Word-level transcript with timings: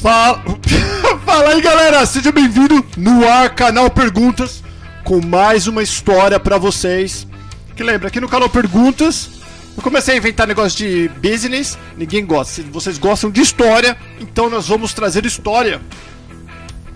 Fala, 0.00 0.42
Fala 1.24 1.48
aí 1.50 1.60
galera, 1.60 2.04
seja 2.06 2.32
bem-vindo 2.32 2.84
no 2.96 3.26
ar, 3.28 3.54
canal 3.54 3.90
Perguntas, 3.90 4.62
com 5.04 5.20
mais 5.24 5.66
uma 5.66 5.82
história 5.82 6.38
pra 6.40 6.58
vocês. 6.58 7.26
Que 7.76 7.82
lembra, 7.82 8.08
aqui 8.08 8.20
no 8.20 8.28
canal 8.28 8.48
Perguntas, 8.48 9.30
eu 9.76 9.82
comecei 9.82 10.14
a 10.14 10.16
inventar 10.16 10.46
negócio 10.46 10.78
de 10.78 11.08
business, 11.20 11.78
ninguém 11.96 12.24
gosta. 12.24 12.54
Se 12.54 12.62
vocês 12.62 12.98
gostam 12.98 13.30
de 13.30 13.40
história, 13.40 13.96
então 14.20 14.48
nós 14.48 14.68
vamos 14.68 14.92
trazer 14.94 15.24
história. 15.26 15.80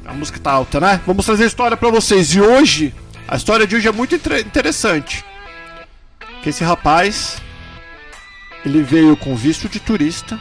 A 0.05 0.12
música 0.12 0.39
tá 0.39 0.52
alta, 0.52 0.80
né? 0.80 1.00
Vamos 1.06 1.25
trazer 1.25 1.47
história 1.47 1.77
pra 1.77 1.91
vocês. 1.91 2.34
E 2.34 2.41
hoje, 2.41 2.95
a 3.27 3.36
história 3.36 3.66
de 3.66 3.77
hoje 3.77 3.89
é 3.89 3.92
muito 3.92 4.14
inter- 4.14 4.41
interessante. 4.41 5.25
Que 6.42 6.50
esse 6.50 6.62
rapaz, 6.62 7.36
ele 8.66 8.83
veio 8.83 9.16
com 9.16 9.34
visto 9.34 9.66
de 9.69 9.80
turista. 9.80 10.39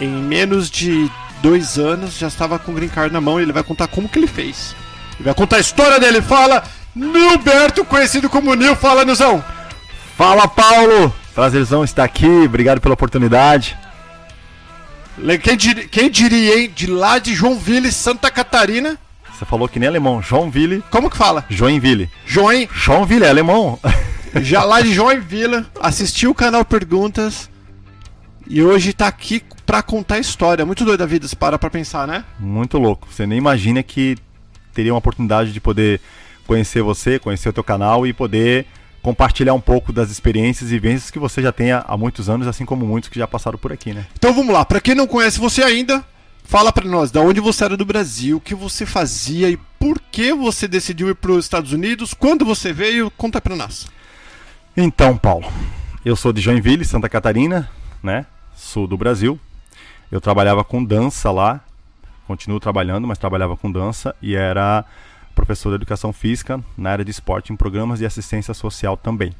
Em 0.00 0.08
menos 0.08 0.70
de 0.70 1.10
dois 1.42 1.78
anos, 1.78 2.16
já 2.16 2.28
estava 2.28 2.58
com 2.58 2.72
o 2.72 2.74
green 2.74 2.88
card 2.88 3.12
na 3.12 3.20
mão 3.20 3.38
e 3.38 3.42
ele 3.42 3.52
vai 3.52 3.62
contar 3.62 3.88
como 3.88 4.08
que 4.08 4.18
ele 4.18 4.26
fez. 4.26 4.74
Ele 5.14 5.24
vai 5.24 5.34
contar 5.34 5.56
a 5.56 5.60
história 5.60 5.98
dele. 6.00 6.22
Fala, 6.22 6.62
Nilberto, 6.94 7.84
conhecido 7.84 8.30
como 8.30 8.54
Nil. 8.54 8.76
Fala, 8.76 9.04
Nilzão. 9.04 9.44
Fala 10.16 10.46
Paulo! 10.48 11.14
Prazerzão 11.34 11.82
estar 11.82 12.04
aqui, 12.04 12.26
obrigado 12.26 12.80
pela 12.80 12.94
oportunidade. 12.94 13.76
Quem, 15.42 15.56
dir- 15.56 15.88
quem 15.88 16.10
diria, 16.10 16.58
hein? 16.60 16.72
De 16.74 16.86
lá 16.86 17.18
de 17.18 17.34
Joinville, 17.34 17.90
Santa 17.92 18.30
Catarina. 18.30 18.98
Você 19.32 19.44
falou 19.44 19.68
que 19.68 19.78
nem 19.78 19.88
alemão, 19.88 20.22
Joinville, 20.22 20.84
Como 20.90 21.10
que 21.10 21.16
fala? 21.16 21.44
Joinville. 21.48 22.08
Join, 22.26 22.68
Joinville 22.72 23.24
é 23.24 23.28
alemão? 23.30 23.78
já 24.40 24.62
lá 24.64 24.80
de 24.80 24.92
Joinville, 24.94 25.64
assistiu 25.80 26.30
o 26.30 26.34
canal 26.34 26.64
Perguntas 26.64 27.50
e 28.46 28.62
hoje 28.62 28.92
tá 28.92 29.06
aqui 29.06 29.42
pra 29.72 29.82
contar 29.82 30.16
a 30.16 30.18
história. 30.18 30.66
Muito 30.66 30.84
doido 30.84 31.00
a 31.00 31.06
vida, 31.06 31.26
se 31.26 31.34
para 31.34 31.58
pra 31.58 31.70
pensar, 31.70 32.06
né? 32.06 32.26
Muito 32.38 32.76
louco. 32.76 33.08
Você 33.10 33.26
nem 33.26 33.38
imagina 33.38 33.82
que 33.82 34.18
teria 34.74 34.92
uma 34.92 34.98
oportunidade 34.98 35.50
de 35.50 35.60
poder 35.62 35.98
conhecer 36.46 36.82
você, 36.82 37.18
conhecer 37.18 37.48
o 37.48 37.54
teu 37.54 37.64
canal 37.64 38.06
e 38.06 38.12
poder 38.12 38.66
compartilhar 39.00 39.54
um 39.54 39.60
pouco 39.62 39.90
das 39.90 40.10
experiências 40.10 40.70
e 40.70 40.74
vivências 40.74 41.10
que 41.10 41.18
você 41.18 41.40
já 41.40 41.50
tem 41.50 41.72
há 41.72 41.96
muitos 41.96 42.28
anos, 42.28 42.46
assim 42.46 42.66
como 42.66 42.84
muitos 42.84 43.08
que 43.08 43.18
já 43.18 43.26
passaram 43.26 43.56
por 43.56 43.72
aqui, 43.72 43.94
né? 43.94 44.04
Então 44.14 44.34
vamos 44.34 44.52
lá, 44.52 44.62
pra 44.62 44.78
quem 44.78 44.94
não 44.94 45.06
conhece 45.06 45.40
você 45.40 45.62
ainda, 45.62 46.04
fala 46.44 46.70
pra 46.70 46.84
nós, 46.84 47.10
da 47.10 47.22
onde 47.22 47.40
você 47.40 47.64
era 47.64 47.74
do 47.74 47.86
Brasil, 47.86 48.36
o 48.36 48.40
que 48.40 48.54
você 48.54 48.84
fazia 48.84 49.48
e 49.48 49.56
por 49.80 49.98
que 49.98 50.34
você 50.34 50.68
decidiu 50.68 51.08
ir 51.08 51.14
pros 51.14 51.46
Estados 51.46 51.72
Unidos, 51.72 52.12
quando 52.12 52.44
você 52.44 52.74
veio, 52.74 53.10
conta 53.12 53.40
pra 53.40 53.56
nós. 53.56 53.86
Então, 54.76 55.16
Paulo, 55.16 55.50
eu 56.04 56.14
sou 56.14 56.30
de 56.30 56.42
Joinville, 56.42 56.84
Santa 56.84 57.08
Catarina, 57.08 57.70
né? 58.02 58.26
Sul 58.54 58.86
do 58.86 58.98
Brasil. 58.98 59.40
Eu 60.12 60.20
trabalhava 60.20 60.62
com 60.62 60.84
dança 60.84 61.30
lá, 61.30 61.64
continuo 62.26 62.60
trabalhando, 62.60 63.06
mas 63.06 63.16
trabalhava 63.16 63.56
com 63.56 63.72
dança 63.72 64.14
e 64.20 64.34
era 64.34 64.84
professor 65.34 65.70
de 65.70 65.76
educação 65.76 66.12
física 66.12 66.62
na 66.76 66.90
área 66.90 67.02
de 67.02 67.10
esporte 67.10 67.50
em 67.50 67.56
programas 67.56 67.98
de 67.98 68.04
assistência 68.04 68.52
social 68.52 68.94
também. 68.94 69.34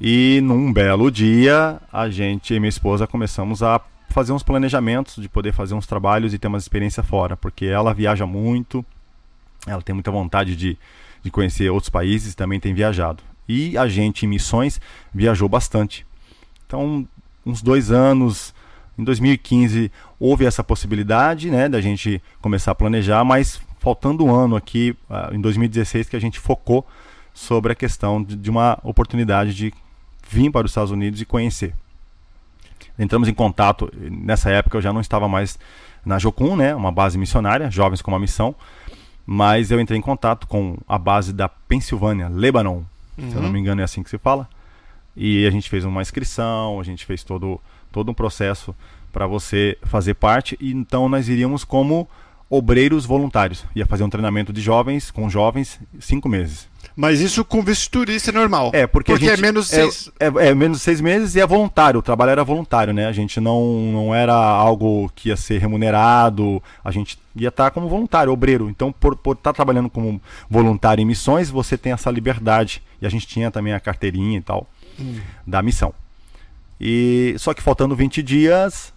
E 0.00 0.40
num 0.42 0.72
belo 0.72 1.12
dia, 1.12 1.80
a 1.92 2.10
gente 2.10 2.52
e 2.52 2.58
minha 2.58 2.68
esposa 2.68 3.06
começamos 3.06 3.62
a 3.62 3.80
fazer 4.08 4.32
uns 4.32 4.42
planejamentos 4.42 5.14
de 5.22 5.28
poder 5.28 5.52
fazer 5.52 5.74
uns 5.74 5.86
trabalhos 5.86 6.34
e 6.34 6.38
ter 6.38 6.48
uma 6.48 6.58
experiência 6.58 7.04
fora, 7.04 7.36
porque 7.36 7.66
ela 7.66 7.94
viaja 7.94 8.26
muito, 8.26 8.84
ela 9.64 9.80
tem 9.80 9.94
muita 9.94 10.10
vontade 10.10 10.56
de, 10.56 10.76
de 11.22 11.30
conhecer 11.30 11.70
outros 11.70 11.88
países, 11.88 12.34
também 12.34 12.58
tem 12.58 12.74
viajado. 12.74 13.22
E 13.48 13.78
a 13.78 13.86
gente 13.86 14.26
em 14.26 14.28
missões 14.28 14.80
viajou 15.14 15.48
bastante. 15.48 16.04
Então, 16.66 17.06
uns 17.46 17.62
dois 17.62 17.92
anos, 17.92 18.52
em 18.98 19.04
2015 19.04 19.90
houve 20.18 20.44
essa 20.44 20.62
possibilidade, 20.62 21.50
né, 21.50 21.68
da 21.68 21.80
gente 21.80 22.22
começar 22.40 22.72
a 22.72 22.74
planejar, 22.74 23.24
mas 23.24 23.60
faltando 23.78 24.24
um 24.24 24.34
ano 24.34 24.56
aqui, 24.56 24.96
ah, 25.08 25.30
em 25.32 25.40
2016, 25.40 26.08
que 26.08 26.16
a 26.16 26.20
gente 26.20 26.38
focou 26.38 26.86
sobre 27.32 27.72
a 27.72 27.74
questão 27.74 28.22
de, 28.22 28.50
uma 28.50 28.78
oportunidade 28.82 29.54
de 29.54 29.72
vir 30.28 30.50
para 30.50 30.66
os 30.66 30.70
Estados 30.70 30.90
Unidos 30.90 31.20
e 31.20 31.24
conhecer. 31.24 31.74
Entramos 32.98 33.28
em 33.28 33.34
contato, 33.34 33.90
nessa 33.96 34.50
época 34.50 34.76
eu 34.76 34.82
já 34.82 34.92
não 34.92 35.00
estava 35.00 35.26
mais 35.26 35.58
na 36.04 36.18
Jocum, 36.18 36.56
né, 36.56 36.74
uma 36.74 36.92
base 36.92 37.16
missionária, 37.16 37.70
Jovens 37.70 38.02
com 38.02 38.10
uma 38.10 38.18
Missão, 38.18 38.54
mas 39.24 39.70
eu 39.70 39.80
entrei 39.80 39.98
em 39.98 40.02
contato 40.02 40.46
com 40.46 40.76
a 40.86 40.98
base 40.98 41.32
da 41.32 41.48
Pensilvânia, 41.48 42.28
Lebanon, 42.28 42.82
se 43.16 43.34
eu 43.34 43.42
não 43.42 43.50
me 43.50 43.58
engano 43.58 43.80
é 43.80 43.84
assim 43.84 44.02
que 44.02 44.10
se 44.10 44.18
fala. 44.18 44.48
E 45.16 45.46
a 45.46 45.50
gente 45.50 45.68
fez 45.68 45.84
uma 45.84 46.02
inscrição, 46.02 46.80
a 46.80 46.82
gente 46.82 47.04
fez 47.04 47.22
todo, 47.22 47.60
todo 47.92 48.10
um 48.10 48.14
processo 48.14 48.74
para 49.12 49.26
você 49.26 49.76
fazer 49.82 50.14
parte. 50.14 50.56
E 50.60 50.72
então 50.72 51.08
nós 51.08 51.28
iríamos 51.28 51.64
como 51.64 52.08
obreiros 52.48 53.06
voluntários. 53.06 53.64
Ia 53.76 53.86
fazer 53.86 54.02
um 54.02 54.10
treinamento 54.10 54.52
de 54.52 54.60
jovens, 54.60 55.10
com 55.10 55.30
jovens, 55.30 55.78
cinco 56.00 56.28
meses. 56.28 56.68
Mas 56.96 57.20
isso 57.20 57.44
com 57.44 57.62
visto 57.62 57.84
de 57.84 57.90
turista 57.90 58.30
é 58.30 58.34
normal. 58.34 58.72
É, 58.74 58.86
porque, 58.86 59.12
a 59.12 59.16
gente, 59.16 59.30
é 59.30 59.36
menos 59.36 59.72
é, 59.72 59.82
seis... 59.82 60.10
é, 60.18 60.26
é 60.48 60.54
menos 60.54 60.78
de 60.78 60.84
seis 60.84 61.00
meses 61.00 61.34
e 61.36 61.40
é 61.40 61.46
voluntário. 61.46 62.00
O 62.00 62.02
trabalho 62.02 62.30
era 62.32 62.42
voluntário, 62.42 62.92
né? 62.92 63.06
A 63.06 63.12
gente 63.12 63.40
não, 63.40 63.64
não 63.92 64.14
era 64.14 64.34
algo 64.34 65.10
que 65.14 65.28
ia 65.28 65.36
ser 65.36 65.58
remunerado. 65.58 66.60
A 66.82 66.90
gente 66.90 67.18
ia 67.36 67.48
estar 67.48 67.70
como 67.70 67.88
voluntário, 67.88 68.32
obreiro. 68.32 68.68
Então, 68.68 68.90
por 68.92 69.16
por 69.16 69.36
estar 69.36 69.52
trabalhando 69.52 69.88
como 69.88 70.20
voluntário 70.48 71.00
em 71.00 71.06
missões, 71.06 71.48
você 71.48 71.78
tem 71.78 71.92
essa 71.92 72.10
liberdade. 72.10 72.82
E 73.00 73.06
a 73.06 73.08
gente 73.08 73.26
tinha 73.26 73.50
também 73.50 73.72
a 73.72 73.80
carteirinha 73.80 74.38
e 74.38 74.42
tal 74.42 74.66
da 75.46 75.62
missão. 75.62 75.94
E 76.80 77.34
só 77.38 77.52
que 77.52 77.62
faltando 77.62 77.94
20 77.94 78.22
dias, 78.22 78.92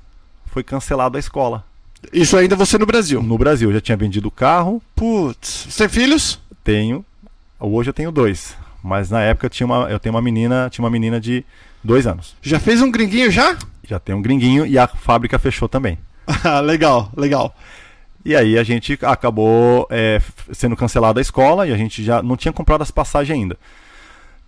foi 0.46 0.64
cancelado 0.64 1.18
a 1.18 1.20
escola 1.20 1.66
Isso 2.14 2.38
ainda 2.38 2.56
você 2.56 2.78
no 2.78 2.86
Brasil. 2.86 3.22
no 3.22 3.38
Brasil. 3.38 3.70
Eu 3.70 3.74
já 3.76 3.82
tinha 3.82 3.98
vendido 3.98 4.28
o 4.28 4.32
carro, 4.32 4.82
Putz, 4.96 5.68
você 5.70 5.88
tem 5.88 5.90
filhos? 5.90 6.40
tenho. 6.64 7.06
Hoje 7.60 7.90
eu 7.90 7.94
tenho 7.94 8.12
dois. 8.12 8.56
Mas 8.84 9.10
na 9.10 9.22
época 9.22 9.46
eu 9.46 9.50
tinha 9.50 9.66
uma, 9.66 9.90
eu 9.90 10.00
tenho 10.00 10.16
uma 10.16 10.22
menina, 10.22 10.70
tinha 10.70 10.84
uma 10.84 10.90
menina 10.90 11.20
de 11.20 11.44
dois 11.84 12.08
anos. 12.08 12.36
Já 12.42 12.60
fez 12.60 12.82
um 12.82 12.92
gringuinho 12.92 13.32
já? 13.32 13.58
Já 13.86 14.00
tem 14.00 14.16
um 14.16 14.22
gringuinho 14.22 14.66
e 14.66 14.78
a 14.78 14.88
fábrica 14.88 15.38
fechou 15.40 15.68
também. 15.68 15.98
Ah, 16.46 16.62
legal, 16.62 17.12
legal. 17.18 17.54
E 18.24 18.34
aí 18.36 18.58
a 18.58 18.64
gente 18.64 18.98
acabou 19.02 19.86
é, 19.90 20.22
sendo 20.54 20.76
cancelada 20.76 21.20
a 21.20 21.22
escola 21.22 21.68
e 21.68 21.74
a 21.74 21.78
gente 21.78 22.02
já 22.02 22.24
não 22.24 22.38
tinha 22.38 22.54
comprado 22.54 22.82
as 22.82 22.92
passagens 22.92 23.38
ainda. 23.38 23.58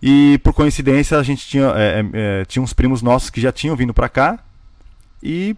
E 0.02 0.38
por 0.38 0.52
coincidência 0.52 1.18
a 1.18 1.22
gente 1.22 1.46
tinha, 1.46 1.66
é, 1.76 2.00
é, 2.00 2.40
é, 2.40 2.44
tinha 2.44 2.62
uns 2.62 2.72
primos 2.72 3.02
nossos 3.02 3.30
que 3.30 3.40
já 3.40 3.50
tinham 3.50 3.74
vindo 3.76 3.94
para 3.94 4.08
cá 4.08 4.38
e 5.22 5.56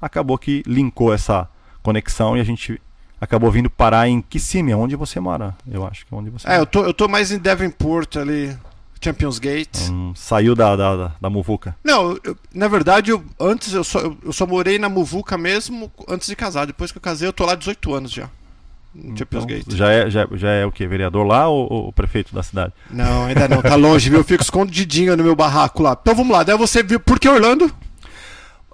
acabou 0.00 0.38
que 0.38 0.62
linkou 0.66 1.12
essa 1.12 1.48
conexão 1.82 2.36
e 2.36 2.40
a 2.40 2.44
gente 2.44 2.80
acabou 3.20 3.50
vindo 3.50 3.70
parar 3.70 4.08
em 4.08 4.20
Kissimmee, 4.22 4.74
onde 4.74 4.96
você 4.96 5.20
mora, 5.20 5.54
eu 5.70 5.86
acho 5.86 6.04
que 6.06 6.14
é 6.14 6.16
onde 6.16 6.30
você 6.30 6.48
É, 6.48 6.58
eu 6.58 6.66
tô, 6.66 6.82
eu 6.84 6.92
tô 6.94 7.08
mais 7.08 7.30
em 7.30 7.38
Devonport 7.38 8.16
ali, 8.16 8.56
Champions 9.02 9.38
Gate. 9.38 9.78
Hum, 9.90 10.12
saiu 10.16 10.54
da, 10.54 10.74
da, 10.76 10.96
da, 10.96 11.12
da 11.20 11.30
muvuca. 11.30 11.76
Não, 11.84 12.18
eu- 12.24 12.36
na 12.54 12.68
verdade, 12.68 13.10
eu, 13.10 13.22
antes 13.38 13.72
eu 13.74 13.84
só, 13.84 13.98
eu, 14.00 14.16
eu 14.24 14.32
só 14.32 14.46
morei 14.46 14.78
na 14.78 14.88
Muvuca 14.88 15.36
mesmo 15.36 15.92
antes 16.08 16.26
de 16.26 16.34
casar. 16.34 16.66
Depois 16.66 16.90
que 16.90 16.96
eu 16.98 17.02
casei, 17.02 17.28
eu 17.28 17.32
tô 17.32 17.44
lá 17.44 17.54
18 17.54 17.94
anos 17.94 18.10
já. 18.10 18.30
Champions 18.94 19.44
Então, 19.44 19.46
Gate. 19.46 19.72
já, 19.74 19.90
é, 19.90 20.08
já, 20.10 20.28
já 20.34 20.50
é 20.50 20.64
o 20.64 20.70
que? 20.72 20.86
Vereador 20.86 21.26
lá 21.26 21.48
ou, 21.48 21.66
ou 21.72 21.88
o 21.88 21.92
prefeito 21.92 22.34
da 22.34 22.42
cidade? 22.42 22.72
Não, 22.90 23.24
ainda 23.26 23.48
não, 23.48 23.60
tá 23.60 23.74
longe, 23.74 24.08
viu? 24.08 24.20
Eu 24.20 24.24
fico 24.24 24.42
escondidinho 24.42 25.16
no 25.16 25.24
meu 25.24 25.34
barraco 25.34 25.82
lá. 25.82 25.98
Então 26.00 26.14
vamos 26.14 26.32
lá, 26.32 26.42
daí 26.42 26.56
você 26.56 26.82
viu. 26.82 27.00
Por 27.00 27.18
que 27.18 27.28
Orlando? 27.28 27.70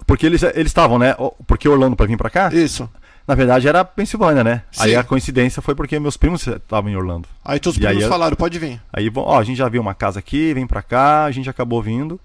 Porque 0.05 0.25
eles 0.25 0.43
eles 0.43 0.67
estavam, 0.67 0.99
né? 0.99 1.15
Porque 1.47 1.67
Orlando 1.67 1.95
para 1.95 2.05
vir 2.05 2.17
para 2.17 2.29
cá? 2.29 2.49
Isso. 2.53 2.89
Na 3.27 3.35
verdade 3.35 3.67
era 3.67 3.85
Pensilvânia, 3.85 4.43
né? 4.43 4.63
Sim. 4.71 4.83
Aí 4.83 4.95
a 4.95 5.03
coincidência 5.03 5.61
foi 5.61 5.73
porque 5.75 5.99
meus 5.99 6.17
primos 6.17 6.45
estavam 6.45 6.89
em 6.89 6.95
Orlando. 6.95 7.27
Aí 7.45 7.59
todos 7.59 7.77
os 7.77 7.83
aí 7.85 7.89
primos 7.89 8.03
eu- 8.03 8.09
falaram, 8.09 8.35
pode 8.35 8.57
vir. 8.59 8.81
Aí, 8.91 9.09
bom, 9.09 9.21
ó, 9.21 9.39
a 9.39 9.43
gente 9.43 9.57
já 9.57 9.69
viu 9.69 9.81
uma 9.81 9.93
casa 9.93 10.19
aqui, 10.19 10.53
vem 10.53 10.65
pra 10.67 10.81
cá, 10.81 11.25
a 11.25 11.31
gente 11.31 11.49
acabou 11.49 11.81
vindo. 11.81 12.19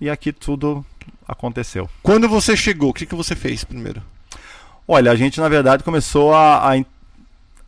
E 0.00 0.08
aqui 0.10 0.32
tudo 0.32 0.84
aconteceu. 1.26 1.88
Quando 2.02 2.28
você 2.28 2.56
chegou, 2.56 2.90
o 2.90 2.94
que, 2.94 3.06
que 3.06 3.14
você 3.14 3.34
fez 3.34 3.64
primeiro? 3.64 4.02
Olha, 4.86 5.10
a 5.10 5.16
gente 5.16 5.40
na 5.40 5.48
verdade 5.48 5.82
começou 5.82 6.34
a, 6.34 6.72
a, 6.72 6.76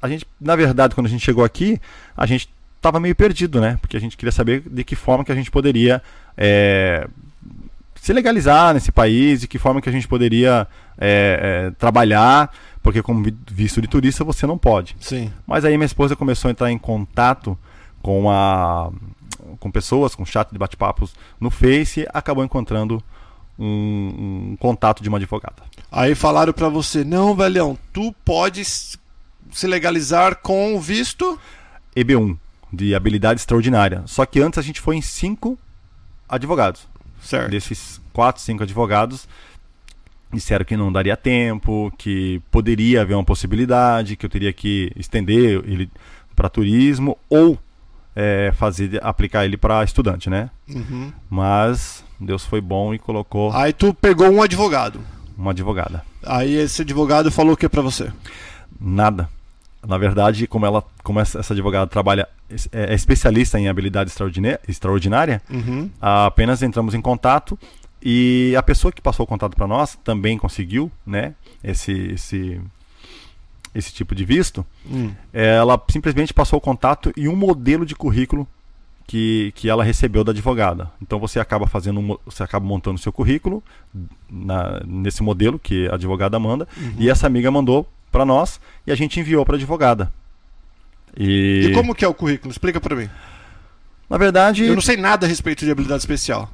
a 0.04 0.08
gente, 0.08 0.26
na 0.38 0.54
verdade, 0.54 0.94
quando 0.94 1.06
a 1.06 1.10
gente 1.10 1.24
chegou 1.24 1.42
aqui, 1.42 1.80
a 2.14 2.26
gente 2.26 2.48
tava 2.80 3.00
meio 3.00 3.14
perdido, 3.16 3.58
né? 3.58 3.78
Porque 3.80 3.96
a 3.96 4.00
gente 4.00 4.16
queria 4.18 4.30
saber 4.32 4.62
de 4.70 4.84
que 4.84 4.94
forma 4.94 5.24
que 5.24 5.32
a 5.32 5.34
gente 5.34 5.50
poderia 5.50 6.02
é, 6.36 7.08
se 7.94 8.12
legalizar 8.12 8.74
nesse 8.74 8.92
país, 8.92 9.40
de 9.40 9.48
que 9.48 9.58
forma 9.58 9.80
que 9.80 9.88
a 9.88 9.92
gente 9.92 10.06
poderia 10.06 10.68
é, 10.98 11.68
é, 11.68 11.70
trabalhar, 11.78 12.52
porque 12.82 13.02
como 13.02 13.24
vi- 13.24 13.34
visto 13.50 13.80
de 13.80 13.88
turista 13.88 14.22
você 14.22 14.46
não 14.46 14.58
pode. 14.58 14.94
Sim. 15.00 15.32
Mas 15.46 15.64
aí 15.64 15.74
minha 15.78 15.86
esposa 15.86 16.14
começou 16.14 16.48
a 16.50 16.52
entrar 16.52 16.70
em 16.70 16.76
contato 16.78 17.56
com 18.02 18.30
a 18.30 18.90
com 19.58 19.70
pessoas, 19.70 20.14
com 20.14 20.26
chat 20.26 20.50
de 20.52 20.58
bate-papos 20.58 21.14
no 21.40 21.50
Face 21.50 22.00
e 22.00 22.08
acabou 22.12 22.44
encontrando 22.44 23.02
um, 23.58 24.50
um 24.52 24.56
contato 24.58 25.02
de 25.02 25.08
uma 25.08 25.16
advogada. 25.16 25.62
Aí 25.90 26.14
falaram 26.14 26.52
pra 26.52 26.68
você, 26.68 27.04
não, 27.04 27.34
velhão, 27.34 27.78
tu 27.92 28.12
podes 28.24 28.98
se 29.52 29.66
legalizar 29.66 30.36
com 30.36 30.74
o 30.74 30.80
visto. 30.80 31.38
EB1, 31.96 32.36
de 32.72 32.94
habilidade 32.94 33.40
extraordinária. 33.40 34.02
Só 34.06 34.24
que 34.26 34.40
antes 34.40 34.58
a 34.58 34.62
gente 34.62 34.80
foi 34.80 34.96
em 34.96 35.02
cinco 35.02 35.58
advogados. 36.28 36.86
Certo. 37.20 37.50
Desses 37.50 38.00
quatro, 38.12 38.42
cinco 38.42 38.62
advogados, 38.62 39.26
disseram 40.32 40.64
que 40.64 40.76
não 40.76 40.92
daria 40.92 41.16
tempo, 41.16 41.92
que 41.96 42.42
poderia 42.50 43.02
haver 43.02 43.14
uma 43.14 43.24
possibilidade, 43.24 44.16
que 44.16 44.26
eu 44.26 44.30
teria 44.30 44.52
que 44.52 44.92
estender 44.96 45.62
ele 45.66 45.90
para 46.34 46.48
turismo 46.48 47.16
ou 47.30 47.58
é, 48.14 48.52
fazer 48.56 49.00
aplicar 49.02 49.44
ele 49.44 49.56
para 49.56 49.82
estudante, 49.84 50.28
né? 50.28 50.50
Uhum. 50.68 51.12
Mas 51.30 52.04
Deus 52.20 52.44
foi 52.44 52.60
bom 52.60 52.94
e 52.94 52.98
colocou 52.98 53.52
Aí 53.52 53.72
tu 53.72 53.92
pegou 53.94 54.28
um 54.30 54.42
advogado. 54.42 55.00
uma 55.36 55.50
advogada. 55.52 56.04
Aí 56.22 56.54
esse 56.56 56.82
advogado 56.82 57.30
falou 57.30 57.54
o 57.54 57.56
que 57.56 57.68
pra 57.68 57.82
você? 57.82 58.12
Nada. 58.84 59.28
Na 59.86 59.98
verdade, 59.98 60.46
como 60.46 60.64
ela, 60.66 60.82
como 61.02 61.20
essa, 61.20 61.40
essa 61.40 61.52
advogada 61.52 61.86
trabalha 61.86 62.28
é, 62.72 62.92
é 62.92 62.94
especialista 62.94 63.58
em 63.58 63.68
habilidade 63.68 64.10
extraordinária, 64.68 65.42
Uhum. 65.50 65.90
apenas 66.00 66.62
entramos 66.62 66.94
em 66.94 67.00
contato 67.00 67.58
e 68.02 68.54
a 68.56 68.62
pessoa 68.62 68.92
que 68.92 69.00
passou 69.02 69.24
o 69.24 69.26
contato 69.26 69.54
para 69.56 69.66
nós 69.66 69.98
também 70.04 70.36
conseguiu, 70.38 70.90
né, 71.06 71.34
esse 71.62 71.92
esse 72.12 72.60
esse 73.74 73.92
tipo 73.92 74.14
de 74.14 74.24
visto. 74.24 74.64
Hum. 74.88 75.10
Ela 75.32 75.80
simplesmente 75.90 76.32
passou 76.32 76.58
o 76.58 76.62
contato 76.62 77.12
e 77.16 77.28
um 77.28 77.34
modelo 77.34 77.84
de 77.84 77.94
currículo 77.96 78.46
que, 79.06 79.52
que 79.56 79.68
ela 79.68 79.82
recebeu 79.84 80.22
da 80.24 80.30
advogada. 80.30 80.90
Então 81.02 81.18
você 81.18 81.40
acaba 81.40 81.66
fazendo 81.66 82.18
você 82.24 82.42
acaba 82.42 82.64
montando 82.64 82.96
o 82.96 83.02
seu 83.02 83.12
currículo 83.12 83.62
na- 84.30 84.80
nesse 84.86 85.22
modelo 85.22 85.58
que 85.58 85.88
a 85.88 85.94
advogada 85.94 86.38
manda 86.38 86.66
e 86.98 87.10
essa 87.10 87.26
amiga 87.26 87.50
mandou 87.50 87.86
para 88.14 88.24
nós 88.24 88.60
e 88.86 88.92
a 88.92 88.94
gente 88.94 89.18
enviou 89.18 89.44
para 89.44 89.56
a 89.56 89.58
advogada. 89.58 90.12
E, 91.18 91.70
E 91.70 91.74
como 91.74 91.92
que 91.96 92.04
é 92.04 92.08
o 92.08 92.14
currículo? 92.14 92.52
Explica 92.52 92.80
pra 92.80 92.94
mim. 92.94 93.10
na 94.08 94.16
verdade 94.16 94.64
Eu 94.64 94.74
não 94.74 94.80
sei 94.82 94.96
nada 94.96 95.26
a 95.26 95.28
respeito 95.28 95.64
de 95.64 95.70
habilidade 95.72 96.00
especial. 96.00 96.48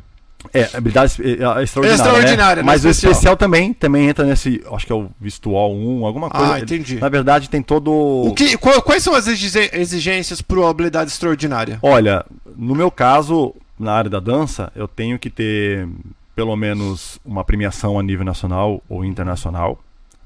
É, 0.54 0.70
habilidade 0.74 1.20
é, 1.22 1.60
é 1.60 1.62
extraordinária. 1.62 1.94
extraordinária, 1.94 2.56
né? 2.56 2.62
não 2.62 2.66
Mas 2.66 2.82
especial. 2.82 3.10
o 3.10 3.12
especial 3.12 3.36
também, 3.36 3.74
também 3.74 4.08
entra 4.08 4.24
nesse. 4.24 4.62
Acho 4.72 4.86
que 4.86 4.92
é 4.92 4.94
o 4.94 5.10
Vistual 5.20 5.70
1, 5.74 6.06
alguma 6.06 6.30
coisa. 6.30 6.54
Ah, 6.54 6.60
entendi. 6.60 6.98
Na 6.98 7.10
verdade, 7.10 7.50
tem 7.50 7.60
todo. 7.60 7.92
O 7.92 8.32
que, 8.32 8.56
quais 8.56 9.02
são 9.02 9.14
as 9.14 9.26
exigências 9.26 10.40
para 10.40 10.66
habilidade 10.66 11.10
extraordinária? 11.10 11.78
Olha, 11.82 12.24
no 12.56 12.74
meu 12.74 12.90
caso, 12.90 13.54
na 13.78 13.92
área 13.92 14.08
da 14.08 14.18
dança, 14.18 14.72
eu 14.74 14.88
tenho 14.88 15.18
que 15.18 15.28
ter 15.28 15.86
pelo 16.34 16.56
menos 16.56 17.20
uma 17.22 17.44
premiação 17.44 17.98
a 17.98 18.02
nível 18.02 18.24
nacional 18.24 18.82
ou 18.88 19.04
internacional. 19.04 19.78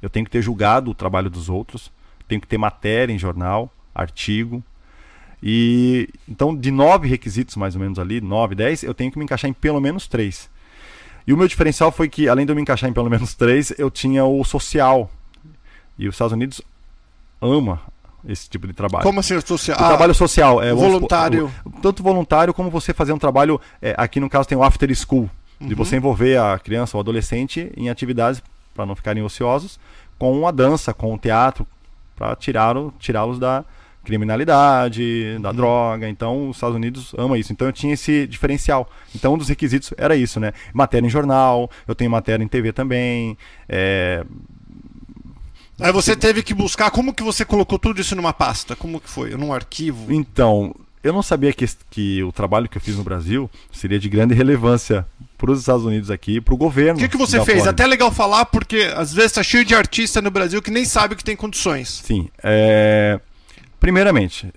Eu 0.04 0.10
tenho 0.10 0.26
que 0.26 0.30
ter 0.30 0.42
julgado 0.42 0.90
o 0.90 0.94
trabalho 0.94 1.30
dos 1.30 1.48
outros. 1.48 1.90
Tenho 2.28 2.38
que 2.38 2.46
ter 2.46 2.58
matéria 2.58 3.10
em 3.10 3.18
jornal, 3.18 3.72
artigo. 3.94 4.62
E 5.42 6.08
então, 6.28 6.54
de 6.54 6.70
nove 6.70 7.08
requisitos, 7.08 7.56
mais 7.56 7.74
ou 7.74 7.80
menos 7.80 7.98
ali, 7.98 8.20
nove, 8.20 8.54
dez, 8.54 8.82
eu 8.82 8.92
tenho 8.92 9.10
que 9.10 9.18
me 9.18 9.24
encaixar 9.24 9.50
em 9.50 9.54
pelo 9.54 9.80
menos 9.80 10.06
três. 10.06 10.50
E 11.26 11.32
o 11.32 11.36
meu 11.38 11.48
diferencial 11.48 11.90
foi 11.90 12.06
que, 12.08 12.28
além 12.28 12.44
de 12.44 12.52
eu 12.52 12.56
me 12.56 12.60
encaixar 12.60 12.88
em 12.88 12.92
pelo 12.92 13.08
menos 13.08 13.34
três, 13.34 13.72
eu 13.78 13.90
tinha 13.90 14.24
o 14.26 14.44
social. 14.44 15.10
E 15.98 16.06
os 16.06 16.14
Estados 16.14 16.34
Unidos 16.34 16.60
ama 17.40 17.80
esse 18.28 18.48
tipo 18.48 18.66
de 18.66 18.72
trabalho. 18.74 19.04
Como 19.04 19.20
assim, 19.20 19.40
social? 19.40 19.76
O 19.78 19.86
trabalho 19.86 20.14
social 20.14 20.62
é 20.62 20.68
supor, 20.70 20.84
voluntário. 20.84 21.50
o- 21.64 21.70
tanto 21.80 22.02
voluntário 22.02 22.52
como 22.52 22.68
você 22.70 22.92
fazer 22.92 23.12
um 23.14 23.18
trabalho. 23.18 23.58
é, 23.80 23.94
aqui 23.96 24.20
no 24.20 24.28
caso 24.28 24.48
tem 24.48 24.56
o 24.58 24.62
after 24.62 24.94
school, 24.94 25.30
de 25.60 25.68
Uhum. 25.72 25.76
você 25.76 25.96
envolver 25.96 26.38
a 26.38 26.58
criança 26.58 26.96
ou 26.96 27.00
adolescente 27.00 27.70
em 27.76 27.88
atividades 27.88 28.42
para 28.74 28.84
não 28.86 28.96
ficarem 28.96 29.22
ociosos, 29.22 29.78
com 30.18 30.46
a 30.46 30.50
dança, 30.50 30.92
com 30.92 31.14
o 31.14 31.18
teatro, 31.18 31.66
para 32.16 32.34
tirá-lo- 32.36 32.92
tirá-los 32.98 33.38
da 33.38 33.64
criminalidade, 34.04 35.38
da 35.40 35.50
droga. 35.52 36.08
Então, 36.08 36.50
os 36.50 36.56
Estados 36.56 36.76
Unidos 36.76 37.14
ama 37.16 37.38
isso. 37.38 37.52
Então, 37.52 37.66
eu 37.68 37.72
tinha 37.72 37.94
esse 37.94 38.26
diferencial. 38.26 38.88
Então, 39.14 39.34
um 39.34 39.38
dos 39.38 39.48
requisitos 39.48 39.92
era 39.96 40.14
isso, 40.16 40.38
né? 40.38 40.52
Matéria 40.72 41.06
em 41.06 41.10
jornal, 41.10 41.70
eu 41.88 41.94
tenho 41.94 42.10
matéria 42.10 42.44
em 42.44 42.48
TV 42.48 42.72
também. 42.72 43.36
é, 43.68 44.24
Aí 45.80 45.90
você 45.92 46.14
teve 46.14 46.42
que 46.42 46.54
buscar, 46.54 46.90
como 46.90 47.12
que 47.12 47.22
você 47.22 47.44
colocou 47.44 47.78
tudo 47.78 48.00
isso 48.00 48.14
numa 48.14 48.32
pasta? 48.32 48.76
Como 48.76 49.00
que 49.00 49.10
foi? 49.10 49.30
Num 49.30 49.52
arquivo? 49.52 50.12
Então, 50.12 50.74
eu 51.02 51.12
não 51.12 51.22
sabia 51.22 51.52
que, 51.52 51.66
que 51.90 52.22
o 52.22 52.30
trabalho 52.30 52.68
que 52.68 52.78
eu 52.78 52.82
fiz 52.82 52.96
no 52.96 53.02
Brasil 53.02 53.50
seria 53.72 53.98
de 53.98 54.08
grande 54.08 54.34
relevância 54.34 55.04
para 55.44 55.52
os 55.52 55.60
Estados 55.60 55.84
Unidos 55.84 56.10
aqui, 56.10 56.40
para 56.40 56.54
o 56.54 56.56
governo. 56.56 56.94
O 56.94 57.02
que, 57.02 57.08
que 57.08 57.16
você 57.18 57.36
fez? 57.38 57.58
Flórida. 57.58 57.70
Até 57.70 57.82
é 57.82 57.86
legal 57.86 58.10
falar, 58.10 58.46
porque 58.46 58.90
às 58.96 59.12
vezes 59.12 59.32
tá 59.32 59.42
cheio 59.42 59.64
de 59.64 59.74
artista 59.74 60.22
no 60.22 60.30
Brasil 60.30 60.62
que 60.62 60.70
nem 60.70 60.84
sabe 60.86 61.14
que 61.16 61.22
tem 61.24 61.36
condições. 61.36 62.02
Sim. 62.04 62.28
é, 62.42 63.20
Primeiramente, 63.78 64.50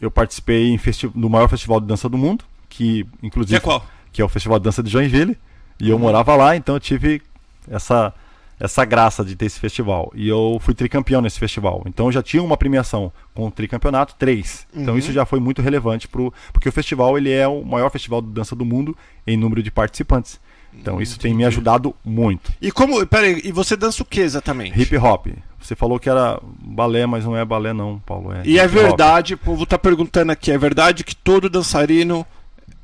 eu 0.00 0.10
participei 0.10 0.68
em 0.70 0.78
festi- 0.78 1.10
no 1.14 1.30
maior 1.30 1.48
festival 1.48 1.80
de 1.80 1.86
dança 1.86 2.08
do 2.08 2.18
mundo, 2.18 2.44
que 2.68 3.04
Que 3.04 3.26
inclusive 3.26 3.56
é 3.56 3.60
qual? 3.60 3.86
que 4.12 4.20
é 4.20 4.24
o 4.24 4.28
Festival 4.28 4.58
de 4.58 4.64
Dança 4.64 4.82
de 4.82 4.90
Joinville, 4.90 5.36
e 5.80 5.88
eu 5.90 5.98
morava 5.98 6.34
lá, 6.34 6.56
então 6.56 6.74
eu 6.74 6.80
tive 6.80 7.22
essa 7.70 8.12
essa 8.58 8.84
graça 8.84 9.24
de 9.24 9.34
ter 9.36 9.46
esse 9.46 9.58
festival. 9.60 10.12
E 10.14 10.28
eu 10.28 10.58
fui 10.60 10.74
tricampeão 10.74 11.20
nesse 11.20 11.38
festival. 11.38 11.82
Então 11.86 12.06
eu 12.06 12.12
já 12.12 12.22
tinha 12.22 12.42
uma 12.42 12.56
premiação 12.56 13.12
com 13.34 13.46
o 13.46 13.50
tricampeonato, 13.50 14.14
três. 14.18 14.66
Então 14.74 14.94
Uhum. 14.94 14.98
isso 14.98 15.12
já 15.12 15.24
foi 15.24 15.40
muito 15.40 15.60
relevante 15.62 16.06
pro 16.08 16.32
porque 16.52 16.68
o 16.68 16.72
festival 16.72 17.16
ele 17.18 17.30
é 17.30 17.46
o 17.48 17.64
maior 17.64 17.90
festival 17.90 18.22
de 18.22 18.28
dança 18.28 18.54
do 18.54 18.64
mundo 18.64 18.96
em 19.26 19.36
número 19.36 19.62
de 19.62 19.70
participantes. 19.70 20.40
Então 20.76 21.00
isso 21.00 21.18
tem 21.20 21.32
me 21.32 21.44
ajudado 21.44 21.94
muito. 22.04 22.52
E 22.60 22.72
como. 22.72 23.06
Peraí, 23.06 23.40
e 23.44 23.52
você 23.52 23.76
dança 23.76 24.02
o 24.02 24.06
que 24.06 24.20
exatamente? 24.20 24.80
Hip 24.80 24.96
hop. 24.96 25.28
Você 25.60 25.74
falou 25.76 25.98
que 26.00 26.10
era 26.10 26.38
balé, 26.60 27.06
mas 27.06 27.24
não 27.24 27.36
é 27.36 27.44
balé 27.44 27.72
não, 27.72 27.98
Paulo. 28.00 28.32
É 28.32 28.42
E 28.44 28.58
é 28.58 28.66
verdade, 28.66 29.34
o 29.34 29.38
povo 29.38 29.64
tá 29.64 29.78
perguntando 29.78 30.30
aqui, 30.32 30.50
é 30.50 30.58
verdade 30.58 31.04
que 31.04 31.14
todo 31.16 31.48
dançarino 31.48 32.26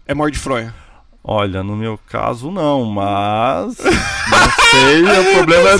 é 0.06 0.14
morde 0.14 0.38
fronha? 0.38 0.72
Olha, 1.22 1.62
no 1.62 1.76
meu 1.76 2.00
caso 2.08 2.50
não, 2.50 2.86
mas 2.86 3.76
não 3.76 4.50
sei, 4.70 5.02
o 5.02 5.34
problema 5.36 5.68
é, 5.68 5.78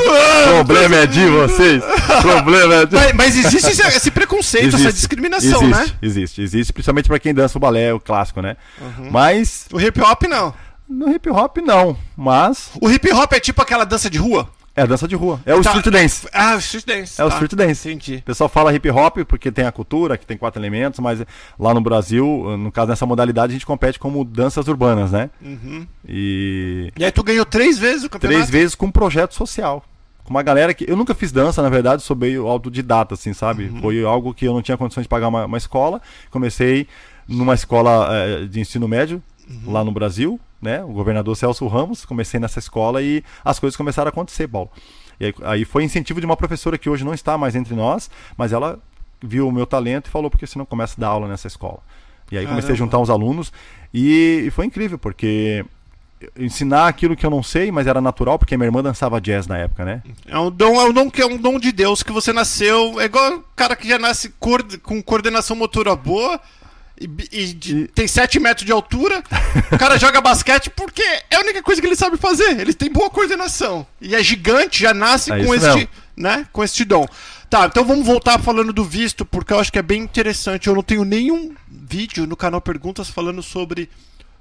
problema 0.49 0.97
é 0.97 1.07
de 1.07 1.27
vocês. 1.29 1.83
Problema 2.21 2.75
é 2.75 2.87
de 2.87 2.95
Mas, 2.95 3.13
mas 3.15 3.37
existe 3.39 3.71
esse, 3.71 3.83
esse 3.83 4.11
preconceito, 4.11 4.77
essa 4.77 4.93
discriminação, 4.93 5.63
existe, 5.63 5.67
né? 5.71 5.93
Existe, 6.03 6.43
existe, 6.43 6.73
principalmente 6.75 7.09
pra 7.09 7.19
quem 7.19 7.33
dança 7.33 7.57
o 7.57 7.61
balé, 7.61 7.93
o 7.95 7.99
clássico, 7.99 8.43
né? 8.43 8.55
Uhum. 8.81 9.11
Mas 9.11 9.65
O 9.73 9.81
hip 9.81 9.99
hop 10.03 10.23
não. 10.25 10.53
no 10.87 11.11
hip 11.11 11.31
hop 11.31 11.57
não, 11.59 11.97
mas 12.15 12.71
O 12.79 12.91
hip 12.91 13.11
hop 13.11 13.33
é 13.33 13.41
tipo 13.41 13.63
aquela 13.63 13.85
dança 13.85 14.11
de 14.11 14.19
rua? 14.19 14.47
É 14.77 14.87
dança 14.87 15.07
de 15.09 15.15
rua, 15.17 15.41
é 15.45 15.55
o 15.55 15.63
Tá. 15.63 15.71
street 15.77 15.93
dance. 15.93 16.29
Ah, 16.33 16.55
o 16.55 16.59
street 16.59 16.85
dance. 16.87 17.21
É 17.21 17.25
o 17.25 17.29
tá. 17.29 17.35
street 17.35 17.55
dance. 17.55 17.89
Entendi. 17.89 18.17
O 18.17 18.23
pessoal 18.23 18.49
fala 18.49 18.73
hip 18.75 18.89
hop 18.91 19.19
porque 19.27 19.51
tem 19.51 19.67
a 19.67 19.73
cultura, 19.73 20.17
que 20.17 20.25
tem 20.27 20.37
quatro 20.37 20.61
elementos, 20.61 21.01
mas 21.01 21.23
lá 21.59 21.75
no 21.75 21.81
Brasil, 21.81 22.27
no 22.59 22.71
caso 22.73 22.89
dessa 22.89 23.05
modalidade, 23.07 23.51
a 23.51 23.55
gente 23.55 23.67
compete 23.67 23.99
como 23.99 24.25
danças 24.25 24.69
urbanas, 24.69 25.11
né? 25.13 25.31
Uhum. 25.43 25.87
E 26.09 26.93
E 26.99 27.05
aí 27.05 27.11
tu 27.13 27.23
ganhou 27.23 27.45
três 27.45 27.79
vezes 27.79 28.05
o 28.05 28.11
campeonato? 28.11 28.39
três 28.39 28.51
vezes 28.51 28.75
com 28.75 28.87
um 28.87 28.91
projeto 28.93 29.35
social. 29.35 29.85
Com 30.25 30.31
uma 30.31 30.43
galera 30.43 30.73
que. 30.73 30.89
Eu 30.89 30.97
nunca 30.97 31.15
fiz 31.15 31.33
dança, 31.33 31.61
na 31.63 31.69
verdade, 31.69 32.03
sou 32.03 32.15
meio 32.17 32.47
autodidata, 32.47 33.15
assim, 33.15 33.33
sabe? 33.33 33.65
Uhum. 33.65 33.81
Foi 33.81 34.05
algo 34.05 34.33
que 34.33 34.45
eu 34.45 34.53
não 34.55 34.63
tinha 34.63 34.77
condições 34.77 35.03
de 35.05 35.09
pagar 35.09 35.29
uma, 35.29 35.47
uma 35.47 35.59
escola. 35.59 36.01
Comecei 36.31 36.87
numa 37.27 37.55
escola 37.55 38.09
eh, 38.13 38.45
de 38.47 38.61
ensino 38.61 38.87
médio, 38.89 39.23
Uhum. 39.51 39.73
lá 39.73 39.83
no 39.83 39.91
Brasil, 39.91 40.39
né? 40.63 40.83
O 40.85 40.93
governador 40.93 41.37
Celso 41.37 41.67
Ramos. 41.67 42.05
Comecei 42.05 42.39
nessa 42.39 42.59
escola 42.59 43.03
e 43.03 43.25
as 43.45 43.59
coisas 43.59 43.77
começaram 43.77 44.09
a 44.09 44.11
acontecer, 44.11 44.47
Paulo. 44.47 44.71
E 45.19 45.27
aí, 45.27 45.35
aí 45.43 45.65
foi 45.65 45.85
incentivo 45.85 46.21
de 46.21 46.27
uma 46.27 46.37
professora 46.37 46.79
que 46.79 46.89
hoje 46.89 47.05
não 47.05 47.13
está 47.13 47.37
mais 47.37 47.57
entre 47.57 47.75
nós, 47.75 48.11
mas 48.37 48.53
ela 48.53 48.79
viu 49.23 49.49
o 49.49 49.53
meu 49.53 49.67
talento 49.67 50.07
e 50.07 50.11
falou: 50.11 50.31
porque 50.31 50.47
você 50.47 50.59
não 50.59 50.65
começa 50.65 50.95
a 50.97 51.01
dar 51.01 51.09
aula 51.09 51.29
nessa 51.29 51.47
escola? 51.47 51.81
E 52.31 52.39
aí 52.39 52.45
comecei 52.45 52.69
Caramba. 52.69 52.75
a 52.75 52.79
juntar 52.79 52.99
uns 53.01 53.11
alunos 53.11 53.53
e, 53.93 54.45
e 54.47 54.51
foi 54.51 54.65
incrível, 54.65 54.97
porque 54.97 55.65
ensinar 56.39 56.87
aquilo 56.87 57.17
que 57.17 57.25
eu 57.25 57.31
não 57.31 57.43
sei, 57.43 57.73
mas 57.73 57.87
era 57.87 58.01
natural, 58.01 58.39
porque 58.39 58.57
minha 58.57 58.67
irmã 58.67 58.83
dançava 58.83 59.21
jazz 59.21 59.47
na 59.47 59.59
época, 59.59 59.85
né? 59.85 60.03
É 60.27 60.39
um 60.39 60.51
dom, 60.51 60.81
é 60.81 60.85
um 60.85 60.93
dom 60.93 61.11
que 61.11 61.23
é 61.23 61.27
um 61.27 61.37
dom 61.37 61.59
de 61.59 61.73
Deus 61.73 62.03
que 62.03 62.13
você 62.13 62.33
nasceu. 62.33 63.01
É 63.01 63.07
igual 63.07 63.39
o 63.39 63.45
cara 63.57 63.75
que 63.75 63.89
já 63.89 63.99
nasce 63.99 64.33
com 64.83 65.03
coordenação 65.03 65.57
motora 65.57 65.97
boa 65.97 66.41
e, 67.01 67.09
e 67.33 67.53
de- 67.55 67.89
tem 67.89 68.07
7 68.07 68.39
metros 68.39 68.67
de 68.67 68.73
altura. 68.73 69.23
o 69.73 69.79
cara 69.79 69.99
joga 69.99 70.21
basquete 70.21 70.69
porque 70.71 71.03
é 71.03 71.37
a 71.37 71.41
única 71.41 71.63
coisa 71.63 71.81
que 71.81 71.87
ele 71.87 71.97
sabe 71.97 72.17
fazer. 72.17 72.61
Ele 72.61 72.75
tem 72.75 72.91
boa 72.93 73.09
coordenação. 73.11 73.87
E 74.01 74.15
é 74.15 74.23
gigante, 74.23 74.83
já 74.83 74.93
nasce 74.93 75.33
É 75.33 75.43
com 75.45 75.55
este, 75.55 75.67
mesmo. 75.69 75.89
né, 76.17 76.47
com 76.53 76.63
este 76.63 76.85
dom. 76.85 77.07
Tá, 77.49 77.67
então 77.67 77.85
vamos 77.85 78.07
voltar 78.07 78.39
falando 78.39 78.73
do 78.73 78.85
visto, 78.85 79.25
porque 79.25 79.53
eu 79.53 79.59
acho 79.59 79.73
que 79.73 79.79
é 79.79 79.83
bem 79.83 80.01
interessante. 80.03 80.69
Eu 80.69 80.75
não 80.75 80.83
tenho 80.85 81.05
nenhum 81.05 81.53
vídeo 81.69 82.25
no 82.27 82.37
canal 82.37 82.61
Perguntas 82.61 83.09
falando 83.11 83.43
sobre 83.43 83.89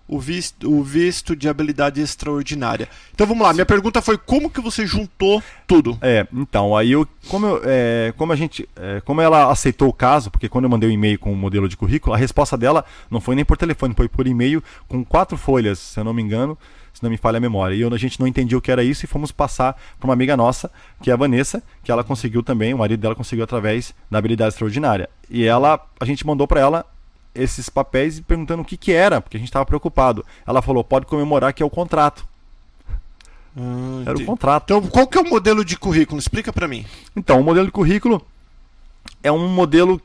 o 0.10 0.20
visto, 0.20 0.70
o 0.70 0.84
visto 0.84 1.36
de 1.36 1.48
habilidade 1.48 2.02
extraordinária. 2.02 2.90
Então 3.14 3.28
vamos 3.28 3.46
lá, 3.46 3.54
minha 3.54 3.66
pergunta 3.66 4.02
foi 4.02 4.18
como 4.18 4.50
que 4.50 4.60
você 4.60 4.86
juntou 4.86 5.42
tudo? 5.68 5.98
É, 6.02 6.28
então, 6.34 6.76
aí 6.76 6.92
eu, 6.92 7.08
como, 7.28 7.46
eu, 7.46 7.62
é, 7.64 8.14
como 8.18 8.34
a 8.34 8.36
gente, 8.36 8.68
é, 8.76 9.00
como 9.02 9.22
ela 9.22 9.52
aceitou 9.52 9.88
o 9.88 9.94
caso, 9.94 10.32
porque 10.32 10.50
quando 10.50 10.66
eu 10.66 10.70
mandei 10.70 10.90
o 10.90 10.92
e-mail 10.92 11.20
com 11.20 11.32
o 11.32 11.36
modelo 11.36 11.70
de 11.70 11.78
currículo, 11.78 12.16
a 12.16 12.18
resposta 12.18 12.58
dela 12.58 12.84
não 13.10 13.22
foi 13.22 13.36
nem 13.36 13.46
por 13.46 13.56
telefone, 13.56 13.94
foi 13.96 14.10
por 14.10 14.26
e-mail 14.26 14.64
com 14.88 15.06
quatro 15.06 15.38
folhas, 15.38 15.78
se 15.78 16.00
eu 16.00 16.04
não 16.04 16.14
me 16.14 16.24
engano, 16.24 16.58
se 16.92 17.04
não 17.04 17.10
me 17.10 17.18
falha 17.18 17.38
a 17.38 17.40
memória. 17.40 17.76
E 17.76 17.82
eu, 17.82 17.94
a 17.94 17.98
gente 17.98 18.20
não 18.20 18.26
entendia 18.26 18.58
o 18.58 18.62
que 18.62 18.72
era 18.72 18.84
isso 18.84 19.06
e 19.06 19.08
fomos 19.08 19.32
passar 19.32 19.80
para 20.00 20.08
uma 20.08 20.14
amiga 20.14 20.36
nossa, 20.36 20.72
que 21.04 21.12
é 21.12 21.14
a 21.14 21.18
Vanessa, 21.18 21.62
que 21.84 21.92
ela 21.92 22.04
conseguiu 22.04 22.42
também, 22.42 22.74
o 22.74 22.80
marido 22.80 23.00
dela 23.00 23.16
conseguiu 23.16 23.44
através 23.44 23.94
da 24.10 24.18
habilidade 24.18 24.54
extraordinária. 24.54 25.08
E 25.30 25.46
ela, 25.46 25.80
a 26.00 26.06
gente 26.06 26.26
mandou 26.26 26.48
para 26.48 26.60
ela 26.60 26.86
esses 27.34 27.70
papéis 27.70 28.18
e 28.18 28.22
perguntando 28.22 28.62
o 28.62 28.66
que 28.66 28.78
que 28.78 28.92
era, 28.92 29.22
porque 29.22 29.38
a 29.38 29.40
gente 29.40 29.50
estava 29.50 29.66
preocupado. 29.66 30.26
Ela 30.46 30.62
falou: 30.62 30.84
"Pode 30.84 31.06
comemorar 31.06 31.54
que 31.54 31.64
é 31.64 31.66
o 31.66 31.70
contrato". 31.70 32.26
Ah, 33.58 34.04
Era 34.06 34.18
o 34.18 34.26
contrato. 34.26 34.64
Então, 34.66 34.90
qual 34.90 35.08
que 35.08 35.18
é 35.18 35.22
o 35.22 35.30
modelo 35.30 35.66
de 35.66 35.78
currículo? 35.78 36.20
Explica 36.20 36.54
pra 36.54 36.68
mim. 36.68 36.86
Então, 37.16 37.40
o 37.40 37.44
modelo 37.44 37.66
de 37.66 37.72
currículo 37.72 38.26
é 39.24 39.32
um 39.32 39.48
modelo. 39.48 40.02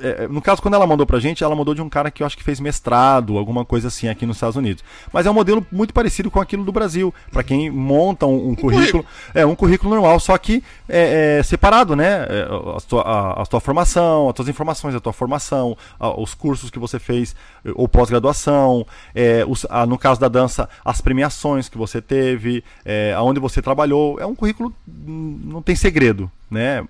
É, 0.00 0.28
no 0.28 0.40
caso, 0.42 0.60
quando 0.62 0.74
ela 0.74 0.86
mandou 0.86 1.06
pra 1.06 1.18
gente, 1.20 1.42
ela 1.44 1.54
mandou 1.56 1.74
de 1.74 1.82
um 1.82 1.88
cara 1.88 2.10
que 2.10 2.22
eu 2.22 2.26
acho 2.26 2.36
que 2.36 2.42
fez 2.44 2.60
mestrado, 2.60 3.36
alguma 3.38 3.64
coisa 3.64 3.88
assim 3.88 4.08
aqui 4.08 4.24
nos 4.26 4.36
Estados 4.36 4.56
Unidos. 4.56 4.82
Mas 5.12 5.26
é 5.26 5.30
um 5.30 5.34
modelo 5.34 5.66
muito 5.72 5.92
parecido 5.94 6.30
com 6.30 6.40
aquilo 6.40 6.64
do 6.64 6.72
Brasil. 6.72 7.12
Pra 7.32 7.42
quem 7.42 7.70
monta 7.70 8.26
um, 8.26 8.50
um 8.50 8.54
currículo. 8.54 9.04
É 9.34 9.44
um 9.44 9.54
currículo 9.54 9.90
normal, 9.94 10.18
só 10.20 10.36
que 10.38 10.62
é, 10.88 11.38
é 11.38 11.42
separado, 11.42 11.94
né? 11.96 12.26
É, 12.28 12.48
A 12.76 12.80
tua, 12.80 13.02
a, 13.02 13.42
a 13.42 13.46
tua 13.46 13.60
formação, 13.60 14.28
as 14.28 14.34
tuas 14.34 14.48
informações 14.48 14.94
da 14.94 15.00
tua 15.00 15.12
formação, 15.12 15.76
a- 15.98 16.18
os 16.20 16.34
cursos 16.34 16.70
que 16.70 16.78
você 16.78 16.98
fez, 16.98 17.34
eh, 17.64 17.70
ou 17.74 17.88
pós-graduação, 17.88 18.86
é, 19.14 19.44
a- 19.68 19.86
no 19.86 19.98
caso 19.98 20.20
da 20.20 20.28
dança, 20.28 20.68
as 20.84 21.00
premiações 21.00 21.68
que 21.68 21.76
você 21.78 22.00
teve, 22.00 22.62
é, 22.84 23.12
aonde 23.16 23.40
você 23.40 23.60
trabalhou. 23.62 24.18
É 24.20 24.26
um 24.26 24.34
currículo, 24.34 24.72
não 24.86 25.60
tem 25.62 25.74
segredo, 25.76 26.30
né? 26.50 26.84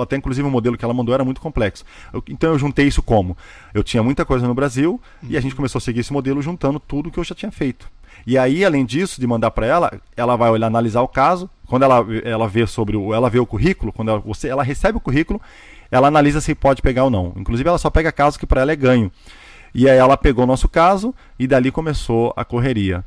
Até 0.00 0.16
inclusive 0.16 0.46
o 0.46 0.50
modelo 0.50 0.76
que 0.76 0.84
ela 0.84 0.94
mandou 0.94 1.14
era 1.14 1.24
muito 1.24 1.40
complexo. 1.40 1.84
Eu- 2.12 2.22
então 2.28 2.50
eu 2.52 2.58
juntei 2.58 2.86
isso 2.86 3.02
como? 3.02 3.36
Eu 3.74 3.82
tinha 3.82 4.02
muita 4.02 4.24
coisa 4.24 4.46
no 4.46 4.54
Brasil 4.54 5.00
e 5.28 5.36
a 5.36 5.40
gente 5.40 5.54
começou 5.54 5.78
a 5.78 5.82
seguir 5.82 6.00
esse 6.00 6.12
modelo 6.12 6.40
juntando 6.42 6.78
tudo 6.80 7.10
que 7.10 7.18
eu 7.18 7.24
já 7.24 7.34
tinha 7.34 7.50
feito. 7.52 7.88
E 8.26 8.36
aí, 8.36 8.64
além 8.64 8.84
disso, 8.84 9.20
de 9.20 9.26
mandar 9.26 9.50
para 9.50 9.66
ela, 9.66 10.00
ela 10.16 10.36
vai 10.36 10.50
olhar, 10.50 10.66
analisar 10.66 11.00
o 11.00 11.08
caso. 11.08 11.48
Quando 11.66 11.84
ela, 11.84 12.04
ela 12.24 12.48
vê 12.48 12.66
sobre 12.66 12.96
o, 12.96 13.14
ela 13.14 13.30
vê 13.30 13.38
o 13.38 13.46
currículo, 13.46 13.92
quando 13.92 14.10
ela, 14.10 14.20
você, 14.20 14.48
ela 14.48 14.62
recebe 14.62 14.98
o 14.98 15.00
currículo, 15.00 15.40
ela 15.90 16.08
analisa 16.08 16.40
se 16.40 16.54
pode 16.54 16.82
pegar 16.82 17.04
ou 17.04 17.10
não. 17.10 17.32
Inclusive, 17.36 17.68
ela 17.68 17.78
só 17.78 17.88
pega 17.88 18.12
caso 18.12 18.38
que 18.38 18.46
para 18.46 18.60
ela 18.60 18.72
é 18.72 18.76
ganho. 18.76 19.10
E 19.74 19.88
aí 19.88 19.96
ela 19.96 20.16
pegou 20.16 20.44
o 20.44 20.46
nosso 20.46 20.68
caso 20.68 21.14
e 21.38 21.46
dali 21.46 21.70
começou 21.70 22.32
a 22.36 22.44
correria. 22.44 23.04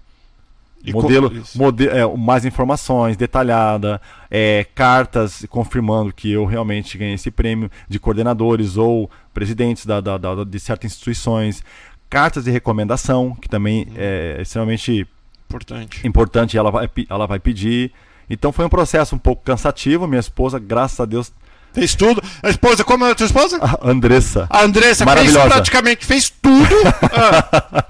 E 0.83 0.91
modelo, 0.91 1.31
mode- 1.55 1.87
é, 1.87 2.05
mais 2.17 2.43
informações, 2.45 3.15
detalhada, 3.15 4.01
é, 4.29 4.65
cartas 4.75 5.45
confirmando 5.49 6.11
que 6.13 6.31
eu 6.31 6.45
realmente 6.45 6.97
ganhei 6.97 7.13
esse 7.13 7.31
prêmio 7.31 7.71
de 7.87 7.99
coordenadores 7.99 8.75
ou 8.75 9.09
presidentes 9.33 9.85
da, 9.85 10.01
da- 10.01 10.17
da- 10.17 10.43
de 10.43 10.59
certas 10.59 10.91
instituições, 10.91 11.63
cartas 12.09 12.43
de 12.43 12.51
recomendação, 12.51 13.35
que 13.41 13.47
também 13.47 13.87
é 13.95 14.39
extremamente 14.41 15.07
Importante. 15.49 16.05
importante, 16.05 16.57
ela 16.57 16.69
vai, 16.69 16.89
ela 17.09 17.25
vai 17.27 17.39
pedir. 17.39 17.91
Então 18.29 18.51
foi 18.51 18.65
um 18.65 18.69
processo 18.69 19.15
um 19.15 19.19
pouco 19.19 19.41
cansativo. 19.43 20.07
Minha 20.07 20.19
esposa, 20.19 20.59
graças 20.59 20.99
a 20.99 21.05
Deus, 21.05 21.31
Fez 21.73 21.95
tudo. 21.95 22.21
A 22.43 22.49
esposa, 22.51 22.83
como 22.83 23.03
é 23.03 23.09
a 23.11 23.15
tua 23.15 23.25
esposa? 23.25 23.57
a 23.59 23.89
Andressa, 23.89 24.45
A 24.47 24.61
Andressa 24.63 25.07
fez 25.07 25.31
praticamente, 25.35 26.05
fez 26.05 26.29
tudo. 26.29 26.67
Ah, 27.11 27.85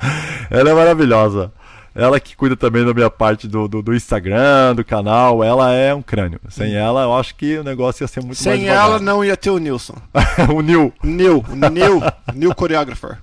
ela 0.49 0.69
é 0.69 0.73
maravilhosa. 0.73 1.51
Ela 1.95 2.19
que 2.19 2.35
cuida 2.35 2.55
também 2.55 2.83
da 2.83 2.93
minha 2.93 3.09
parte 3.09 3.47
do, 3.47 3.67
do, 3.67 3.81
do 3.81 3.93
Instagram, 3.95 4.73
do 4.75 4.83
canal, 4.83 5.43
ela 5.43 5.71
é 5.71 5.93
um 5.93 6.01
crânio. 6.01 6.39
Sem 6.49 6.73
ela, 6.75 7.03
eu 7.03 7.13
acho 7.13 7.35
que 7.35 7.57
o 7.59 7.63
negócio 7.63 8.03
ia 8.03 8.07
ser 8.07 8.19
muito 8.21 8.29
mais 8.29 8.39
sem 8.39 8.67
ela 8.67 8.99
não 8.99 9.23
ia 9.23 9.37
ter 9.37 9.51
o 9.51 9.59
Nilson. 9.59 9.95
o 10.55 10.61
Nil. 10.61 10.91
Nil, 11.03 11.43
Nil, 11.71 12.01
Nil 12.33 12.51
Choreographer. 12.57 13.19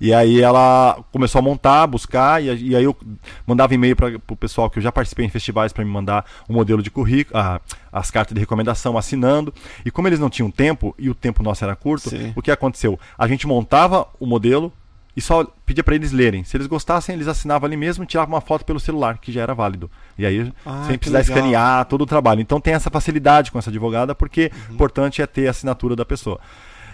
E 0.00 0.12
aí 0.12 0.40
ela 0.40 0.98
começou 1.12 1.38
a 1.38 1.42
montar, 1.42 1.86
buscar, 1.86 2.42
e, 2.42 2.50
a- 2.50 2.54
e 2.54 2.74
aí 2.74 2.82
eu 2.82 2.96
mandava 3.46 3.72
e-mail 3.72 3.94
para 3.94 4.12
o 4.30 4.36
pessoal 4.36 4.68
que 4.68 4.78
eu 4.78 4.82
já 4.82 4.90
participei 4.90 5.24
em 5.24 5.28
festivais 5.28 5.72
para 5.72 5.84
me 5.84 5.90
mandar 5.92 6.24
um 6.48 6.54
modelo 6.54 6.82
de 6.82 6.90
currículo, 6.90 7.38
ah, 7.38 7.60
as 7.92 8.10
cartas 8.10 8.34
de 8.34 8.40
recomendação 8.40 8.98
assinando. 8.98 9.54
E 9.84 9.90
como 9.92 10.08
eles 10.08 10.18
não 10.18 10.28
tinham 10.28 10.50
tempo, 10.50 10.92
e 10.98 11.08
o 11.08 11.14
tempo 11.14 11.40
nosso 11.42 11.62
era 11.64 11.76
curto, 11.76 12.10
Sim. 12.10 12.32
o 12.34 12.42
que 12.42 12.50
aconteceu? 12.50 12.98
A 13.16 13.28
gente 13.28 13.46
montava 13.46 14.06
o 14.18 14.26
modelo 14.26 14.72
e 15.16 15.20
só 15.20 15.44
pedia 15.66 15.84
para 15.84 15.94
eles 15.94 16.10
lerem. 16.12 16.42
Se 16.44 16.56
eles 16.56 16.66
gostassem, 16.66 17.14
eles 17.14 17.28
assinavam 17.28 17.66
ali 17.66 17.76
mesmo 17.76 18.04
e 18.04 18.06
tiravam 18.06 18.34
uma 18.34 18.40
foto 18.40 18.64
pelo 18.64 18.80
celular, 18.80 19.18
que 19.18 19.30
já 19.32 19.42
era 19.42 19.54
válido. 19.54 19.90
E 20.16 20.24
aí, 20.24 20.52
Ah, 20.64 20.84
sem 20.86 20.96
precisar 20.98 21.18
legal. 21.18 21.36
escanear 21.36 21.84
todo 21.86 22.02
o 22.02 22.06
trabalho. 22.06 22.40
Então 22.40 22.60
tem 22.60 22.74
essa 22.74 22.90
facilidade 22.90 23.50
com 23.52 23.58
essa 23.58 23.70
advogada, 23.70 24.14
porque 24.14 24.50
o 24.70 24.74
importante 24.74 25.20
é 25.20 25.26
ter 25.26 25.46
a 25.48 25.50
assinatura 25.50 25.94
da 25.94 26.04
pessoa. 26.04 26.40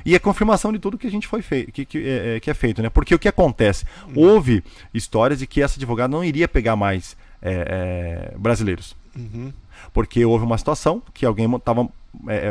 E 0.05 0.15
a 0.15 0.21
confirmação 0.21 0.73
de 0.73 0.79
tudo 0.79 0.97
que 0.97 1.07
a 1.07 1.11
gente 1.11 1.27
foi 1.27 1.43
feito, 1.43 1.71
que, 1.73 1.85
que, 1.85 1.99
é, 1.99 2.37
é, 2.37 2.41
que 2.41 2.51
é 2.51 2.55
feito, 2.55 2.81
né? 2.83 2.89
Porque 2.89 3.15
o 3.15 3.19
que 3.19 3.29
acontece? 3.29 3.85
Houve 4.15 4.65
histórias 4.95 5.39
de 5.41 5.47
que 5.47 5.61
essa 5.61 5.77
advogada 5.79 6.09
não 6.11 6.25
iria 6.25 6.49
pegar 6.49 6.77
mais 6.77 7.17
é, 7.43 8.31
é, 8.33 8.39
brasileiros. 8.39 8.97
Uhum. 9.15 9.53
Porque 9.93 10.25
houve 10.25 10.45
uma 10.45 10.57
situação 10.59 11.03
que 11.13 11.27
alguém 11.27 11.53
estava 11.55 11.89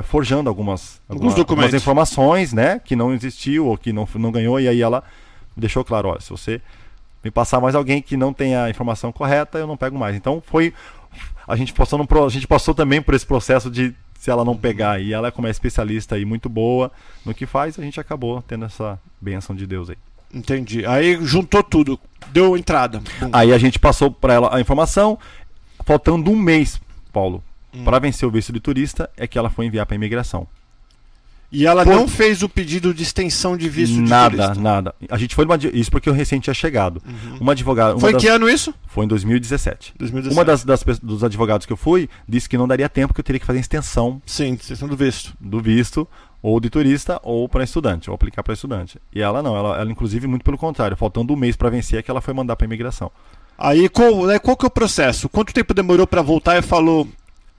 forjando 0.03 0.49
algumas, 0.49 1.01
Alguns 1.09 1.31
alguma- 1.31 1.35
documentos. 1.35 1.65
algumas 1.65 1.73
informações, 1.81 2.53
né? 2.53 2.79
Que 2.83 2.95
não 2.95 3.13
existiu 3.13 3.65
ou 3.67 3.77
que 3.77 3.91
não, 3.91 4.07
não 4.15 4.31
ganhou, 4.31 4.59
e 4.59 4.67
aí 4.67 4.81
ela 4.81 5.03
deixou 5.57 5.83
claro, 5.83 6.09
olha, 6.09 6.21
se 6.21 6.29
você 6.29 6.61
me 7.23 7.31
passar 7.31 7.59
mais 7.59 7.75
alguém 7.75 8.01
que 8.01 8.15
não 8.15 8.31
tenha 8.31 8.63
a 8.63 8.69
informação 8.69 9.11
correta, 9.11 9.57
eu 9.57 9.67
não 9.67 9.75
pego 9.75 9.97
mais. 9.97 10.15
Então 10.15 10.41
foi. 10.45 10.73
A 11.47 11.55
gente 11.55 11.73
passou, 11.73 12.05
pro- 12.05 12.25
a 12.25 12.29
gente 12.29 12.47
passou 12.47 12.73
também 12.75 13.01
por 13.01 13.13
esse 13.13 13.25
processo 13.25 13.69
de 13.71 13.93
se 14.19 14.29
ela 14.29 14.43
não 14.45 14.55
pegar 14.57 14.99
e 15.01 15.13
ela, 15.13 15.31
como 15.31 15.47
é 15.47 15.51
especialista 15.51 16.17
e 16.17 16.25
muito 16.25 16.49
boa 16.49 16.91
no 17.25 17.33
que 17.33 17.45
faz, 17.45 17.77
a 17.79 17.81
gente 17.81 17.99
acabou 17.99 18.41
tendo 18.41 18.65
essa 18.65 18.99
benção 19.21 19.55
de 19.55 19.65
Deus 19.65 19.89
aí. 19.89 19.97
Entendi. 20.33 20.85
Aí 20.85 21.17
juntou 21.25 21.63
tudo, 21.63 21.99
deu 22.31 22.57
entrada. 22.57 22.99
Bum. 23.19 23.29
Aí 23.31 23.53
a 23.53 23.57
gente 23.57 23.79
passou 23.79 24.11
para 24.11 24.33
ela 24.33 24.55
a 24.55 24.59
informação, 24.59 25.17
faltando 25.85 26.29
um 26.31 26.35
mês, 26.35 26.79
Paulo, 27.13 27.43
Hum. 27.73 27.83
para 27.83 27.99
vencer 27.99 28.27
o 28.27 28.31
visto 28.31 28.51
de 28.51 28.59
turista, 28.59 29.09
é 29.17 29.27
que 29.27 29.37
ela 29.37 29.49
foi 29.49 29.65
enviar 29.65 29.85
para 29.85 29.95
imigração. 29.95 30.47
E 31.49 31.65
ela 31.65 31.85
Pô. 31.85 31.91
não 31.91 32.07
fez 32.09 32.43
o 32.43 32.49
pedido 32.49 32.93
de 32.93 33.03
extensão 33.03 33.55
de 33.55 33.69
visto 33.69 33.93
de 33.93 34.01
nada, 34.01 34.35
turista. 34.37 34.61
nada. 34.61 34.93
A 35.09 35.17
gente 35.17 35.33
foi 35.33 35.45
numa, 35.45 35.57
isso 35.73 35.89
porque 35.89 36.09
eu 36.09 36.13
recente 36.13 36.43
tinha 36.43 36.53
chegado. 36.53 37.01
Uma 37.39 37.53
advogada, 37.53 37.93
uma 37.93 38.01
Foi 38.01 38.09
em 38.09 38.13
das- 38.13 38.21
que 38.21 38.27
ano 38.27 38.49
isso? 38.49 38.73
foi 38.87 39.05
em 39.05 39.07
2017. 39.07 39.93
2017. 39.97 40.37
Uma 40.37 40.43
das, 40.43 40.65
das 40.65 40.83
dos 40.99 41.23
advogados 41.23 41.65
que 41.65 41.71
eu 41.71 41.77
fui 41.77 42.09
disse 42.27 42.49
que 42.49 42.57
não 42.57 42.67
daria 42.67 42.89
tempo 42.89 43.13
que 43.13 43.19
eu 43.21 43.23
teria 43.23 43.39
que 43.39 43.45
fazer 43.45 43.59
extensão 43.59 44.21
Sim, 44.25 44.53
extensão 44.59 44.89
do 44.89 44.97
visto. 44.97 45.33
do 45.39 45.61
visto 45.61 46.05
ou 46.41 46.59
de 46.59 46.69
turista 46.69 47.17
ou 47.23 47.47
para 47.47 47.63
estudante, 47.63 48.09
ou 48.09 48.15
aplicar 48.15 48.43
para 48.43 48.53
estudante. 48.53 48.99
E 49.15 49.21
ela 49.21 49.41
não, 49.41 49.55
ela, 49.55 49.79
ela 49.79 49.89
inclusive 49.89 50.27
muito 50.27 50.43
pelo 50.43 50.57
contrário, 50.57 50.97
faltando 50.97 51.31
um 51.33 51.37
mês 51.37 51.55
para 51.55 51.69
vencer 51.69 51.99
é 51.99 52.01
que 52.01 52.11
ela 52.11 52.19
foi 52.21 52.33
mandar 52.33 52.57
para 52.57 52.65
imigração. 52.65 53.09
Aí 53.57 53.87
qual, 53.87 54.25
né, 54.25 54.37
qual 54.37 54.55
que 54.57 54.65
é 54.65 54.67
o 54.67 54.71
processo? 54.71 55.29
Quanto 55.29 55.53
tempo 55.53 55.73
demorou 55.73 56.05
pra 56.05 56.21
voltar 56.21 56.57
e 56.57 56.61
falou 56.61 57.07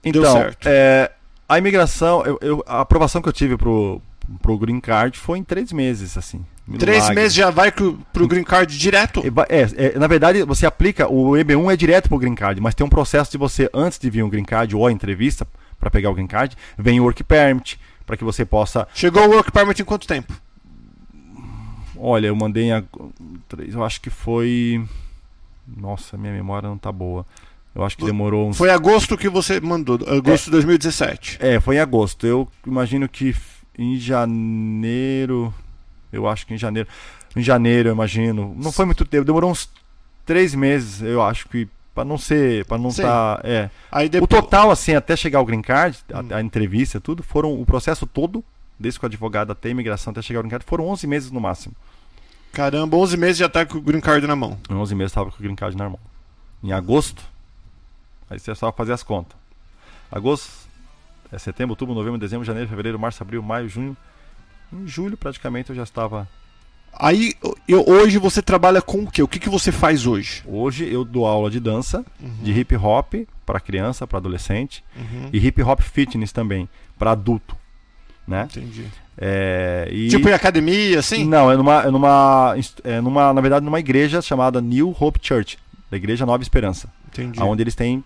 Então, 0.03 0.21
deu 0.21 0.31
certo? 0.31 0.65
é, 0.67 1.11
a 1.49 1.57
imigração, 1.57 2.23
eu- 2.25 2.37
eu- 2.41 2.63
a 2.67 2.81
aprovação 2.81 3.21
que 3.21 3.27
eu 3.27 3.33
tive 3.33 3.57
pro, 3.57 4.01
pro 4.41 4.57
green 4.57 4.79
card 4.79 5.17
foi 5.17 5.39
em 5.39 5.43
três 5.43 5.71
meses, 5.73 6.15
assim. 6.17 6.45
Três 6.77 6.97
Milagre. 6.99 7.15
meses 7.15 7.33
já 7.33 7.49
vai 7.49 7.71
pro, 7.71 7.95
pro 8.13 8.27
green 8.27 8.43
card 8.43 8.77
direto? 8.77 9.23
É, 9.49 9.87
é, 9.87 9.97
na 9.99 10.05
verdade, 10.05 10.43
você 10.43 10.67
aplica, 10.67 11.11
o 11.11 11.31
EB1 11.35 11.73
é 11.73 11.75
direto 11.75 12.07
pro 12.07 12.19
green 12.19 12.35
card, 12.35 12.61
mas 12.61 12.75
tem 12.75 12.85
um 12.85 12.89
processo 12.89 13.31
de 13.31 13.39
você, 13.39 13.67
antes 13.73 13.97
de 13.97 14.07
vir 14.09 14.21
um 14.23 14.29
green 14.29 14.45
card 14.45 14.75
ou 14.75 14.85
a 14.85 14.91
entrevista 14.91 15.47
para 15.79 15.89
pegar 15.89 16.11
o 16.11 16.13
green 16.13 16.27
card, 16.27 16.55
vem 16.77 16.99
o 16.99 17.03
work 17.05 17.23
permit, 17.23 17.79
para 18.05 18.15
que 18.15 18.23
você 18.23 18.45
possa. 18.45 18.87
Chegou 18.93 19.25
o 19.27 19.31
work 19.31 19.51
permit 19.51 19.81
em 19.81 19.85
quanto 19.85 20.05
tempo? 20.05 20.31
Olha, 21.97 22.27
eu 22.27 22.35
mandei 22.35 22.69
em. 22.71 22.85
Eu 23.73 23.83
acho 23.83 23.99
que 23.99 24.09
foi. 24.09 24.83
Nossa, 25.67 26.17
minha 26.17 26.31
memória 26.33 26.69
não 26.69 26.77
tá 26.77 26.91
boa. 26.91 27.25
Eu 27.79 27.85
acho 27.85 27.95
que 27.95 28.03
demorou 28.03 28.49
uns. 28.49 28.57
Foi 28.57 28.69
agosto 28.69 29.17
que 29.17 29.29
você 29.29 29.61
mandou, 29.61 29.97
agosto 30.05 30.45
de 30.45 30.51
2017. 30.51 31.37
É, 31.39 31.61
foi 31.61 31.77
em 31.77 31.79
agosto. 31.79 32.27
Eu 32.27 32.45
imagino 32.67 33.07
que 33.07 33.33
em 33.77 33.97
janeiro. 33.97 35.53
Eu 36.11 36.27
acho 36.27 36.45
que 36.45 36.53
em 36.53 36.57
janeiro. 36.57 36.89
Em 37.35 37.41
janeiro, 37.41 37.87
eu 37.87 37.93
imagino. 37.93 38.53
Não 38.57 38.69
foi 38.71 38.85
muito 38.85 39.05
tempo, 39.05 39.23
demorou 39.23 39.49
uns 39.49 39.69
três 40.25 40.53
meses, 40.53 41.01
eu 41.01 41.21
acho 41.21 41.47
que. 41.47 41.69
Pra 41.95 42.03
não 42.03 42.17
ser. 42.17 42.65
para 42.65 42.77
não 42.77 42.89
estar. 42.89 43.39
é. 43.45 43.69
Aí 43.89 44.07
O 44.07 44.09
depois, 44.09 44.29
total, 44.29 44.71
assim, 44.71 44.93
até 44.93 45.15
chegar 45.15 45.39
ao 45.39 45.45
green 45.45 45.61
card, 45.61 45.97
a, 46.13 46.19
Hum. 46.19 46.27
a 46.31 46.41
entrevista, 46.41 46.99
tudo, 46.99 47.23
foram. 47.23 47.59
O 47.59 47.65
processo 47.65 48.05
todo, 48.05 48.43
desde 48.77 48.99
que 48.99 49.05
o 49.05 49.07
advogado 49.07 49.51
até 49.51 49.69
a 49.69 49.71
imigração 49.71 50.11
até 50.11 50.21
chegar 50.21 50.39
ao 50.39 50.43
green 50.43 50.51
card, 50.51 50.65
foram 50.65 50.85
11 50.87 51.07
meses 51.07 51.31
no 51.31 51.39
máximo. 51.39 51.73
caramba, 52.51 52.97
11 52.97 53.15
meses 53.15 53.37
já 53.37 53.47
tá 53.47 53.65
com 53.65 53.77
o 53.77 53.81
green 53.81 54.01
card 54.01 54.25
na 54.27 54.35
mão. 54.35 54.57
Em 54.69 54.73
11 54.73 54.95
meses 54.95 55.11
estava 55.11 55.29
com 55.31 55.37
o 55.37 55.41
green 55.41 55.55
card 55.55 55.77
na 55.77 55.87
mão. 55.89 55.99
Em 56.63 56.73
agosto, 56.73 57.23
aí 58.29 58.39
você 58.39 58.53
só 58.55 58.71
fazer 58.71 58.93
as 58.93 59.03
contas. 59.03 59.37
Agosto, 60.11 60.49
é 61.31 61.37
setembro, 61.37 61.71
outubro, 61.73 61.93
novembro, 61.93 62.17
dezembro, 62.19 62.45
janeiro, 62.45 62.69
fevereiro, 62.69 62.97
março, 62.99 63.21
abril, 63.21 63.41
maio, 63.43 63.69
junho. 63.69 63.95
Em 64.73 64.87
julho, 64.87 65.17
praticamente, 65.17 65.69
eu 65.69 65.75
já 65.75 65.83
estava. 65.83 66.27
Aí, 66.93 67.33
eu, 67.67 67.85
hoje 67.87 68.17
você 68.17 68.41
trabalha 68.41 68.81
com 68.81 69.03
o 69.03 69.11
quê? 69.11 69.21
O 69.21 69.27
que, 69.27 69.39
que 69.39 69.49
você 69.49 69.71
faz 69.71 70.07
hoje? 70.07 70.43
Hoje 70.47 70.91
eu 70.91 71.05
dou 71.05 71.25
aula 71.27 71.49
de 71.51 71.59
dança, 71.59 72.03
de 72.41 72.51
hip 72.51 72.75
hop 72.75 73.13
para 73.45 73.59
criança, 73.59 74.07
para 74.07 74.17
adolescente 74.17 74.83
Uhum. 74.95 75.29
e 75.31 75.37
hip 75.45 75.61
hop 75.61 75.79
fitness 75.81 76.31
também 76.31 76.67
para 76.97 77.11
adulto, 77.11 77.55
né? 78.27 78.47
Entendi. 78.51 78.85
É, 79.17 79.87
e... 79.91 80.07
Tipo 80.09 80.29
em 80.29 80.33
academia, 80.33 80.99
assim? 80.99 81.25
Não, 81.25 81.51
é 81.51 81.55
numa, 81.57 81.83
é 81.83 81.91
numa, 81.91 82.55
é 82.83 83.01
numa, 83.01 83.33
na 83.33 83.41
verdade, 83.41 83.65
numa 83.65 83.79
igreja 83.79 84.21
chamada 84.21 84.59
New 84.59 84.95
Hope 84.99 85.19
Church, 85.21 85.57
da 85.91 85.97
Igreja 85.97 86.25
Nova 86.25 86.41
Esperança, 86.41 86.91
Entendi. 87.07 87.39
onde 87.41 87.61
eles 87.61 87.75
têm 87.75 88.03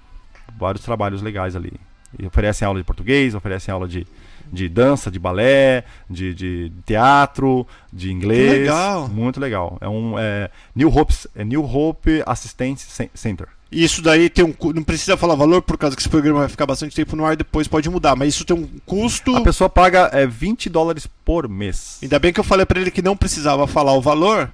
vários 0.57 0.83
trabalhos 0.83 1.21
legais 1.21 1.55
ali. 1.55 1.73
E 2.17 2.25
oferecem 2.25 2.65
aula 2.65 2.79
de 2.79 2.85
português, 2.85 3.33
oferecem 3.33 3.73
aula 3.73 3.87
de, 3.87 4.05
de 4.51 4.69
dança, 4.69 5.09
de 5.09 5.17
balé, 5.17 5.83
de, 6.09 6.33
de 6.33 6.71
teatro, 6.85 7.65
de 7.91 8.11
inglês. 8.11 8.51
legal. 8.61 9.07
Muito 9.09 9.39
legal. 9.39 9.77
É 9.81 9.89
um 9.89 10.17
é, 10.19 10.49
New 10.75 10.95
Hope, 10.95 11.13
é 11.35 11.43
New 11.43 11.63
Hope 11.63 12.21
Assistance 12.25 12.85
Cen- 12.87 13.09
Center. 13.15 13.47
E 13.71 13.83
isso 13.83 14.03
daí 14.03 14.29
tem 14.29 14.45
um. 14.45 14.53
Não 14.71 14.83
precisa 14.83 15.17
falar 15.17 15.33
valor, 15.33 15.63
por 15.63 15.75
causa 15.79 15.95
que 15.95 16.01
esse 16.03 16.09
programa 16.09 16.41
vai 16.41 16.49
ficar 16.49 16.67
bastante 16.67 16.95
tempo 16.95 17.15
no 17.15 17.25
ar, 17.25 17.35
depois 17.35 17.67
pode 17.67 17.89
mudar. 17.89 18.15
Mas 18.15 18.35
isso 18.35 18.45
tem 18.45 18.55
um 18.55 18.69
custo. 18.85 19.35
A 19.35 19.41
pessoa 19.41 19.67
paga 19.67 20.11
é, 20.13 20.27
20 20.27 20.69
dólares 20.69 21.07
por 21.25 21.49
mês. 21.49 21.97
Ainda 22.03 22.19
bem 22.19 22.31
que 22.31 22.39
eu 22.39 22.43
falei 22.43 22.67
pra 22.67 22.79
ele 22.79 22.91
que 22.91 23.01
não 23.01 23.17
precisava 23.17 23.65
falar 23.65 23.93
o 23.93 24.01
valor. 24.01 24.51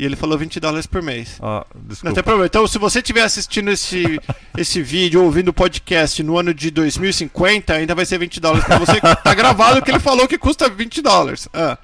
E 0.00 0.04
ele 0.06 0.16
falou 0.16 0.38
20 0.38 0.58
dólares 0.60 0.86
por 0.86 1.02
mês. 1.02 1.36
Ah, 1.42 1.66
Não 1.74 1.82
desculpa. 1.88 2.14
tem 2.14 2.24
problema. 2.24 2.46
Então, 2.46 2.66
se 2.66 2.78
você 2.78 3.00
estiver 3.00 3.22
assistindo 3.22 3.70
esse, 3.70 4.18
esse 4.56 4.80
vídeo 4.82 5.20
ou 5.20 5.26
ouvindo 5.26 5.48
o 5.48 5.52
podcast 5.52 6.22
no 6.22 6.38
ano 6.38 6.54
de 6.54 6.70
2050, 6.70 7.74
ainda 7.74 7.94
vai 7.94 8.06
ser 8.06 8.16
20 8.18 8.40
dólares 8.40 8.64
pra 8.64 8.78
você. 8.78 8.98
Tá 8.98 9.34
gravado 9.34 9.82
que 9.82 9.90
ele 9.90 10.00
falou 10.00 10.26
que 10.26 10.38
custa 10.38 10.70
20 10.70 11.02
dólares. 11.02 11.46
Ah. 11.52 11.76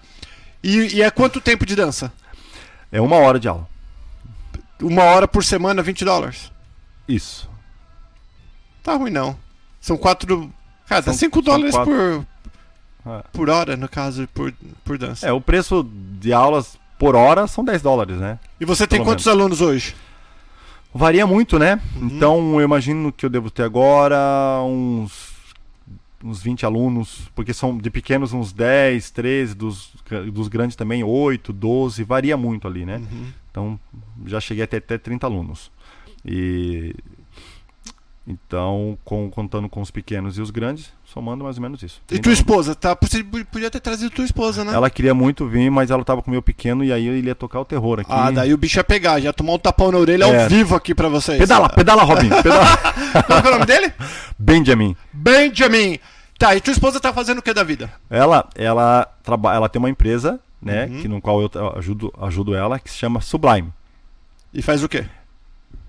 E, 0.64 0.96
e 0.96 1.02
é 1.02 1.10
quanto 1.10 1.42
tempo 1.42 1.66
de 1.66 1.76
dança? 1.76 2.10
É 2.90 3.02
uma 3.02 3.16
hora 3.16 3.38
de 3.38 3.48
aula. 3.48 3.68
Uma 4.80 5.02
hora 5.04 5.28
por 5.28 5.44
semana, 5.44 5.82
20 5.82 6.02
dólares. 6.02 6.50
Isso. 7.06 7.46
Tá 8.82 8.94
ruim 8.94 9.10
não. 9.10 9.36
São 9.78 9.98
quatro. 9.98 10.50
Cara, 10.88 11.02
dá 11.02 11.12
São- 11.12 11.18
5 11.18 11.34
são 11.36 11.42
dólares 11.42 11.74
quatro. 11.74 12.26
por, 13.04 13.12
É. 13.12 13.22
por 13.30 13.50
hora, 13.50 13.76
no 13.76 13.90
caso, 13.90 14.26
por, 14.32 14.54
por 14.84 14.96
dança. 14.96 15.26
É, 15.28 15.32
o 15.32 15.40
preço 15.40 15.86
de 16.18 16.32
aulas 16.32 16.78
por 16.98 17.14
hora 17.14 17.46
são 17.46 17.64
10 17.64 17.82
dólares, 17.82 18.16
né? 18.18 18.38
E 18.60 18.64
você 18.64 18.86
tem 18.86 18.98
pelo 18.98 19.10
quantos 19.10 19.28
alunos 19.28 19.60
hoje? 19.60 19.94
Varia 20.94 21.26
muito, 21.26 21.58
né? 21.58 21.80
Uhum. 21.96 22.06
Então 22.06 22.60
eu 22.60 22.64
imagino 22.64 23.12
que 23.12 23.26
eu 23.26 23.30
devo 23.30 23.50
ter 23.50 23.62
agora 23.62 24.16
uns, 24.64 25.34
uns 26.24 26.42
20 26.42 26.64
alunos, 26.64 27.30
porque 27.34 27.52
são 27.52 27.76
de 27.76 27.90
pequenos 27.90 28.32
uns 28.32 28.52
10, 28.52 29.10
13, 29.10 29.54
dos, 29.54 29.92
dos 30.32 30.48
grandes 30.48 30.74
também 30.74 31.04
8, 31.04 31.52
12, 31.52 32.02
varia 32.02 32.36
muito 32.36 32.66
ali, 32.66 32.86
né? 32.86 32.96
Uhum. 32.96 33.26
Então 33.50 33.80
já 34.24 34.40
cheguei 34.40 34.64
até, 34.64 34.78
até 34.78 34.96
30 34.96 35.26
alunos. 35.26 35.70
E 36.24 36.94
então, 38.26 38.98
com- 39.04 39.30
contando 39.30 39.68
com 39.68 39.80
os 39.80 39.90
pequenos 39.90 40.36
e 40.36 40.40
os 40.42 40.50
grandes, 40.50 40.90
somando 41.04 41.44
mais 41.44 41.56
ou 41.56 41.62
menos 41.62 41.82
isso. 41.82 42.00
E 42.06 42.18
30 42.18 42.22
tua 42.24 42.32
esposa? 42.32 42.74
Tá, 42.74 42.96
você 43.00 43.22
podia 43.22 43.70
ter 43.70 43.78
trazido 43.80 44.10
tua 44.10 44.24
esposa, 44.24 44.64
né? 44.64 44.72
Ela 44.74 44.90
queria 44.90 45.14
muito 45.14 45.46
vir, 45.46 45.70
mas 45.70 45.90
ela 45.90 46.04
tava 46.04 46.22
com 46.22 46.30
o 46.30 46.32
meu 46.32 46.42
pequeno 46.42 46.82
e 46.82 46.92
aí 46.92 47.06
ele 47.06 47.28
ia 47.28 47.34
tocar 47.34 47.60
o 47.60 47.64
terror 47.64 48.00
aqui. 48.00 48.10
Ah, 48.12 48.30
daí 48.30 48.52
o 48.52 48.58
bicho 48.58 48.78
ia 48.78 48.84
pegar, 48.84 49.20
já 49.20 49.32
tomar 49.32 49.52
um 49.54 49.58
tapão 49.58 49.92
na 49.92 49.98
orelha 49.98 50.24
ao 50.26 50.34
É. 50.34 50.48
vivo 50.48 50.74
aqui 50.74 50.94
pra 50.94 51.08
vocês. 51.08 51.38
Pedala, 51.38 51.68
pedala, 51.68 52.02
Robin, 52.02 52.28
pedala. 52.42 52.76
Qual 53.26 53.38
é 53.38 53.48
o 53.48 53.52
nome 53.52 53.66
dele? 53.66 53.92
Benjamin. 54.38 54.96
Benjamin. 55.12 55.98
Tá, 56.38 56.54
e 56.54 56.60
tua 56.60 56.72
esposa 56.72 57.00
tá 57.00 57.12
fazendo 57.12 57.38
o 57.38 57.42
que 57.42 57.54
da 57.54 57.62
vida? 57.62 57.90
Ela, 58.10 58.46
ela, 58.56 59.06
traba, 59.22 59.54
ela 59.54 59.68
tem 59.68 59.78
uma 59.78 59.88
empresa, 59.88 60.38
né, 60.60 60.86
Uhum. 60.86 61.00
que, 61.00 61.08
no 61.08 61.20
qual 61.20 61.40
eu 61.40 61.50
ajudo, 61.78 62.12
ajudo 62.20 62.54
ela, 62.54 62.78
que 62.78 62.90
se 62.90 62.98
chama 62.98 63.20
Sublime. 63.22 63.72
E 64.52 64.60
faz 64.60 64.82
o 64.82 64.88
quê? 64.88 65.06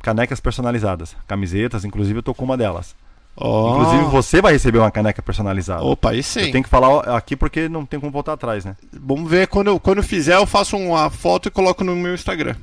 Canecas 0.01 0.39
personalizadas, 0.39 1.15
camisetas, 1.27 1.83
inclusive 1.85 2.19
eu 2.19 2.23
tô 2.23 2.33
com 2.33 2.45
uma 2.45 2.57
delas. 2.57 2.95
Oh. 3.39 3.69
Inclusive 3.71 4.03
você 4.05 4.41
vai 4.41 4.53
receber 4.53 4.79
uma 4.79 4.89
caneca 4.89 5.21
personalizada. 5.21 5.83
Opa, 5.83 6.09
aí 6.11 6.23
sim. 6.23 6.39
Eu 6.41 6.51
tenho 6.51 6.63
que 6.63 6.69
falar 6.69 7.01
aqui 7.15 7.35
porque 7.35 7.69
não 7.69 7.85
tem 7.85 7.99
como 7.99 8.11
voltar 8.11 8.33
atrás, 8.33 8.65
né? 8.65 8.75
Vamos 8.91 9.29
ver 9.29 9.47
quando 9.47 9.67
eu, 9.67 9.79
quando 9.79 9.97
eu 9.99 10.03
fizer, 10.03 10.35
eu 10.35 10.45
faço 10.47 10.75
uma 10.75 11.09
foto 11.11 11.47
e 11.47 11.51
coloco 11.51 11.83
no 11.83 11.95
meu 11.95 12.13
Instagram. 12.15 12.55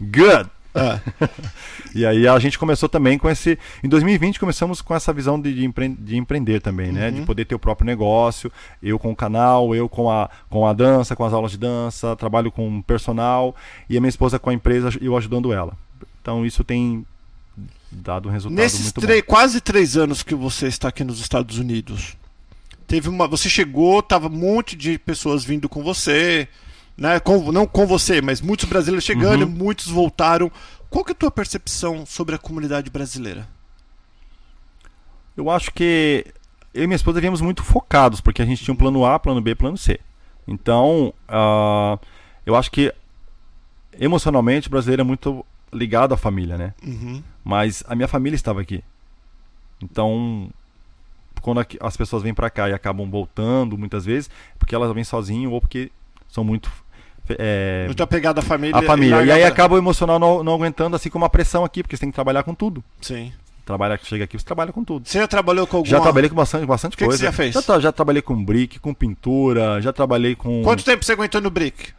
Good! 0.00 0.50
Ah, 0.74 1.00
E 1.94 2.04
aí 2.04 2.28
a 2.28 2.38
gente 2.38 2.58
começou 2.58 2.88
também 2.90 3.16
com 3.18 3.28
esse. 3.30 3.58
Em 3.82 3.88
2020 3.88 4.38
começamos 4.38 4.82
com 4.82 4.94
essa 4.94 5.12
visão 5.14 5.40
de, 5.40 5.52
de, 5.54 5.64
empre- 5.64 5.96
de 5.98 6.16
empreender 6.18 6.60
também, 6.60 6.92
né? 6.92 7.10
De 7.10 7.20
Uhum. 7.20 7.24
poder 7.26 7.46
ter 7.46 7.54
o 7.54 7.58
próprio 7.58 7.86
negócio, 7.86 8.52
eu 8.82 8.98
com 8.98 9.10
o 9.10 9.16
canal, 9.16 9.74
eu 9.74 9.88
com 9.88 10.10
a, 10.10 10.28
com 10.50 10.66
a 10.66 10.74
dança, 10.74 11.16
com 11.16 11.24
as 11.24 11.32
aulas 11.32 11.52
de 11.52 11.58
dança, 11.58 12.14
trabalho 12.14 12.52
com 12.52 12.82
personal 12.82 13.56
e 13.88 13.96
a 13.96 14.00
minha 14.00 14.10
esposa 14.10 14.38
com 14.38 14.50
a 14.50 14.54
empresa 14.54 14.90
e 15.00 15.06
eu 15.06 15.16
ajudando 15.16 15.52
ela. 15.54 15.72
Então 16.28 16.44
isso 16.44 16.62
tem 16.62 17.06
dado 17.90 18.28
um 18.28 18.32
resultado 18.32 18.58
Nesses 18.60 18.82
muito 18.92 19.00
três- 19.00 19.22
quase 19.26 19.62
três 19.62 19.96
anos 19.96 20.22
que 20.22 20.34
você 20.34 20.66
está 20.66 20.88
aqui 20.88 21.02
nos 21.02 21.20
Estados 21.20 21.56
Unidos, 21.56 22.18
teve 22.86 23.08
uma. 23.08 23.26
Você 23.26 23.48
chegou, 23.48 24.02
tava 24.02 24.26
um 24.26 24.30
monte 24.30 24.76
de 24.76 24.98
pessoas 24.98 25.42
vindo 25.42 25.70
com 25.70 25.82
você, 25.82 26.46
né? 26.98 27.18
Com- 27.18 27.50
não 27.50 27.66
com 27.66 27.86
você, 27.86 28.20
mas 28.20 28.42
muitos 28.42 28.68
brasileiros 28.68 29.04
chegando, 29.06 29.44
Uhum. 29.46 29.50
muitos 29.50 29.86
voltaram. 29.86 30.52
Qual 30.90 31.02
que 31.02 31.12
é 31.12 31.14
a 31.14 31.16
tua 31.16 31.30
percepção 31.30 32.04
sobre 32.04 32.34
a 32.34 32.38
comunidade 32.38 32.90
brasileira? 32.90 33.48
bom. 35.34 35.44
Eu 35.44 35.50
acho 35.50 35.70
que 35.72 36.26
eu 36.74 36.84
e 36.84 36.86
minha 36.86 36.96
esposa 36.96 37.22
viemos 37.22 37.40
muito 37.40 37.62
focados, 37.64 38.20
porque 38.20 38.42
a 38.42 38.44
gente 38.44 38.62
tinha 38.62 38.74
um 38.74 38.76
plano 38.76 39.02
A, 39.06 39.18
plano 39.18 39.40
B, 39.40 39.54
plano 39.54 39.78
C. 39.78 39.98
Então, 40.46 41.14
ah, 41.26 41.98
eu 42.44 42.54
acho 42.54 42.70
que 42.70 42.92
emocionalmente 43.98 44.68
o 44.68 44.70
brasileiro 44.70 45.00
é 45.00 45.04
muito 45.04 45.42
ligado 45.72 46.12
à 46.14 46.16
família, 46.16 46.56
né? 46.56 46.74
Uhum. 46.84 47.22
Mas 47.44 47.82
a 47.88 47.94
minha 47.94 48.08
família 48.08 48.34
estava 48.36 48.60
aqui. 48.60 48.82
Então, 49.82 50.48
quando 51.40 51.64
as 51.80 51.96
pessoas 51.96 52.22
vêm 52.22 52.34
pra 52.34 52.50
cá 52.50 52.68
e 52.68 52.72
acabam 52.72 53.08
voltando 53.08 53.76
muitas 53.78 54.04
vezes, 54.04 54.30
porque 54.58 54.74
elas 54.74 54.92
vêm 54.92 55.04
sozinhas 55.04 55.52
ou 55.52 55.60
porque 55.60 55.90
são 56.28 56.42
muito 56.44 56.70
é, 57.38 57.84
Muito 57.86 58.02
apegado 58.02 58.38
à 58.38 58.42
família. 58.42 58.76
a 58.76 58.82
família. 58.82 59.14
E 59.16 59.18
larga 59.18 59.34
aí 59.34 59.40
pra- 59.42 59.48
acaba 59.50 59.74
o 59.74 59.78
emocional 59.78 60.18
não, 60.18 60.42
não 60.42 60.54
aguentando, 60.54 60.96
assim 60.96 61.10
como 61.10 61.26
a 61.26 61.28
pressão 61.28 61.62
aqui, 61.64 61.82
porque 61.82 61.94
você 61.96 62.00
tem 62.00 62.10
que 62.10 62.14
trabalhar 62.14 62.42
com 62.42 62.54
tudo. 62.54 62.82
Sim. 63.02 63.32
Trabalha, 63.66 64.00
chega 64.02 64.24
aqui, 64.24 64.38
você 64.38 64.44
trabalha 64.46 64.72
com 64.72 64.82
tudo. 64.82 65.06
Você 65.06 65.18
já 65.18 65.28
trabalhou 65.28 65.66
com 65.66 65.76
alguma... 65.76 65.90
Já 65.94 66.00
trabalhei 66.00 66.30
com 66.30 66.34
bastante, 66.36 66.64
bastante 66.64 66.94
O 66.94 66.96
que 66.96 67.04
que 67.04 67.08
coisa. 67.08 67.18
você 67.18 67.24
já 67.26 67.32
fez? 67.32 67.54
Já, 67.54 67.78
já 67.80 67.92
trabalhei 67.92 68.22
com 68.22 68.42
brick, 68.42 68.78
com 68.78 68.94
pintura, 68.94 69.78
já 69.82 69.92
trabalhei 69.92 70.34
com. 70.34 70.62
Quanto 70.62 70.82
tempo 70.82 71.04
você 71.04 71.12
aguentou 71.12 71.38
no 71.42 71.50
Brick? 71.50 71.92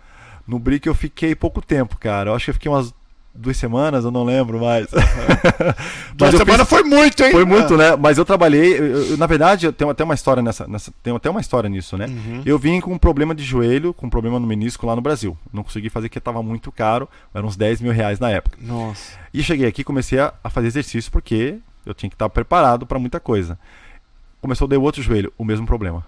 No 0.48 0.58
brick 0.58 0.88
eu 0.88 0.96
fiquei 0.96 1.36
pouco 1.36 1.62
tempo, 1.62 1.96
cara. 2.00 2.32
Eu 2.32 2.36
acho 2.36 2.46
que 2.46 2.50
eu 2.50 2.56
fiquei 2.56 2.72
umas 2.72 2.92
duas 3.34 3.56
semanas, 3.58 4.04
eu 4.04 4.12
não 4.12 4.24
lembro 4.24 4.60
mais. 4.60 4.88
Duas 6.14 6.34
eu 6.34 6.40
semanas 6.40 6.68
foi 6.68 6.84
muito, 6.84 7.24
hein? 7.24 7.32
Foi 7.32 7.46
muito, 7.46 7.74
Ah. 7.76 7.78
né? 7.78 7.96
Mas 7.96 8.18
eu 8.18 8.26
trabalhei, 8.26 8.78
eu- 8.78 9.12
eu- 9.12 9.18
na 9.18 9.26
verdade, 9.28 9.66
eu 9.66 9.74
tenho 9.74 9.90
até 9.90 10.04
uma 10.04 10.14
história 10.14 10.44
nessa, 10.44 10.68
nessa 10.68 10.92
tenho 11.04 11.16
até 11.16 11.30
uma 11.30 11.40
história 11.40 11.70
nisso, 11.70 11.98
né? 11.98 12.08
Uhum. 12.08 12.42
Eu 12.46 12.60
vim 12.60 12.80
com 12.82 12.92
um 12.94 12.98
problema 12.98 13.34
de 13.34 13.44
joelho, 13.44 13.94
com 13.94 14.08
um 14.08 14.10
problema 14.10 14.40
no 14.40 14.46
menisco 14.48 14.86
lá 14.86 14.96
no 14.96 15.02
Brasil. 15.02 15.38
Não 15.54 15.64
consegui 15.64 15.90
fazer 15.90 16.10
porque 16.10 16.18
estava 16.20 16.44
muito 16.44 16.72
caro, 16.72 17.08
eram 17.34 17.48
uns 17.48 17.56
10 17.56 17.80
mil 17.82 17.92
reais 17.94 18.20
na 18.20 18.30
época. 18.30 18.58
Nossa. 18.62 19.18
E 19.34 19.42
cheguei 19.44 19.68
aqui 19.68 19.82
e 19.82 19.86
comecei 19.86 20.20
a, 20.20 20.34
a 20.44 20.50
fazer 20.50 20.68
exercício 20.68 21.12
porque 21.12 21.60
eu 21.86 21.94
tinha 21.94 22.10
que 22.10 22.16
estar 22.16 22.28
preparado 22.30 22.86
para 22.86 23.00
muita 23.00 23.20
coisa. 23.20 23.58
Começou 24.42 24.66
a 24.66 24.70
dar 24.70 24.78
o 24.78 24.82
outro 24.82 25.02
joelho, 25.02 25.32
o 25.38 25.46
mesmo 25.46 25.66
problema. 25.66 26.06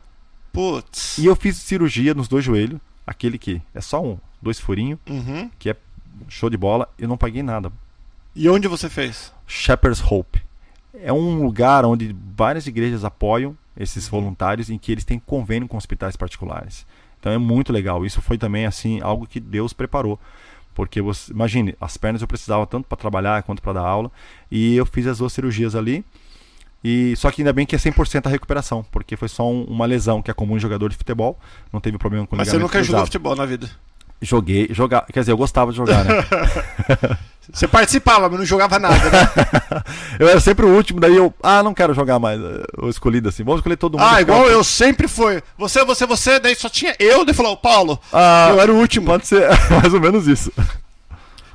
Putz. 0.52 1.18
E 1.18 1.26
eu 1.26 1.36
fiz 1.36 1.56
cirurgia 1.58 2.14
nos 2.14 2.28
dois 2.28 2.44
joelhos, 2.44 2.80
aquele 3.08 3.38
que 3.38 3.62
é 3.74 3.80
só 3.82 4.04
um, 4.04 4.18
dois 4.42 4.60
furinhos, 4.60 5.00
Uhum. 5.10 5.50
que 5.58 5.70
é 5.70 5.76
show 6.30 6.50
de 6.50 6.58
bola, 6.58 6.88
eu 6.98 7.08
não 7.08 7.18
paguei 7.18 7.44
nada. 7.44 7.72
E 8.36 8.48
onde 8.50 8.68
você 8.68 8.90
fez? 8.90 9.34
Shepherd's 9.48 10.02
Hope. 10.02 10.42
É 10.94 11.12
um 11.12 11.44
lugar 11.44 11.86
onde 11.86 12.16
várias 12.36 12.68
igrejas 12.68 13.04
apoiam 13.04 13.58
esses 13.78 14.06
Uhum. 14.06 14.20
voluntários 14.20 14.70
em 14.70 14.78
que 14.78 14.92
eles 14.92 15.06
têm 15.06 15.20
convênio 15.20 15.68
com 15.68 15.78
hospitais 15.78 16.16
particulares. 16.16 16.86
Então 17.20 17.32
é 17.32 17.38
muito 17.38 17.72
legal. 17.72 18.06
Isso 18.06 18.22
foi 18.22 18.38
também 18.38 18.66
assim 18.66 19.00
algo 19.02 19.26
que 19.28 19.40
Deus 19.40 19.74
preparou. 19.74 20.20
Porque 20.74 21.02
você, 21.02 21.32
imagine, 21.32 21.76
as 21.82 21.98
pernas 21.98 22.22
eu 22.22 22.28
precisava 22.28 22.66
tanto 22.66 22.88
para 22.88 22.98
trabalhar 22.98 23.44
quanto 23.44 23.62
para 23.62 23.74
dar 23.74 23.82
aula, 23.82 24.10
e 24.50 24.76
eu 24.76 24.86
fiz 24.86 25.06
as 25.06 25.18
duas 25.18 25.34
cirurgias 25.34 25.76
ali. 25.76 26.04
E 26.84 27.14
só 27.18 27.30
que 27.30 27.42
ainda 27.42 27.54
bem 27.54 27.66
que 27.66 27.76
é 27.76 27.80
100% 27.80 28.26
a 28.26 28.30
recuperação, 28.30 28.84
porque 28.92 29.16
foi 29.16 29.28
só 29.28 29.48
um- 29.48 29.66
uma 29.66 29.86
lesão 29.86 30.22
que 30.22 30.32
é 30.32 30.34
comum 30.34 30.56
em 30.58 30.60
jogador 30.60 30.90
de 30.90 30.96
futebol, 30.98 31.38
não 31.72 31.80
teve 31.80 31.98
problema 31.98 32.26
com 32.26 32.36
Mas 32.36 32.48
você 32.48 32.58
nunca 32.58 32.80
jogou 32.80 32.86
cruzado. 32.86 33.06
futebol 33.06 33.36
na 33.36 33.46
vida. 33.46 33.70
Joguei, 34.22 34.68
jogar, 34.72 35.06
quer 35.12 35.22
dizer, 35.22 35.32
eu 35.32 35.38
gostava 35.38 35.72
de 35.72 35.78
jogar, 35.78 36.04
né? 36.06 36.14
Você 37.52 37.68
participava, 37.68 38.30
mas 38.30 38.40
não 38.40 38.46
jogava 38.46 38.78
nada, 38.80 39.10
né? 39.10 39.30
Eu 40.20 40.30
era 40.30 40.40
sempre 40.40 40.66
o 40.66 40.70
último, 40.70 41.00
daí 41.00 41.16
eu, 41.18 41.34
ah, 41.42 41.62
não 41.64 41.74
quero 41.74 41.94
jogar 41.94 42.20
mais. 42.20 42.40
Eu 42.40 42.88
escolhido 42.88 43.28
assim, 43.28 43.44
vamos 43.44 43.60
escolher 43.60 43.76
todo 43.76 43.98
mundo. 43.98 44.08
ah, 44.08 44.22
igual 44.22 44.48
eu 44.48 44.64
sempre 44.64 45.08
fui. 45.08 45.42
Você, 45.58 45.84
você, 45.84 46.06
você, 46.06 46.40
daí 46.40 46.56
só 46.56 46.70
tinha 46.70 46.96
eu, 47.00 47.26
daí 47.26 47.34
falou, 47.34 47.58
Paulo, 47.58 48.00
Ah, 48.14 48.50
eu 48.52 48.62
era 48.62 48.72
o 48.72 48.78
último. 48.78 49.08
Pode 49.08 49.28
ser 49.28 49.50
mais 49.82 49.94
ou 49.94 50.00
menos 50.00 50.28
isso. 50.28 50.52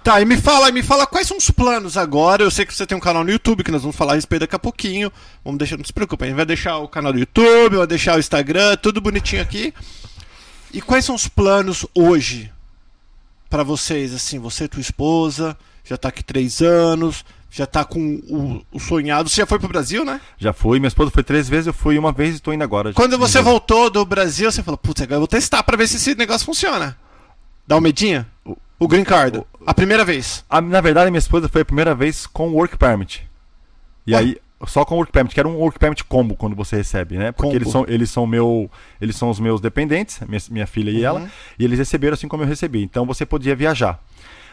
Tá, 0.03 0.21
e 0.21 0.25
me 0.25 0.37
fala, 0.37 0.71
me 0.73 0.83
fala 0.83 1.07
quais 1.07 1.29
são 1.29 1.37
os 1.37 1.51
planos 1.51 1.97
agora. 1.97 2.43
Eu 2.43 2.51
sei 2.51 2.67
que 2.67 2.75
você 2.75 2.85
tem 2.87 2.97
um 2.99 3.01
canal 3.01 3.25
no 3.25 3.31
YouTube 3.31 3.63
que 3.65 3.71
nós 3.73 3.83
vamos 3.83 3.97
falar 3.97 4.13
a 4.13 4.17
respeito 4.17 4.41
daqui 4.41 4.57
a 4.57 4.59
pouquinho. 4.59 5.11
Vamos 5.45 5.59
deixar, 5.59 5.77
não 5.79 5.85
se 5.85 5.93
preocupe, 5.93 6.25
a 6.25 6.27
gente 6.27 6.37
vai 6.37 6.47
deixar 6.47 6.79
o 6.79 6.89
canal 6.89 7.13
do 7.13 7.19
YouTube, 7.19 7.77
vai 7.77 7.87
deixar 7.87 8.17
o 8.17 8.19
Instagram, 8.21 8.77
tudo 8.77 9.01
bonitinho 9.01 9.41
aqui. 9.41 9.73
E 10.75 10.83
quais 10.83 11.05
são 11.05 11.15
os 11.15 11.29
planos 11.29 11.87
hoje 11.95 12.53
pra 13.49 13.63
vocês, 13.63 14.13
assim, 14.15 14.39
você 14.39 14.65
e 14.65 14.69
tua 14.69 14.81
esposa, 14.81 15.57
já 15.85 15.97
tá 15.97 16.09
aqui 16.09 16.23
três 16.23 16.61
anos, 16.61 17.25
já 17.51 17.67
tá 17.67 17.85
com 17.85 18.17
o, 18.29 18.63
o 18.73 18.81
sonhado. 18.81 19.29
Você 19.29 19.37
já 19.43 19.47
foi 19.47 19.59
pro 19.59 19.69
Brasil, 19.69 20.05
né? 20.05 20.21
Já 20.39 20.53
fui, 20.53 20.79
minha 20.79 20.89
esposa 20.89 21.11
foi 21.11 21.23
três 21.23 21.49
vezes, 21.49 21.67
eu 21.69 21.73
fui 21.75 21.99
uma 21.99 22.13
vez 22.13 22.37
e 22.37 22.41
tô 22.41 22.53
indo 22.53 22.65
agora. 22.65 22.93
Quando 22.93 23.17
você 23.19 23.41
voltou 23.41 23.89
do 23.91 24.05
Brasil, 24.05 24.51
você 24.51 24.63
falou, 24.63 24.77
putz, 24.79 25.01
agora 25.03 25.17
eu 25.17 25.21
vou 25.21 25.29
testar 25.29 25.63
pra 25.63 25.77
ver 25.77 25.87
se 25.89 25.97
esse 25.97 26.15
negócio 26.15 26.45
funciona. 26.45 26.97
Dá 27.67 27.77
um 27.77 27.81
medinho? 27.81 28.25
O- 28.45 28.57
O 28.79 28.87
Green 28.87 29.05
Card. 29.05 29.43
A 29.67 29.73
primeira 29.73 30.05
vez. 30.05 30.45
A- 30.51 30.61
na 30.61 30.81
verdade, 30.83 31.11
minha 31.11 31.19
esposa 31.19 31.49
foi 31.49 31.63
a 31.63 31.65
primeira 31.65 31.95
vez 31.95 32.27
com 32.27 32.49
work 32.53 32.77
permit. 32.77 33.27
E 34.07 34.13
Ué? 34.13 34.19
aí, 34.19 34.37
só 34.67 34.85
com 34.85 34.95
work 34.97 35.13
permit, 35.13 35.35
que 35.35 35.41
era 35.41 35.49
um 35.49 35.57
work 35.57 35.79
permit 35.79 36.03
combo 36.05 36.35
quando 36.35 36.57
você 36.57 36.77
recebe, 36.77 37.17
né? 37.19 37.33
Porque 37.33 37.49
Combo. 37.49 37.57
eles 37.57 37.71
são, 37.71 37.85
eles 37.89 38.11
são 38.11 38.27
meu, 38.27 38.71
eles 39.01 39.17
são 39.17 39.29
os 39.29 39.39
meus 39.39 39.61
dependentes, 39.61 40.21
minha, 40.27 40.41
minha 40.51 40.67
filha 40.67 40.91
e 40.91 40.97
Uhum. 40.99 41.05
ela, 41.05 41.31
e 41.59 41.65
eles 41.65 41.79
receberam 41.79 42.15
assim 42.15 42.29
como 42.29 42.43
eu 42.43 42.47
recebi. 42.47 42.83
Então 42.83 43.05
você 43.05 43.27
podia 43.27 43.55
viajar. 43.55 44.03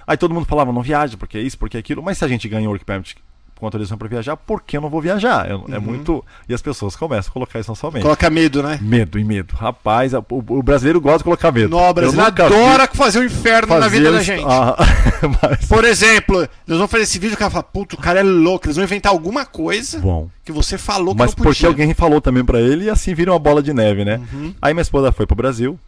Aí 0.06 0.18
todo 0.18 0.34
mundo 0.34 0.46
falava, 0.46 0.74
não 0.74 0.82
viaja, 0.82 1.16
porque 1.16 1.38
é 1.38 1.42
isso, 1.42 1.58
porque 1.58 1.78
é 1.78 1.80
aquilo. 1.80 2.04
Mas 2.04 2.18
se 2.18 2.26
a 2.26 2.28
gente 2.28 2.50
ganha 2.50 2.68
work 2.68 2.84
permit 2.84 3.16
com 3.64 3.68
autorização 3.68 3.98
para 3.98 4.10
viajar, 4.10 4.36
por 4.36 4.62
que 4.62 4.76
eu 4.76 4.82
não 4.82 4.90
vou 4.90 5.02
viajar? 5.02 5.50
Eu, 5.50 5.66
É 5.72 5.80
muito. 5.80 6.24
E 6.48 6.54
as 6.54 6.62
pessoas 6.62 6.96
começam 6.96 7.30
a 7.30 7.34
colocar 7.34 7.60
isso 7.60 7.72
na 7.72 7.76
sua 7.76 7.90
mente. 7.92 8.04
Coloca 8.04 8.30
medo, 8.30 8.62
né? 8.62 8.78
Medo 8.82 9.18
e 9.18 9.24
medo. 9.24 9.56
Rapaz, 9.56 10.14
o, 10.14 10.24
o 10.30 10.62
brasileiro 10.62 11.00
gosta 11.00 11.20
de 11.20 11.24
colocar 11.24 11.52
medo. 11.52 11.70
Não, 11.70 11.90
o 11.90 11.94
brasileiro 11.94 12.30
nunca 12.30 12.50
vi 12.50 12.56
adora 12.56 12.90
fazer 12.94 13.20
o 13.20 13.24
inferno 13.24 13.74
na 13.76 13.82
fazer 13.84 13.98
vida 13.98 14.12
da 14.12 14.22
gente. 14.22 14.46
Ah, 14.46 14.76
mas... 15.42 15.66
Por 15.66 15.86
exemplo, 15.86 16.40
nós 16.68 16.78
vamos 16.78 16.92
fazer 16.92 17.04
esse 17.04 17.18
vídeo, 17.18 17.36
o 17.36 17.38
cara 17.38 17.50
fala, 17.50 17.64
puto, 17.64 17.96
o 17.96 18.00
cara 18.00 18.20
é 18.20 18.24
louco, 18.24 18.66
eles 18.66 18.76
vão 18.76 18.84
inventar 18.84 19.12
alguma 19.12 19.46
coisa 19.46 20.00
Bom. 20.00 20.30
que 20.44 20.52
você 20.52 20.78
falou 20.78 21.16
que 21.16 21.20
Mas 21.20 21.32
não 21.32 21.36
podia. 21.36 21.52
porque 21.52 21.66
alguém 21.66 21.94
falou 21.94 22.20
também 22.20 22.44
pra 22.44 22.60
ele 22.60 22.86
e 22.86 22.90
assim 22.90 23.14
vira 23.14 23.32
uma 23.32 23.40
bola 23.40 23.64
de 23.64 23.74
neve, 23.74 24.04
né? 24.04 24.20
Uhum. 24.34 24.54
Aí 24.62 24.74
minha 24.74 24.82
esposa 24.82 25.12
foi 25.12 25.26
pro 25.26 25.36
Brasil 25.36 25.80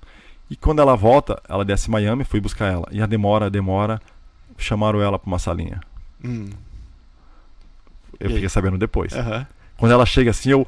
e 0.49 0.55
quando 0.55 0.81
ela 0.81 0.95
volta, 0.95 1.41
ela 1.49 1.65
desce 1.65 1.89
em 1.89 1.91
Miami, 1.91 2.23
fui 2.23 2.39
buscar 2.39 2.71
ela. 2.71 2.87
E 2.91 3.01
a 3.01 3.05
demora, 3.05 3.49
demora, 3.49 3.99
chamaram 4.57 5.01
ela 5.01 5.17
pra 5.19 5.27
uma 5.27 5.39
salinha. 5.39 5.81
Hum, 6.23 6.47
Eu 8.19 8.29
E 8.31 8.33
fiquei 8.33 8.49
sabendo 8.49 8.77
depois. 8.77 9.13
aham. 9.13 9.45
Quando 9.77 9.91
ela 9.91 10.05
chega 10.05 10.31
assim, 10.31 10.51
eu 10.51 10.65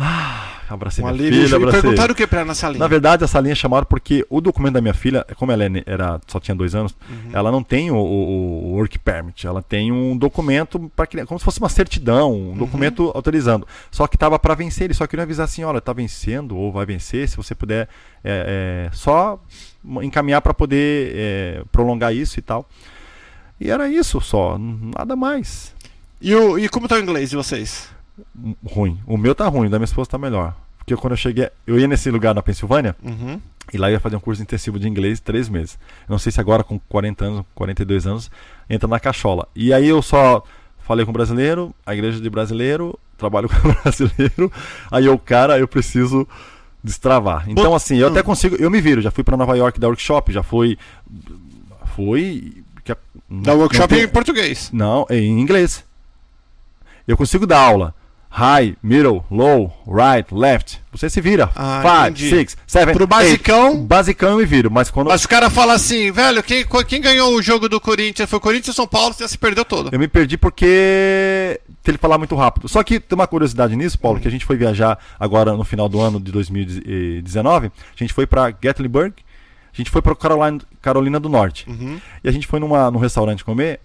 ah, 0.00 0.60
abracei 0.70 1.02
minha 1.02 1.12
alívio. 1.12 1.42
filha, 1.42 1.54
E 1.54 1.56
abracei. 1.56 1.80
perguntaram 1.82 2.12
o 2.12 2.14
que 2.14 2.24
pra 2.24 2.38
ela 2.40 2.46
na 2.48 2.54
salinha? 2.54 2.78
Na 2.78 2.86
verdade, 2.86 3.24
essa 3.24 3.40
linha 3.40 3.54
chamaram 3.56 3.84
porque 3.84 4.24
o 4.30 4.40
documento 4.40 4.74
da 4.74 4.80
minha 4.80 4.94
filha, 4.94 5.26
como 5.36 5.50
ela 5.50 5.64
é 5.64 5.68
era, 5.84 6.20
só 6.28 6.38
tinha 6.38 6.54
dois 6.54 6.72
anos, 6.72 6.94
Uhum. 7.10 7.30
ela 7.32 7.50
não 7.50 7.64
tem 7.64 7.90
o, 7.90 7.96
o- 7.96 8.66
o 8.68 8.72
work 8.76 8.96
permit, 9.00 9.44
ela 9.44 9.60
tem 9.60 9.90
um 9.90 10.16
documento 10.16 10.88
para 10.94 11.04
como 11.26 11.36
se 11.40 11.44
fosse 11.44 11.58
uma 11.58 11.68
certidão, 11.68 12.32
um 12.32 12.50
Uhum. 12.50 12.56
documento 12.58 13.10
autorizando. 13.12 13.66
Só 13.90 14.06
que 14.06 14.14
estava 14.14 14.38
para 14.38 14.54
vencer, 14.54 14.84
ele 14.84 14.94
só 14.94 15.04
queria 15.08 15.24
avisar 15.24 15.46
assim, 15.46 15.64
olha, 15.64 15.78
está 15.78 15.92
vencendo 15.92 16.56
ou 16.56 16.70
vai 16.70 16.86
vencer, 16.86 17.28
se 17.28 17.36
você 17.36 17.56
puder 17.56 17.88
é, 18.22 18.88
é, 18.88 18.90
só 18.94 19.42
encaminhar 20.02 20.40
para 20.42 20.54
poder 20.54 21.12
é, 21.14 21.62
prolongar 21.72 22.14
isso 22.14 22.38
e 22.38 22.42
tal. 22.42 22.68
E 23.60 23.68
era 23.68 23.88
isso 23.88 24.20
só, 24.20 24.56
nada 24.56 25.16
mais. 25.16 25.74
E, 26.20 26.34
o, 26.34 26.58
e 26.58 26.68
como 26.68 26.88
tá 26.88 26.96
o 26.96 26.98
inglês 27.00 27.30
de 27.30 27.36
vocês? 27.36 27.88
Ruim. 28.64 28.98
O 29.06 29.16
meu 29.16 29.34
tá 29.34 29.46
ruim, 29.46 29.68
o 29.68 29.70
da 29.70 29.78
minha 29.78 29.84
esposa 29.84 30.10
tá 30.10 30.18
melhor. 30.18 30.54
Porque 30.78 30.96
quando 30.96 31.12
eu 31.12 31.16
cheguei, 31.16 31.48
eu 31.66 31.78
ia 31.78 31.86
nesse 31.86 32.10
lugar 32.10 32.34
na 32.34 32.42
Pensilvânia, 32.42 32.96
Uhum. 33.02 33.40
e 33.72 33.76
lá 33.78 33.88
eu 33.88 33.92
ia 33.94 34.00
fazer 34.00 34.16
um 34.16 34.20
curso 34.20 34.42
intensivo 34.42 34.78
de 34.78 34.88
inglês 34.88 35.20
três 35.20 35.48
meses. 35.48 35.78
Eu 36.08 36.12
não 36.12 36.18
sei 36.18 36.32
se 36.32 36.40
agora 36.40 36.64
com 36.64 36.78
40 36.78 37.24
anos, 37.24 37.44
42 37.54 38.06
anos, 38.06 38.30
entra 38.68 38.88
na 38.88 38.98
cachola. 38.98 39.46
E 39.54 39.72
aí 39.72 39.86
eu 39.86 40.00
só 40.02 40.42
falei 40.80 41.04
com 41.04 41.12
brasileiro, 41.12 41.74
a 41.86 41.94
igreja 41.94 42.20
de 42.20 42.30
brasileiro, 42.30 42.98
trabalho 43.16 43.48
com 43.52 43.68
brasileiro. 43.82 44.50
Aí 44.90 45.04
eu, 45.06 45.18
cara, 45.18 45.58
eu 45.58 45.68
preciso 45.68 46.26
destravar. 46.82 47.44
Então 47.48 47.74
assim, 47.74 47.96
eu 47.98 48.08
até 48.08 48.20
hum. 48.20 48.24
consigo, 48.24 48.56
eu 48.56 48.70
me 48.70 48.80
viro, 48.80 49.00
já 49.02 49.10
fui 49.10 49.22
para 49.22 49.36
Nova 49.36 49.56
York 49.56 49.78
dar 49.78 49.88
workshop, 49.88 50.32
já 50.32 50.42
fui 50.42 50.78
fui 51.94 52.64
que 52.84 52.92
a- 52.92 52.96
Da 53.28 53.52
não 53.52 53.60
workshop 53.60 53.88
tem- 53.94 54.04
em 54.04 54.08
português. 54.08 54.70
não, 54.72 55.06
é 55.08 55.18
em 55.18 55.38
inglês. 55.40 55.84
Eu 57.08 57.16
consigo 57.16 57.46
dar 57.46 57.58
aula. 57.58 57.94
High, 58.30 58.76
middle, 58.82 59.24
low, 59.30 59.72
right, 59.86 60.32
left. 60.32 60.78
Você 60.92 61.08
se 61.08 61.18
vira. 61.18 61.50
Ah, 61.56 61.80
Five, 61.82 62.10
entendi. 62.10 62.28
six, 62.28 62.56
seven, 62.66 62.94
Pro 62.94 63.04
eight. 63.04 63.08
basicão- 63.10 63.82
Basicão 63.86 64.30
eu 64.32 64.36
me 64.36 64.44
viro, 64.44 64.70
mas 64.70 64.90
quando 64.90 65.08
Mas 65.08 65.24
o 65.24 65.28
cara 65.28 65.48
fala 65.48 65.72
assim, 65.72 66.12
velho, 66.12 66.42
quem, 66.42 66.62
quem 66.86 67.00
ganhou 67.00 67.34
o 67.34 67.40
jogo 67.42 67.70
do 67.70 67.80
Corinthians? 67.80 68.28
Foi 68.28 68.36
o 68.36 68.40
Corinthians 68.40 68.74
e 68.74 68.76
São 68.76 68.86
Paulo, 68.86 69.14
você 69.14 69.24
já 69.24 69.28
se 69.28 69.38
perdeu 69.38 69.64
todo. 69.64 69.88
eu 69.90 69.98
me 69.98 70.06
perdi 70.06 70.36
porque 70.36 71.58
ele 71.86 71.96
falar 71.96 72.18
muito 72.18 72.36
rápido. 72.36 72.68
Só 72.68 72.82
que 72.82 73.00
tem 73.00 73.16
uma 73.16 73.26
curiosidade 73.26 73.74
nisso, 73.74 73.98
Paulo, 73.98 74.20
que 74.20 74.28
a 74.28 74.30
gente 74.30 74.44
foi 74.44 74.56
viajar 74.58 74.98
agora 75.18 75.54
no 75.54 75.64
final 75.64 75.88
do 75.88 75.98
ano 75.98 76.20
de 76.20 76.30
2019. 76.30 77.68
A 77.68 77.70
gente 77.96 78.12
foi 78.12 78.26
para 78.26 78.50
Gatlinburg, 78.50 79.14
a 79.72 79.76
gente 79.76 79.90
foi 79.90 80.02
para 80.02 80.14
Carolina, 80.14 80.60
Carolina 80.82 81.18
do 81.18 81.30
Norte. 81.30 81.64
Uhum. 81.66 81.98
E 82.22 82.28
a 82.28 82.32
gente 82.32 82.46
foi 82.46 82.60
numa, 82.60 82.90
num 82.90 82.98
restaurante 82.98 83.42
comer. 83.42 83.80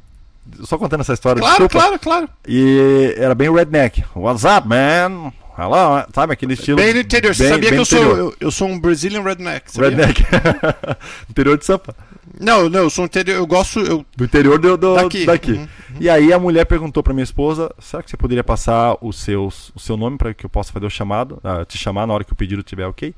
Só 0.63 0.77
contando 0.77 1.01
essa 1.01 1.13
história, 1.13 1.39
Claro, 1.39 1.67
desculpa. 1.67 1.77
claro, 1.87 1.99
claro. 1.99 2.29
E 2.47 3.13
era 3.17 3.33
bem 3.33 3.51
redneck. 3.53 4.03
What's 4.15 4.43
up, 4.43 4.67
man? 4.67 5.31
Hello, 5.57 6.03
sabe 6.13 6.33
aquele 6.33 6.53
estilo. 6.53 6.77
Bem 6.77 6.93
no 6.93 6.99
interior. 7.01 7.33
Você 7.35 7.43
bem- 7.43 7.51
sabia 7.53 7.69
bem 7.69 7.77
que 7.77 7.81
eu 7.81 7.85
sou, 7.85 8.17
eu, 8.17 8.35
eu 8.39 8.51
sou 8.51 8.67
um 8.67 8.79
Brazilian 8.79 9.21
redneck? 9.21 9.71
sabia? 9.71 9.89
Redneck. 9.89 10.23
interior 11.29 11.57
de 11.57 11.65
Sampa. 11.65 11.95
Não, 12.39 12.67
não, 12.69 12.81
eu 12.81 12.89
sou 12.89 13.03
um 13.03 13.05
interior. 13.05 13.35
Eu 13.37 13.45
gosto. 13.45 13.79
Eu, 13.79 14.03
Do 14.17 14.25
interior 14.25 14.57
do, 14.57 14.75
do- 14.77 14.95
Daqui. 14.95 15.25
daqui. 15.25 15.51
Uhum, 15.53 15.67
E 15.99 16.09
aí 16.09 16.33
a 16.33 16.39
mulher 16.39 16.65
perguntou 16.65 17.03
pra 17.03 17.13
minha 17.13 17.23
esposa: 17.23 17.71
será 17.79 18.01
que 18.01 18.09
você 18.09 18.17
poderia 18.17 18.43
passar 18.43 18.97
o 19.01 19.13
seu, 19.13 19.47
o 19.75 19.79
seu 19.79 19.95
nome 19.95 20.17
para 20.17 20.33
que 20.33 20.45
eu 20.45 20.49
possa 20.49 20.71
fazer 20.73 20.85
o 20.87 20.89
chamado, 20.89 21.39
ah, 21.43 21.63
te 21.65 21.77
chamar 21.77 22.07
na 22.07 22.13
hora 22.15 22.23
que 22.23 22.33
o 22.33 22.35
pedido 22.35 22.61
estiver 22.61 22.87
ok? 22.87 23.13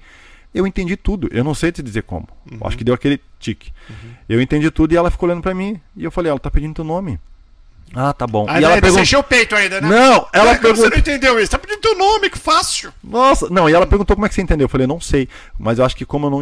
Eu 0.56 0.66
entendi 0.66 0.96
tudo. 0.96 1.28
Eu 1.32 1.44
não 1.44 1.54
sei 1.54 1.72
te 1.72 1.84
dizer 1.84 2.04
como. 2.04 2.28
Uhum. 2.52 2.60
Acho 2.66 2.78
que 2.78 2.84
deu 2.84 2.96
aquele 2.96 3.20
tique. 3.40 3.72
Eu 4.28 4.42
entendi 4.42 4.72
tudo 4.72 4.94
e 4.94 4.98
ela 4.98 5.12
ficou 5.12 5.28
olhando 5.30 5.42
pra 5.44 5.54
mim. 5.54 5.80
E 5.96 6.04
eu 6.04 6.10
falei: 6.12 6.30
ela 6.32 6.40
tá 6.40 6.50
pedindo 6.50 6.74
teu 6.76 6.84
nome. 6.86 7.20
Ah, 7.94 8.12
tá 8.12 8.26
bom. 8.26 8.46
Aí 8.50 8.62
e 8.62 8.66
ela 8.66 8.74
você 8.76 8.82
perguntou. 8.82 9.04
encheu 9.04 9.20
o 9.20 9.24
peito 9.24 9.56
ainda, 9.56 9.80
né? 9.80 9.88
Não, 9.88 10.28
ela 10.34 10.54
Você 10.56 10.60
perguntou. 10.60 10.90
não 10.90 10.98
entendeu 10.98 11.40
isso? 11.40 11.52
Tá 11.52 11.60
pedindo 11.60 11.80
teu 11.80 11.96
nome, 11.98 12.30
que 12.32 12.38
fácil. 12.38 12.92
Nossa, 13.04 13.48
não, 13.50 13.70
e 13.70 13.74
ela 13.74 13.86
perguntou 13.86 14.16
como 14.16 14.26
é 14.26 14.30
que 14.30 14.34
você 14.36 14.42
entendeu. 14.42 14.66
Eu 14.66 14.70
falei, 14.70 14.88
não 14.88 15.00
sei. 15.00 15.30
Mas 15.58 15.78
eu 15.78 15.86
acho 15.86 15.96
que 15.96 16.04
como 16.04 16.26
eu 16.26 16.32
não. 16.32 16.42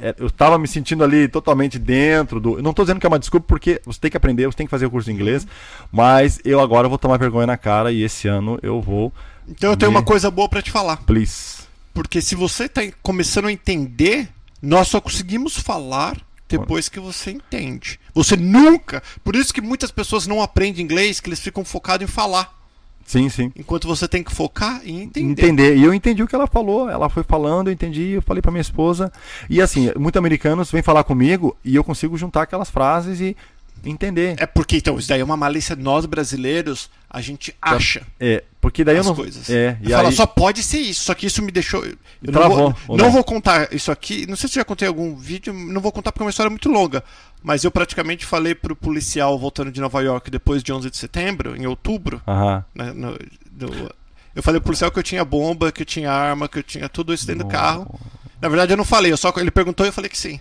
é, 0.00 0.14
Eu 0.18 0.30
tava 0.30 0.56
me 0.56 0.68
sentindo 0.68 1.02
ali 1.02 1.26
totalmente 1.26 1.78
dentro 1.80 2.38
do. 2.40 2.58
Eu 2.58 2.62
não 2.62 2.72
tô 2.72 2.84
dizendo 2.84 3.00
que 3.00 3.06
é 3.06 3.08
uma 3.08 3.18
desculpa, 3.18 3.44
porque 3.48 3.82
você 3.84 3.98
tem 3.98 4.10
que 4.10 4.16
aprender, 4.16 4.46
você 4.46 4.56
tem 4.56 4.66
que 4.66 4.70
fazer 4.70 4.86
o 4.86 4.90
curso 4.90 5.06
de 5.10 5.14
inglês. 5.14 5.46
Mas 5.90 6.40
eu 6.44 6.60
agora 6.60 6.88
vou 6.88 6.96
tomar 6.96 7.18
vergonha 7.18 7.46
na 7.48 7.56
cara 7.56 7.90
e 7.90 8.02
esse 8.02 8.28
ano 8.28 8.58
eu 8.62 8.80
vou. 8.80 9.12
Então 9.48 9.70
eu 9.70 9.76
tenho 9.76 9.90
Me- 9.90 9.98
uma 9.98 10.04
coisa 10.04 10.30
boa 10.30 10.48
pra 10.48 10.62
te 10.62 10.70
falar. 10.70 10.98
Please. 10.98 11.57
Porque 11.98 12.22
se 12.22 12.36
você 12.36 12.68
tá 12.68 12.84
em- 12.84 12.92
começando 13.02 13.46
a 13.46 13.52
entender, 13.52 14.28
nós 14.62 14.86
só 14.86 15.00
conseguimos 15.00 15.58
falar 15.58 16.16
depois 16.48 16.88
que 16.88 17.00
você 17.00 17.32
entende. 17.32 17.98
Você 18.14 18.36
nunca. 18.36 19.02
Por 19.24 19.34
isso 19.34 19.52
que 19.52 19.60
muitas 19.60 19.90
pessoas 19.90 20.24
não 20.24 20.40
aprendem 20.40 20.84
inglês, 20.84 21.18
que 21.18 21.28
eles 21.28 21.40
ficam 21.40 21.64
focados 21.64 22.04
em 22.04 22.06
falar. 22.08 22.56
Sim, 23.04 23.28
sim. 23.28 23.50
Enquanto 23.56 23.88
você 23.88 24.06
tem 24.06 24.22
que 24.22 24.32
focar 24.32 24.80
em 24.84 25.00
entender. 25.02 25.42
Entender. 25.42 25.76
E 25.76 25.82
eu 25.82 25.92
entendi 25.92 26.22
o 26.22 26.28
que 26.28 26.36
ela 26.36 26.46
falou. 26.46 26.88
Ela 26.88 27.08
foi 27.08 27.24
falando, 27.24 27.66
eu 27.66 27.72
entendi, 27.72 28.10
eu 28.10 28.22
falei 28.22 28.40
pra 28.40 28.52
minha 28.52 28.62
esposa. 28.62 29.12
E 29.50 29.60
assim, 29.60 29.90
muitos 29.98 30.20
americanos 30.20 30.70
vêm 30.70 30.82
falar 30.82 31.02
comigo 31.02 31.56
e 31.64 31.74
eu 31.74 31.82
consigo 31.82 32.16
juntar 32.16 32.42
aquelas 32.42 32.70
frases 32.70 33.20
e 33.20 33.36
entender. 33.84 34.36
É 34.38 34.46
porque, 34.46 34.76
então, 34.76 34.98
isso 35.00 35.08
daí 35.08 35.20
é 35.20 35.24
uma 35.24 35.36
malícia. 35.36 35.74
Nós 35.74 36.06
brasileiros, 36.06 36.90
a 37.10 37.20
gente 37.20 37.52
acha 37.60 38.06
É, 38.20 38.44
porque 38.70 38.84
daí 38.84 38.98
as 38.98 39.06
eu 39.06 39.10
não. 39.10 39.16
coisas. 39.16 39.48
É, 39.50 39.78
e 39.82 39.90
Fala, 39.90 40.08
aí. 40.10 40.14
só 40.14 40.26
pode 40.26 40.62
ser 40.62 40.78
isso. 40.80 41.04
Só 41.04 41.14
que 41.14 41.26
isso 41.26 41.42
me 41.42 41.50
deixou. 41.50 41.84
Eu 41.84 41.96
não, 42.22 42.32
Travou, 42.32 42.56
vou, 42.56 42.74
ou 42.88 42.96
não 42.98 43.06
não? 43.06 43.12
vou 43.12 43.24
contar 43.24 43.72
isso 43.74 43.90
aqui. 43.90 44.26
Não 44.26 44.36
sei 44.36 44.48
se 44.48 44.58
eu 44.58 44.60
já 44.60 44.64
contei 44.64 44.86
algum 44.86 45.16
vídeo. 45.16 45.52
Não 45.52 45.80
vou 45.80 45.90
contar 45.90 46.12
porque 46.12 46.22
é 46.22 46.26
uma 46.26 46.30
história 46.30 46.50
muito 46.50 46.68
longa. 46.68 47.02
Mas 47.42 47.64
eu 47.64 47.70
praticamente 47.70 48.26
falei 48.26 48.54
pro 48.54 48.76
policial 48.76 49.38
voltando 49.38 49.72
de 49.72 49.80
Nova 49.80 50.00
York 50.02 50.30
depois 50.30 50.62
de 50.62 50.72
11 50.72 50.90
de 50.90 50.96
setembro, 50.96 51.56
em 51.56 51.66
outubro. 51.66 52.20
Aham. 52.26 52.64
né, 52.74 52.92
no- 52.92 53.18
no- 53.58 53.90
eu 54.34 54.42
falei 54.42 54.60
pro 54.60 54.66
policial 54.66 54.90
que 54.90 54.98
eu 54.98 55.02
tinha 55.02 55.24
bomba, 55.24 55.72
que 55.72 55.82
eu 55.82 55.86
tinha 55.86 56.12
arma, 56.12 56.48
que 56.48 56.58
eu 56.58 56.62
tinha 56.62 56.88
tudo 56.88 57.12
isso 57.14 57.26
dentro 57.26 57.44
do 57.44 57.50
carro. 57.50 57.98
Na 58.40 58.48
verdade, 58.48 58.72
eu 58.72 58.76
não 58.76 58.84
falei. 58.84 59.10
Eu 59.12 59.16
só, 59.16 59.32
ele 59.38 59.50
perguntou 59.50 59.84
e 59.84 59.88
eu 59.88 59.92
falei 59.92 60.08
que 60.08 60.18
sim. 60.18 60.38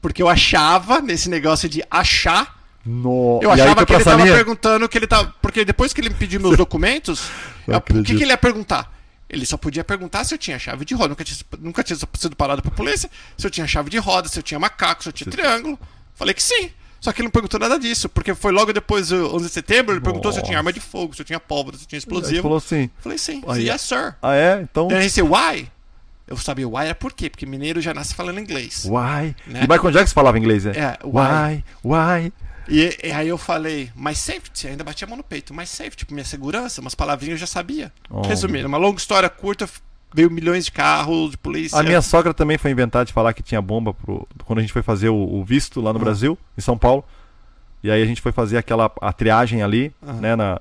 Porque 0.00 0.22
eu 0.22 0.28
achava, 0.28 1.00
nesse 1.00 1.28
negócio 1.30 1.68
de 1.68 1.82
achar, 1.90 2.61
No... 2.84 3.38
eu 3.42 3.50
aí 3.50 3.60
achava 3.60 3.86
que 3.86 3.92
ele 3.94 4.04
tava 4.04 4.18
salinha? 4.18 4.34
perguntando 4.36 4.88
que 4.88 4.98
ele 4.98 5.06
tava. 5.06 5.32
Porque 5.40 5.64
depois 5.64 5.92
que 5.92 6.00
ele 6.00 6.08
me 6.10 6.14
pediu 6.16 6.40
meus 6.40 6.56
documentos, 6.58 7.22
eu- 7.66 7.76
o 7.76 7.80
que, 8.02 8.16
que 8.16 8.22
ele 8.22 8.32
ia 8.32 8.38
perguntar? 8.38 8.92
Ele 9.28 9.46
só 9.46 9.56
podia 9.56 9.82
perguntar 9.82 10.24
se 10.24 10.34
eu 10.34 10.38
tinha 10.38 10.58
chave 10.58 10.84
de 10.84 10.94
roda. 10.94 11.08
Nunca 11.10 11.24
tinha, 11.24 11.38
nunca 11.60 11.82
tinha 11.82 11.98
sido 12.18 12.36
parado 12.36 12.60
pra 12.60 12.70
polícia. 12.70 13.08
Se 13.38 13.46
eu 13.46 13.50
tinha 13.50 13.66
chave 13.66 13.88
de 13.88 13.96
roda, 13.98 14.28
se 14.28 14.38
eu 14.38 14.42
tinha 14.42 14.60
macaco, 14.60 15.02
se 15.02 15.08
eu 15.08 15.12
tinha 15.12 15.30
triângulo. 15.30 15.78
Falei 16.14 16.34
que 16.34 16.42
sim. 16.42 16.70
Só 17.00 17.12
que 17.12 17.20
ele 17.20 17.26
não 17.28 17.32
perguntou 17.32 17.58
nada 17.58 17.78
disso. 17.78 18.08
Porque 18.10 18.34
foi 18.34 18.52
logo 18.52 18.72
depois 18.74 19.08
do 19.08 19.34
11 19.34 19.46
de 19.46 19.52
setembro. 19.52 19.94
Ele 19.94 20.00
perguntou 20.02 20.32
se 20.32 20.38
eu 20.40 20.42
tinha 20.44 20.58
arma 20.58 20.70
de 20.72 20.80
fogo, 20.80 21.14
se 21.14 21.22
eu 21.22 21.24
tinha 21.24 21.40
pólvora, 21.40 21.76
se 21.78 21.84
eu 21.84 21.88
tinha 21.88 21.96
Aí 21.96 22.00
explosivo. 22.00 22.42
falou 22.42 22.58
assim. 22.58 22.90
Falei 22.98 23.16
sim. 23.16 23.42
Aí- 23.48 23.68
yes, 23.70 23.80
sir. 23.80 24.14
Ah, 24.20 24.34
é? 24.34 24.60
Então. 24.60 24.88
Then 24.88 25.00
he 25.00 25.08
said, 25.08 25.26
why? 25.28 25.70
Eu 26.28 26.36
sabia 26.36 26.68
why 26.68 26.84
era 26.86 26.94
por 26.94 27.12
quê? 27.12 27.28
Porque 27.30 27.44
mineiro 27.46 27.80
já 27.80 27.92
nasce 27.92 28.14
falando 28.14 28.38
inglês. 28.38 28.84
Why? 28.86 29.34
Né? 29.46 29.60
E 29.64 29.68
Michael 29.68 29.90
Jackson 29.92 30.14
falava 30.14 30.38
inglês, 30.38 30.64
né? 30.64 30.72
É, 30.76 30.98
Why? 31.04 31.64
Why? 31.82 32.32
E, 32.68 32.96
e 33.02 33.10
aí 33.12 33.28
eu 33.28 33.36
falei, 33.38 33.90
my 33.96 34.14
safety, 34.14 34.68
ainda 34.68 34.84
bati 34.84 35.04
a 35.04 35.06
mão 35.06 35.16
no 35.16 35.24
peito, 35.24 35.52
my 35.52 35.66
safety, 35.66 35.96
tipo, 35.98 36.14
minha 36.14 36.24
segurança, 36.24 36.80
umas 36.80 36.94
palavrinhas 36.94 37.34
eu 37.40 37.40
já 37.40 37.46
sabia. 37.46 37.92
Oh. 38.08 38.22
Resumindo, 38.22 38.68
uma 38.68 38.78
longa 38.78 38.98
história 38.98 39.28
curta, 39.28 39.68
veio 40.14 40.30
milhões 40.30 40.64
de 40.64 40.72
carros, 40.72 41.32
de 41.32 41.36
polícia. 41.38 41.78
A 41.78 41.82
minha 41.82 42.00
sogra 42.02 42.32
também 42.32 42.58
foi 42.58 42.70
inventar 42.70 43.04
de 43.04 43.12
falar 43.12 43.32
que 43.32 43.42
tinha 43.42 43.60
bomba 43.60 43.92
pro... 43.92 44.26
quando 44.44 44.58
a 44.60 44.62
gente 44.62 44.72
foi 44.72 44.82
fazer 44.82 45.08
o, 45.08 45.16
o 45.16 45.44
visto 45.44 45.80
lá 45.80 45.92
no 45.92 45.98
Ah. 45.98 46.02
Brasil, 46.02 46.38
em 46.56 46.60
São 46.60 46.78
Paulo. 46.78 47.04
E 47.82 47.90
aí 47.90 48.00
a 48.00 48.06
gente 48.06 48.20
foi 48.20 48.30
fazer 48.30 48.58
aquela 48.58 48.90
a 49.00 49.12
triagem 49.12 49.62
ali, 49.62 49.92
Ah. 50.06 50.12
né, 50.12 50.36
na 50.36 50.60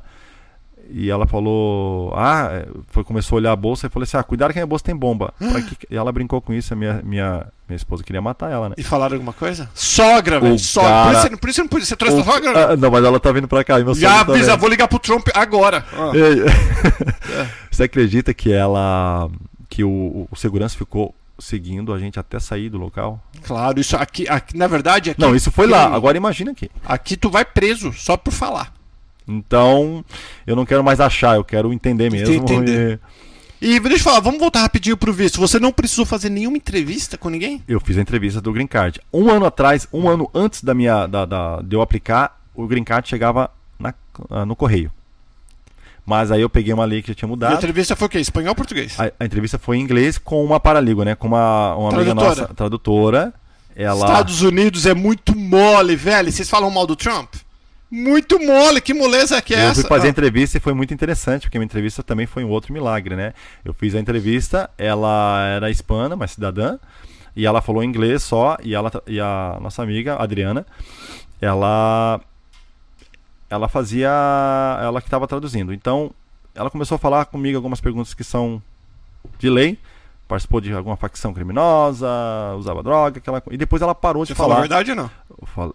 e 0.93 1.09
ela 1.09 1.25
falou, 1.27 2.13
ah, 2.15 2.49
é, 2.51 2.67
foi, 2.87 3.03
começou 3.03 3.37
a 3.37 3.39
olhar 3.39 3.51
a 3.51 3.55
bolsa 3.55 3.87
e 3.87 3.89
falou 3.89 4.03
assim, 4.03 4.17
ah, 4.17 4.23
cuidado 4.23 4.51
que 4.51 4.59
a 4.59 4.61
minha 4.61 4.67
bolsa 4.67 4.83
tem 4.85 4.95
bomba. 4.95 5.33
Pra 5.39 5.61
que- 5.61 5.87
E 5.89 5.95
ela 5.95 6.11
brincou 6.11 6.41
com 6.41 6.53
isso, 6.53 6.73
a 6.73 6.75
minha, 6.77 7.01
minha, 7.03 7.45
minha 7.67 7.75
esposa 7.75 8.03
queria 8.03 8.21
matar 8.21 8.51
ela, 8.51 8.69
né? 8.69 8.75
E 8.77 8.83
falaram 8.83 9.13
alguma 9.15 9.33
coisa? 9.33 9.69
Sogra, 9.73 10.39
velho, 10.39 10.59
sogra. 10.59 10.89
cara- 10.89 11.03
Por, 11.05 11.13
isso, 11.13 11.21
você- 11.29 11.37
por 11.37 11.49
isso 11.49 11.55
você 11.55 11.61
não 11.61 11.67
podia, 11.69 11.85
você 11.85 11.95
trouxe 11.95 12.17
O- 12.17 12.19
a 12.19 12.23
sogra? 12.23 12.73
Ah, 12.73 12.77
não, 12.77 12.91
mas 12.91 13.03
ela 13.03 13.19
tá 13.19 13.31
vindo 13.31 13.47
pra 13.47 13.63
cá. 13.63 13.79
E 13.79 13.83
meu 13.83 13.95
Já 13.95 14.09
sogro 14.09 14.25
também. 14.27 14.41
avisa, 14.41 14.57
vou 14.57 14.69
ligar 14.69 14.87
pro 14.87 14.99
Trump 14.99 15.27
agora. 15.33 15.85
Ah. 15.93 16.11
É. 17.31 17.47
Você 17.69 17.83
acredita 17.83 18.33
que 18.33 18.51
ela. 18.51 19.29
que 19.69 19.83
o, 19.83 20.27
o 20.29 20.35
segurança 20.35 20.77
ficou 20.77 21.15
seguindo 21.39 21.93
a 21.93 21.97
gente 21.99 22.19
até 22.19 22.39
sair 22.39 22.69
do 22.69 22.77
local? 22.77 23.19
Claro, 23.43 23.79
isso 23.79 23.95
aqui, 23.95 24.27
aqui 24.27 24.57
na 24.57 24.67
verdade, 24.67 25.11
aqui, 25.11 25.19
Não, 25.21 25.35
isso 25.35 25.49
foi 25.49 25.65
lá. 25.67 25.85
Agora 25.95 26.17
imagina 26.17 26.51
aqui. 26.51 26.69
aqui 26.85 27.15
tu 27.15 27.29
vai 27.29 27.45
preso 27.45 27.91
só 27.93 28.15
por 28.17 28.31
falar. 28.31 28.73
Então, 29.27 30.03
eu 30.45 30.55
não 30.55 30.65
quero 30.65 30.83
mais 30.83 30.99
achar, 30.99 31.35
eu 31.35 31.43
quero 31.43 31.71
entender 31.71 32.11
mesmo. 32.11 32.33
Entender. 32.33 32.99
E... 33.61 33.75
e 33.75 33.79
deixa 33.79 33.97
eu 33.97 33.99
falar, 33.99 34.19
vamos 34.19 34.39
voltar 34.39 34.61
rapidinho 34.61 34.97
pro 34.97 35.13
visto. 35.13 35.39
Você 35.39 35.59
não 35.59 35.71
precisou 35.71 36.05
fazer 36.05 36.29
nenhuma 36.29 36.57
entrevista 36.57 37.17
com 37.17 37.29
ninguém? 37.29 37.63
Eu 37.67 37.79
fiz 37.79 37.97
a 37.97 38.01
entrevista 38.01 38.41
do 38.41 38.51
Green 38.51 38.67
Card. 38.67 38.99
Um 39.13 39.29
ano 39.29 39.45
atrás, 39.45 39.87
um 39.93 40.09
ano 40.09 40.29
antes 40.33 40.63
da 40.63 40.73
minha, 40.73 41.05
da, 41.07 41.25
da 41.25 41.61
de 41.61 41.75
eu 41.75 41.81
aplicar, 41.81 42.41
o 42.55 42.67
Green 42.67 42.83
Card 42.83 43.07
chegava 43.07 43.51
na, 43.79 43.93
no 44.45 44.55
correio. 44.55 44.91
Mas 46.05 46.31
aí 46.31 46.41
eu 46.41 46.49
peguei 46.49 46.73
uma 46.73 46.83
lei 46.83 47.01
que 47.01 47.09
já 47.09 47.15
tinha 47.15 47.29
mudado. 47.29 47.51
E 47.51 47.55
a 47.55 47.57
entrevista 47.57 47.95
foi 47.95 48.07
o 48.07 48.09
quê? 48.09 48.19
Espanhol 48.19 48.49
ou 48.49 48.55
português? 48.55 48.99
A, 48.99 49.11
a, 49.19 49.25
entrevista 49.25 49.59
foi 49.59 49.77
em 49.77 49.81
inglês 49.81 50.17
com 50.17 50.43
uma 50.43 50.59
paralígua, 50.59 51.05
né? 51.05 51.15
Com 51.15 51.27
uma, 51.27 51.75
uma 51.75 51.93
amiga 51.93 52.15
nossa, 52.15 52.47
tradutora. 52.47 53.33
Ela... 53.75 54.05
Estados 54.07 54.41
Unidos 54.41 54.85
é 54.85 54.93
muito 54.93 55.37
mole, 55.37 55.95
velho. 55.95 56.31
Vocês 56.31 56.49
falam 56.49 56.69
mal 56.69 56.87
do 56.87 56.95
Trump? 56.95 57.35
Muito 57.91 58.39
mole, 58.39 58.79
que 58.79 58.93
moleza 58.93 59.41
que 59.41 59.53
é 59.53 59.57
eu 59.57 59.69
essa? 59.69 59.81
Eu 59.81 59.83
fui 59.83 59.89
fazer 59.89 60.07
ah. 60.07 60.11
entrevista 60.11 60.57
e 60.57 60.61
foi 60.61 60.73
muito 60.73 60.93
interessante, 60.93 61.43
porque 61.43 61.57
a 61.57 61.59
minha 61.59 61.65
entrevista 61.65 62.01
também 62.01 62.25
foi 62.25 62.45
um 62.45 62.49
outro 62.49 62.71
milagre, 62.71 63.17
né? 63.17 63.33
Eu 63.65 63.73
fiz 63.73 63.93
a 63.93 63.99
entrevista, 63.99 64.69
ela 64.77 65.45
era 65.45 65.69
hispana, 65.69 66.15
mas 66.15 66.31
cidadã, 66.31 66.79
e 67.35 67.45
ela 67.45 67.61
falou 67.61 67.83
inglês 67.83 68.23
só, 68.23 68.57
e, 68.63 68.73
ela, 68.73 68.89
e 69.05 69.19
a 69.19 69.57
nossa 69.61 69.83
amiga, 69.83 70.15
Adriana, 70.15 70.65
ela 71.41 72.21
ela 73.51 73.67
fazia. 73.67 74.09
Ela 74.81 75.01
que 75.01 75.07
estava 75.07 75.27
traduzindo. 75.27 75.73
Então, 75.73 76.11
ela 76.55 76.69
começou 76.69 76.95
a 76.95 76.99
falar 76.99 77.25
comigo 77.25 77.57
algumas 77.57 77.81
perguntas 77.81 78.13
que 78.13 78.23
são 78.23 78.63
de 79.37 79.49
lei. 79.49 79.77
Participou 80.31 80.61
de 80.61 80.71
alguma 80.71 80.95
facção 80.95 81.33
criminosa, 81.33 82.07
usava 82.57 82.81
droga, 82.81 83.17
aquela 83.17 83.43
E 83.51 83.57
depois 83.57 83.81
ela 83.81 83.93
parou 83.93 84.25
Você 84.25 84.31
de 84.31 84.37
falar. 84.37 84.55
Falou 84.55 84.59
a 84.59 84.61
verdade 84.61 84.91
ou 84.91 84.95
não? 84.95 85.11
Falei. 85.45 85.73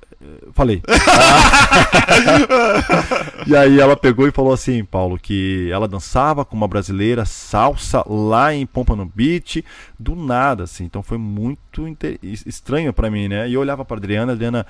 falei. 0.55 0.83
e 3.47 3.55
aí 3.55 3.79
ela 3.79 3.95
pegou 3.99 4.27
e 4.27 4.31
falou 4.31 4.55
assim, 4.55 4.83
Paulo, 4.83 5.19
que 5.19 5.69
ela 5.71 5.87
dançava 5.87 6.43
com 6.43 6.57
uma 6.57 6.67
brasileira 6.67 7.27
salsa 7.27 8.03
lá 8.09 8.55
em 8.55 8.65
Pompano 8.65 9.05
Beach, 9.05 9.63
do 10.01 10.17
nada, 10.17 10.65
assim. 10.65 10.85
Então 10.85 11.03
foi 11.03 11.19
muito 11.19 11.87
estranho 12.23 12.95
para 12.95 13.11
mim, 13.11 13.29
né? 13.29 13.51
E 13.51 13.53
eu 13.53 13.61
olhava 13.61 13.85
para 13.85 13.99
Adriana, 13.99 14.33
Adriana 14.33 14.67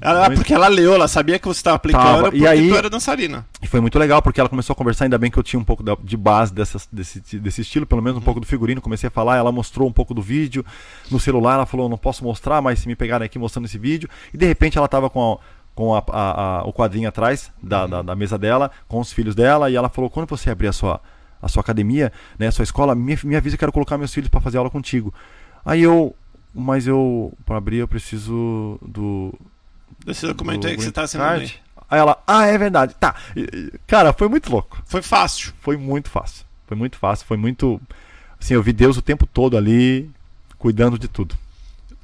ela, 0.00 0.26
muito... 0.26 0.38
Porque 0.38 0.52
ela 0.52 0.68
leu, 0.68 0.94
ela 0.94 1.08
sabia 1.08 1.38
que 1.38 1.46
você 1.46 1.60
estava 1.60 1.76
aplicando 1.76 2.24
Tava. 2.24 2.36
e 2.36 2.46
aí, 2.46 2.68
tu 2.68 2.76
era 2.76 2.90
dançarina. 2.90 3.46
E 3.62 3.66
foi 3.66 3.80
muito 3.80 3.98
legal, 3.98 4.20
porque 4.20 4.40
ela 4.40 4.48
começou 4.48 4.74
a 4.74 4.76
conversar, 4.76 5.04
ainda 5.04 5.18
bem 5.18 5.30
que 5.30 5.38
eu 5.38 5.42
tinha 5.42 5.58
um 5.58 5.64
pouco 5.64 5.84
de 6.02 6.16
base 6.16 6.52
dessas, 6.52 6.88
desse, 6.90 7.20
desse 7.38 7.60
estilo, 7.60 7.86
pelo 7.86 8.02
menos 8.02 8.16
um 8.16 8.20
uhum. 8.20 8.24
pouco 8.24 8.40
do 8.40 8.46
figurino. 8.46 8.80
Comecei 8.80 9.08
a 9.08 9.10
falar, 9.10 9.36
ela 9.36 9.52
mostrou 9.52 9.88
um 9.88 9.92
pouco 9.92 10.12
do 10.12 10.20
vídeo 10.20 10.64
no 11.10 11.20
celular, 11.20 11.54
ela 11.54 11.66
falou, 11.66 11.88
não 11.88 11.98
posso 11.98 12.24
mostrar, 12.24 12.60
mas 12.60 12.80
se 12.80 12.88
me 12.88 12.96
pegarem 12.96 13.24
aqui 13.24 13.38
mostrando 13.38 13.66
esse 13.66 13.78
vídeo. 13.78 14.08
E 14.32 14.36
de 14.36 14.46
repente 14.46 14.76
ela 14.76 14.86
estava 14.86 15.08
com 15.08 15.32
a, 15.32 15.38
com 15.74 15.94
a, 15.94 16.04
a, 16.08 16.58
a, 16.58 16.64
o 16.64 16.72
quadrinho 16.72 17.08
atrás 17.08 17.52
da, 17.62 17.84
uhum. 17.84 17.90
da, 17.90 18.02
da, 18.02 18.16
mesa 18.16 18.36
dela, 18.36 18.70
com 18.88 19.00
os 19.00 19.12
filhos 19.12 19.34
dela, 19.34 19.70
e 19.70 19.76
ela 19.76 19.88
falou: 19.88 20.10
quando 20.10 20.28
você 20.28 20.50
abrir 20.50 20.68
a 20.68 20.72
sua, 20.72 21.00
a 21.40 21.48
sua 21.48 21.60
academia, 21.60 22.12
né, 22.38 22.48
a 22.48 22.52
sua 22.52 22.64
escola, 22.64 22.94
me, 22.94 23.18
me 23.24 23.36
avisa 23.36 23.56
que 23.56 23.64
eu 23.64 23.66
quero 23.66 23.72
colocar 23.72 23.96
meus 23.96 24.12
filhos 24.12 24.28
para 24.28 24.40
fazer 24.40 24.58
aula 24.58 24.70
contigo. 24.70 25.14
Aí 25.64 25.82
eu, 25.82 26.14
mas 26.54 26.86
eu, 26.86 27.32
para 27.46 27.56
abrir, 27.56 27.78
eu 27.78 27.88
preciso 27.88 28.78
do, 28.82 29.32
Desse 30.04 30.26
documento 30.26 30.66
aí 30.66 30.76
que 30.76 30.82
você 30.82 30.92
tá 30.92 31.02
assinando 31.02 31.40
aí. 31.40 31.52
Aí 31.90 31.98
ela, 31.98 32.22
ah, 32.26 32.46
é 32.46 32.58
verdade. 32.58 32.94
Tá. 32.98 33.14
Cara, 33.86 34.12
foi 34.12 34.28
muito 34.28 34.50
louco. 34.50 34.82
Foi 34.86 35.02
fácil. 35.02 35.52
Foi 35.60 35.76
muito 35.76 36.10
fácil. 36.10 36.44
Foi 36.66 36.76
muito 36.76 36.98
fácil. 36.98 37.26
Foi 37.26 37.36
muito. 37.36 37.80
Assim, 38.40 38.54
eu 38.54 38.62
vi 38.62 38.72
Deus 38.72 38.96
o 38.96 39.02
tempo 39.02 39.26
todo 39.26 39.56
ali, 39.56 40.10
cuidando 40.58 40.98
de 40.98 41.08
tudo. 41.08 41.36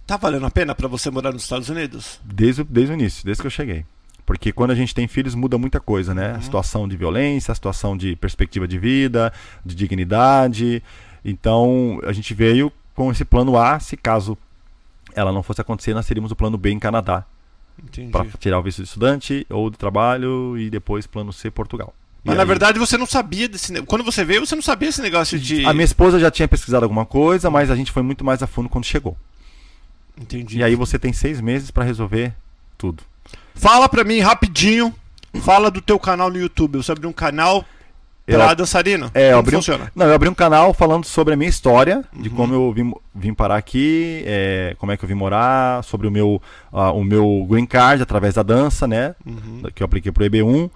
Tá 0.06 0.16
valendo 0.16 0.46
a 0.46 0.50
pena 0.50 0.74
para 0.74 0.88
você 0.88 1.10
morar 1.10 1.32
nos 1.32 1.42
Estados 1.42 1.68
Unidos? 1.68 2.18
Desde, 2.24 2.64
desde 2.64 2.92
o 2.92 2.94
início, 2.94 3.24
desde 3.24 3.42
que 3.42 3.46
eu 3.46 3.50
cheguei. 3.50 3.84
Porque 4.26 4.52
quando 4.52 4.70
a 4.70 4.74
gente 4.74 4.94
tem 4.94 5.08
filhos 5.08 5.34
muda 5.34 5.58
muita 5.58 5.80
coisa, 5.80 6.14
né? 6.14 6.30
Uhum. 6.30 6.36
A 6.36 6.40
situação 6.40 6.88
de 6.88 6.96
violência, 6.96 7.52
a 7.52 7.54
situação 7.54 7.96
de 7.96 8.16
perspectiva 8.16 8.66
de 8.66 8.78
vida, 8.78 9.32
de 9.64 9.74
dignidade. 9.74 10.82
Então 11.24 12.00
a 12.04 12.12
gente 12.12 12.32
veio 12.32 12.72
com 12.94 13.10
esse 13.10 13.24
plano 13.24 13.58
A, 13.58 13.80
se 13.80 13.96
caso 13.96 14.36
ela 15.14 15.32
não 15.32 15.42
fosse 15.42 15.60
acontecer, 15.60 15.94
nós 15.94 16.06
teríamos 16.06 16.30
o 16.30 16.36
plano 16.36 16.56
B 16.56 16.70
em 16.70 16.78
Canadá, 16.78 17.24
para 18.10 18.26
tirar 18.38 18.58
o 18.58 18.62
visto 18.62 18.78
de 18.78 18.88
estudante 18.88 19.46
ou 19.48 19.70
de 19.70 19.78
trabalho 19.78 20.58
e 20.58 20.70
depois 20.70 21.06
plano 21.06 21.32
C 21.32 21.50
Portugal. 21.50 21.94
Mas 22.24 22.34
e 22.34 22.36
na 22.36 22.42
aí... 22.42 22.48
verdade 22.48 22.78
você 22.78 22.98
não 22.98 23.06
sabia 23.06 23.48
desse 23.48 23.82
Quando 23.82 24.04
você 24.04 24.24
veio, 24.24 24.44
você 24.44 24.54
não 24.54 24.62
sabia 24.62 24.88
esse 24.88 25.00
negócio 25.00 25.38
de. 25.38 25.64
A 25.64 25.72
minha 25.72 25.84
esposa 25.84 26.18
já 26.18 26.30
tinha 26.30 26.46
pesquisado 26.46 26.84
alguma 26.84 27.06
coisa, 27.06 27.50
mas 27.50 27.70
a 27.70 27.76
gente 27.76 27.92
foi 27.92 28.02
muito 28.02 28.24
mais 28.24 28.42
a 28.42 28.46
fundo 28.46 28.68
quando 28.68 28.84
chegou. 28.84 29.16
Entendi. 30.20 30.58
E 30.58 30.64
aí 30.64 30.74
você 30.74 30.98
tem 30.98 31.12
seis 31.12 31.40
meses 31.40 31.70
para 31.70 31.84
resolver 31.84 32.34
tudo. 32.76 33.02
Fala 33.54 33.88
pra 33.88 34.04
mim 34.04 34.20
rapidinho. 34.20 34.94
Fala 35.42 35.70
do 35.70 35.80
teu 35.80 35.98
canal 35.98 36.28
no 36.28 36.38
YouTube. 36.38 36.76
Você 36.78 36.92
abriu 36.92 37.08
um 37.08 37.12
canal 37.12 37.64
Pra 38.36 38.54
dançarino? 38.54 39.10
É, 39.14 39.32
eu 39.32 39.38
abri 39.38 39.56
um, 39.56 39.60
não, 39.94 40.06
eu 40.06 40.14
abri 40.14 40.28
um 40.28 40.34
canal 40.34 40.72
falando 40.72 41.04
sobre 41.04 41.34
a 41.34 41.36
minha 41.36 41.48
história, 41.48 42.04
uhum. 42.14 42.22
de 42.22 42.30
como 42.30 42.54
eu 42.54 42.72
vim, 42.72 42.92
vim 43.14 43.34
parar 43.34 43.56
aqui, 43.56 44.22
é, 44.26 44.74
como 44.78 44.92
é 44.92 44.96
que 44.96 45.04
eu 45.04 45.08
vim 45.08 45.14
morar, 45.14 45.82
sobre 45.84 46.06
o 46.06 46.10
meu, 46.10 46.40
uh, 46.72 46.92
o 46.92 47.04
meu 47.04 47.46
green 47.48 47.66
card 47.66 48.02
através 48.02 48.34
da 48.34 48.42
dança, 48.42 48.86
né? 48.86 49.14
Uhum. 49.26 49.62
Que 49.74 49.82
eu 49.82 49.84
apliquei 49.84 50.12
pro 50.12 50.24
EB1. 50.24 50.70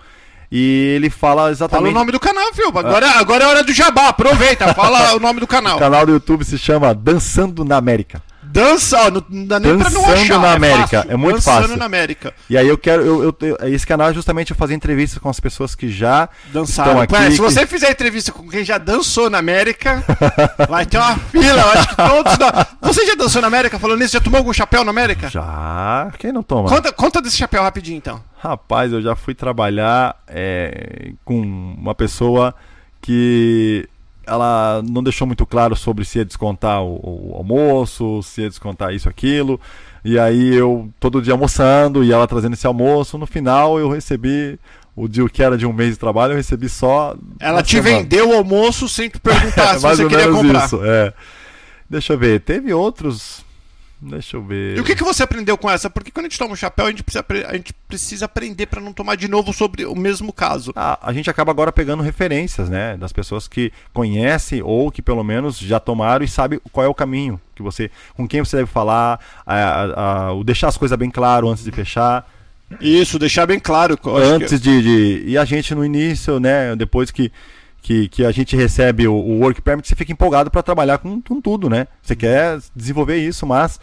E 0.51 0.93
ele 0.95 1.11
fala 1.11 1.51
exatamente. 1.51 1.83
Fala 1.87 1.97
o 1.97 1.99
nome 1.99 2.13
do 2.13 2.21
canal, 2.21 2.53
viu? 2.53 2.69
Agora, 2.69 3.09
ah. 3.09 3.19
agora 3.19 3.45
é 3.45 3.47
hora 3.49 3.65
do 3.65 3.73
jabá, 3.73 4.09
aproveita, 4.09 4.73
fala 4.75 5.15
o 5.17 5.19
nome 5.19 5.41
do 5.41 5.47
canal. 5.47 5.77
O 5.77 5.81
canal 5.81 6.07
do 6.07 6.13
YouTube 6.13 6.45
se 6.45 6.57
chama 6.57 6.95
Dançando 6.95 7.65
na 7.65 7.77
América. 7.77 8.23
Dança, 8.55 9.11
não 9.11 9.47
dá 9.47 9.59
nem 9.59 9.77
Dançando 9.77 10.01
pra 10.01 10.15
não 10.15 10.23
achar. 10.23 10.39
na 10.39 10.49
é 10.49 10.55
América, 10.55 11.07
é, 11.09 11.13
é 11.13 11.17
muito 11.17 11.35
Dançando 11.35 11.63
fácil. 11.63 11.77
na 11.77 11.85
América. 11.85 12.33
E 12.49 12.57
aí 12.57 12.69
eu 12.69 12.79
quero, 12.79 13.03
eu, 13.05 13.37
eu, 13.41 13.59
esse 13.69 13.85
canal 13.85 14.11
é 14.11 14.15
justamente 14.15 14.53
eu 14.53 14.57
fazer 14.57 14.75
entrevistas 14.75 15.19
com 15.19 15.29
as 15.29 15.41
pessoas 15.41 15.75
que 15.75 15.91
já 15.91 16.29
dançaram. 16.53 17.03
Estão 17.03 17.21
aqui, 17.21 17.33
se 17.33 17.39
você 17.39 17.67
fizer 17.67 17.91
entrevista 17.91 18.31
com 18.31 18.49
quem 18.49 18.65
já 18.65 18.79
dançou 18.79 19.29
na 19.29 19.39
América, 19.39 20.05
vai 20.71 20.87
ter 20.87 20.99
uma 20.99 21.17
fila. 21.17 21.63
Eu 21.63 21.71
acho 21.73 21.89
que 21.89 21.97
todos. 21.97 22.33
Você 22.81 23.07
já 23.07 23.17
dançou 23.17 23.43
na 23.43 23.49
América? 23.49 23.77
Falando 23.77 23.99
nisso, 23.99 24.13
já 24.13 24.21
tomou 24.21 24.39
algum 24.39 24.53
chapéu 24.53 24.85
na 24.85 24.91
América? 24.91 25.29
Já. 25.29 26.13
Quem 26.17 26.31
não 26.31 26.45
toma? 26.45 26.69
Conta, 26.69 26.93
conta 26.93 27.21
desse 27.21 27.37
chapéu 27.37 27.61
rapidinho, 27.61 27.97
então. 27.97 28.23
Rapaz, 28.39 28.93
eu 28.93 29.03
já 29.03 29.17
fui 29.17 29.35
trabalhar 29.35 30.15
é, 30.29 31.11
com 31.25 31.41
uma 31.41 31.95
pessoa 31.95 32.55
que 33.01 33.89
ela 34.27 34.83
não 34.89 35.03
deixou 35.03 35.27
muito 35.27 35.45
claro 35.47 35.77
sobre 35.77 36.05
se 36.05 36.19
ia 36.19 36.25
descontar 36.25 36.83
o, 36.83 37.31
o, 37.31 37.35
almoço, 37.37 38.23
se 38.23 38.43
ia 38.43 38.49
descontar 38.49 38.95
isso, 38.95 39.09
aquilo. 39.09 39.61
E 40.05 40.19
aí 40.19 40.55
eu, 40.55 40.89
todo 41.01 41.23
dia 41.23 41.33
almoçando, 41.33 42.05
e 42.05 42.13
ela 42.13 42.27
trazendo 42.27 42.55
esse 42.55 42.67
almoço. 42.67 43.19
No 43.19 43.27
final 43.27 43.79
eu 43.79 43.89
recebi 43.91 44.59
o 44.97 45.09
dia 45.09 45.29
que 45.29 45.43
era 45.43 45.57
de 45.57 45.67
um 45.67 45.73
mês 45.73 45.93
de 45.93 45.99
trabalho, 45.99 46.33
eu 46.33 46.37
recebi 46.37 46.69
só. 46.69 47.17
Ela 47.41 47.63
te 47.63 47.77
semana. 47.77 47.99
vendeu 47.99 48.31
o 48.31 48.35
almoço 48.35 48.89
sem 48.89 49.09
te 49.09 49.19
perguntar 49.19 49.75
é, 49.75 49.79
se 49.79 49.81
você 49.81 50.07
queria 50.07 50.31
comprar. 50.31 50.65
Isso, 50.67 50.81
é. 50.85 51.13
Deixa 51.89 52.15
eu 52.15 52.19
ver, 52.19 52.41
teve 52.41 52.73
outros 52.73 53.44
Deixa 54.11 54.37
eu 54.37 54.43
ver. 54.43 54.77
E 54.77 54.81
o 54.81 54.85
que, 54.85 54.95
que 54.95 55.03
você 55.03 55.23
aprendeu 55.23 55.57
com 55.57 55.71
essa? 55.71 55.89
Porque 55.89 56.11
quando 56.11 56.27
a 56.27 56.29
gente 56.29 56.39
toma 56.39 56.53
um 56.53 56.57
chapéu, 56.57 56.87
a 56.87 56.91
gente 56.91 57.03
precisa, 57.03 57.25
a 57.49 57.57
gente 57.57 57.73
precisa 57.89 58.25
aprender 58.27 58.67
para 58.67 58.81
não 58.81 58.93
tomar 58.93 59.17
de 59.17 59.29
novo 59.29 59.53
sobre 59.53 59.87
o 59.87 59.95
mesmo 59.95 60.33
caso. 60.33 60.73
Ah, 60.77 60.99
a 61.03 61.13
gente 61.13 61.31
acaba 61.31 61.51
agora 61.51 61.73
pegando 61.73 62.03
referências, 62.03 62.69
né? 62.69 62.97
Das 62.97 63.13
pessoas 63.13 63.49
que 63.49 63.73
conhecem 63.93 64.63
ou 64.63 64.91
que 64.91 65.01
pelo 65.01 65.25
menos 65.25 65.59
já 65.59 65.81
tomaram 65.81 66.25
e 66.25 66.29
sabe 66.29 66.61
qual 66.71 66.85
é 66.85 66.89
o 66.89 66.95
caminho 66.95 67.41
que 67.55 67.63
você. 67.63 67.91
com 68.15 68.29
quem 68.29 68.41
você 68.41 68.59
deve 68.59 68.71
falar, 68.71 69.21
a, 69.47 69.55
a, 69.55 70.31
a, 70.31 70.45
deixar 70.45 70.69
as 70.69 70.77
coisas 70.77 70.99
bem 70.99 71.11
claro 71.11 71.49
antes 71.49 71.65
de 71.65 71.71
fechar. 71.71 72.29
Isso, 72.81 73.19
deixar 73.19 73.47
bem 73.47 73.61
claro. 73.61 73.99
Antes 74.05 74.53
que... 74.53 74.59
de, 74.59 74.83
de. 74.83 75.31
E 75.31 75.39
a 75.39 75.45
gente 75.45 75.75
no 75.75 75.85
início, 75.85 76.41
né? 76.41 76.75
Depois 76.77 77.11
que 77.11 77.31
que, 77.85 78.09
que 78.09 78.25
a 78.25 78.33
gente 78.33 78.57
recebe 78.57 79.07
o, 79.07 79.13
o 79.13 79.41
work 79.41 79.61
permit, 79.61 79.87
você 79.87 79.95
fica 79.95 80.11
empolgado 80.11 80.51
para 80.51 80.63
trabalhar 80.63 80.97
com, 80.97 81.21
com, 81.21 81.39
tudo, 81.39 81.69
né? 81.69 81.87
Você 82.01 82.17
quer 82.17 82.59
desenvolver 82.75 83.19
isso, 83.19 83.47
mas 83.47 83.79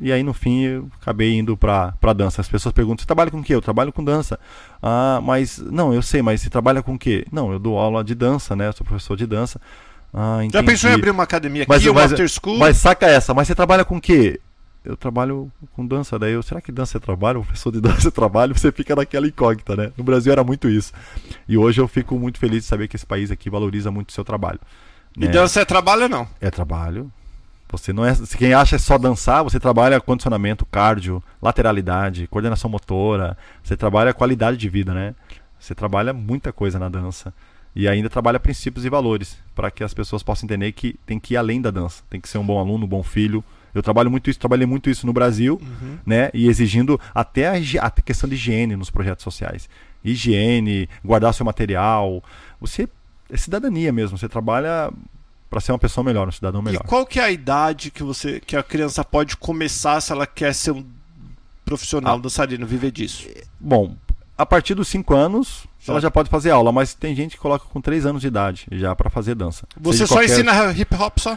e 0.00 0.10
aí 0.10 0.22
no 0.22 0.32
fim 0.32 0.62
eu 0.62 0.88
acabei 0.98 1.36
indo 1.36 1.54
para 1.54 1.92
dança. 2.16 2.40
As 2.40 2.48
pessoas 2.48 2.72
perguntam: 2.72 3.02
"Você 3.02 3.06
trabalha 3.06 3.30
com 3.30 3.40
o 3.40 3.42
quê?" 3.42 3.54
Eu 3.54 3.60
trabalho 3.60 3.92
com 3.92 4.02
dança. 4.02 4.40
Ah, 4.82 5.20
mas 5.22 5.58
não, 5.58 5.92
eu 5.92 6.00
sei, 6.00 6.22
mas 6.22 6.40
você 6.40 6.48
trabalha 6.48 6.82
com 6.82 6.94
o 6.94 6.98
quê? 6.98 7.26
Não, 7.30 7.52
eu 7.52 7.58
dou 7.58 7.76
aula 7.78 8.02
de 8.02 8.14
dança, 8.14 8.56
né? 8.56 8.68
Eu 8.68 8.72
sou 8.72 8.86
professor 8.86 9.14
de 9.14 9.26
dança. 9.26 9.60
Ah, 10.14 10.38
Já 10.50 10.62
pensou 10.62 10.88
em 10.88 10.94
abrir 10.94 11.10
uma 11.10 11.24
academia 11.24 11.64
aqui, 11.64 11.68
mas, 11.68 11.84
uma 11.84 12.00
mas, 12.00 12.12
after 12.12 12.28
school? 12.30 12.58
Mas 12.58 12.78
saca 12.78 13.06
essa, 13.06 13.34
mas 13.34 13.46
você 13.46 13.54
trabalha 13.54 13.84
com 13.84 13.98
o 13.98 14.00
quê? 14.00 14.40
Eu 14.84 14.96
trabalho 14.96 15.50
com 15.74 15.86
dança. 15.86 16.18
Daí 16.18 16.32
eu, 16.32 16.42
será 16.42 16.60
que 16.60 16.72
dança 16.72 16.98
é 16.98 17.00
trabalho? 17.00 17.40
O 17.40 17.44
professor 17.44 17.72
de 17.72 17.80
dança 17.82 18.08
é 18.08 18.10
trabalho? 18.10 18.56
Você 18.56 18.72
fica 18.72 18.94
naquela 18.94 19.26
incógnita, 19.26 19.76
né? 19.76 19.92
No 19.96 20.04
Brasil 20.04 20.32
era 20.32 20.44
muito 20.44 20.68
isso. 20.68 20.92
E 21.48 21.56
hoje 21.56 21.80
eu 21.80 21.88
fico 21.88 22.18
muito 22.18 22.38
feliz 22.38 22.62
de 22.62 22.68
saber 22.68 22.88
que 22.88 22.96
esse 22.96 23.06
país 23.06 23.30
aqui 23.30 23.50
valoriza 23.50 23.90
muito 23.90 24.10
o 24.10 24.12
seu 24.12 24.24
trabalho. 24.24 24.60
E 25.16 25.26
né? 25.26 25.28
dança 25.28 25.60
é 25.60 25.64
trabalho 25.64 26.02
ou 26.04 26.08
não? 26.08 26.28
É 26.40 26.50
trabalho. 26.50 27.10
Você 27.70 27.92
não 27.92 28.04
é. 28.04 28.14
Quem 28.38 28.54
acha 28.54 28.76
é 28.76 28.78
só 28.78 28.96
dançar, 28.96 29.44
você 29.44 29.60
trabalha 29.60 30.00
condicionamento, 30.00 30.64
cardio, 30.64 31.22
lateralidade, 31.40 32.26
coordenação 32.26 32.70
motora. 32.70 33.36
Você 33.62 33.76
trabalha 33.76 34.14
qualidade 34.14 34.56
de 34.56 34.68
vida, 34.68 34.94
né? 34.94 35.14
Você 35.58 35.74
trabalha 35.74 36.12
muita 36.12 36.52
coisa 36.52 36.78
na 36.78 36.88
dança. 36.88 37.34
E 37.76 37.86
ainda 37.86 38.08
trabalha 38.08 38.40
princípios 38.40 38.84
e 38.84 38.88
valores, 38.88 39.38
para 39.54 39.70
que 39.70 39.84
as 39.84 39.92
pessoas 39.92 40.22
possam 40.22 40.46
entender 40.46 40.72
que 40.72 40.98
tem 41.04 41.20
que 41.20 41.34
ir 41.34 41.36
além 41.36 41.60
da 41.60 41.70
dança. 41.70 42.02
Tem 42.08 42.20
que 42.20 42.28
ser 42.28 42.38
um 42.38 42.46
bom 42.46 42.58
aluno, 42.58 42.86
um 42.86 42.88
bom 42.88 43.02
filho, 43.02 43.44
Eu 43.74 43.82
trabalho 43.82 44.10
muito 44.10 44.28
isso, 44.30 44.38
trabalhei 44.38 44.66
muito 44.66 44.88
isso 44.90 45.06
no 45.06 45.12
Brasil, 45.12 45.60
Uhum. 45.62 45.98
né? 46.06 46.30
E 46.34 46.48
exigindo 46.48 46.98
até 47.14 47.48
a, 47.48 47.86
a 47.86 47.90
questão 47.90 48.28
de 48.28 48.34
higiene 48.34 48.76
nos 48.76 48.90
projetos 48.90 49.22
sociais. 49.22 49.68
Higiene, 50.04 50.88
guardar 51.04 51.32
seu 51.34 51.44
material. 51.44 52.22
Você 52.60 52.88
é 53.30 53.36
cidadania 53.36 53.92
mesmo. 53.92 54.16
Você 54.18 54.28
trabalha 54.28 54.90
para 55.50 55.60
ser 55.60 55.72
uma 55.72 55.78
pessoa 55.78 56.04
melhor, 56.04 56.28
um 56.28 56.32
cidadão 56.32 56.60
melhor. 56.62 56.82
E 56.84 56.88
qual 56.88 57.06
que 57.06 57.18
é 57.20 57.24
a 57.24 57.30
idade 57.30 57.90
que 57.90 58.02
você 58.02 58.40
que 58.40 58.56
a 58.56 58.62
criança 58.62 59.02
pode 59.04 59.36
começar 59.36 60.00
se 60.00 60.12
ela 60.12 60.26
quer 60.26 60.54
ser 60.54 60.72
um 60.72 60.84
profissional 61.64 62.16
Ah. 62.16 62.20
dançarino, 62.20 62.66
viver 62.66 62.90
disso? 62.90 63.26
Bom, 63.58 63.96
a 64.36 64.46
partir 64.46 64.74
dos 64.74 64.88
5 64.88 65.14
anos, 65.14 65.64
ela 65.86 65.94
Certo. 65.96 66.00
já 66.02 66.10
pode 66.10 66.28
fazer 66.30 66.50
aula, 66.50 66.70
mas 66.72 66.94
tem 66.94 67.14
gente 67.14 67.32
que 67.36 67.38
coloca 67.38 67.64
com 67.66 67.80
3 67.80 68.06
anos 68.06 68.20
de 68.22 68.28
idade 68.28 68.66
já 68.72 68.94
para 68.94 69.10
fazer 69.10 69.34
dança. 69.34 69.66
Você 69.80 70.06
só 70.06 70.16
qualquer- 70.16 70.32
ensina 70.32 70.70
hip 70.72 70.94
hop 70.94 71.18
só? 71.18 71.36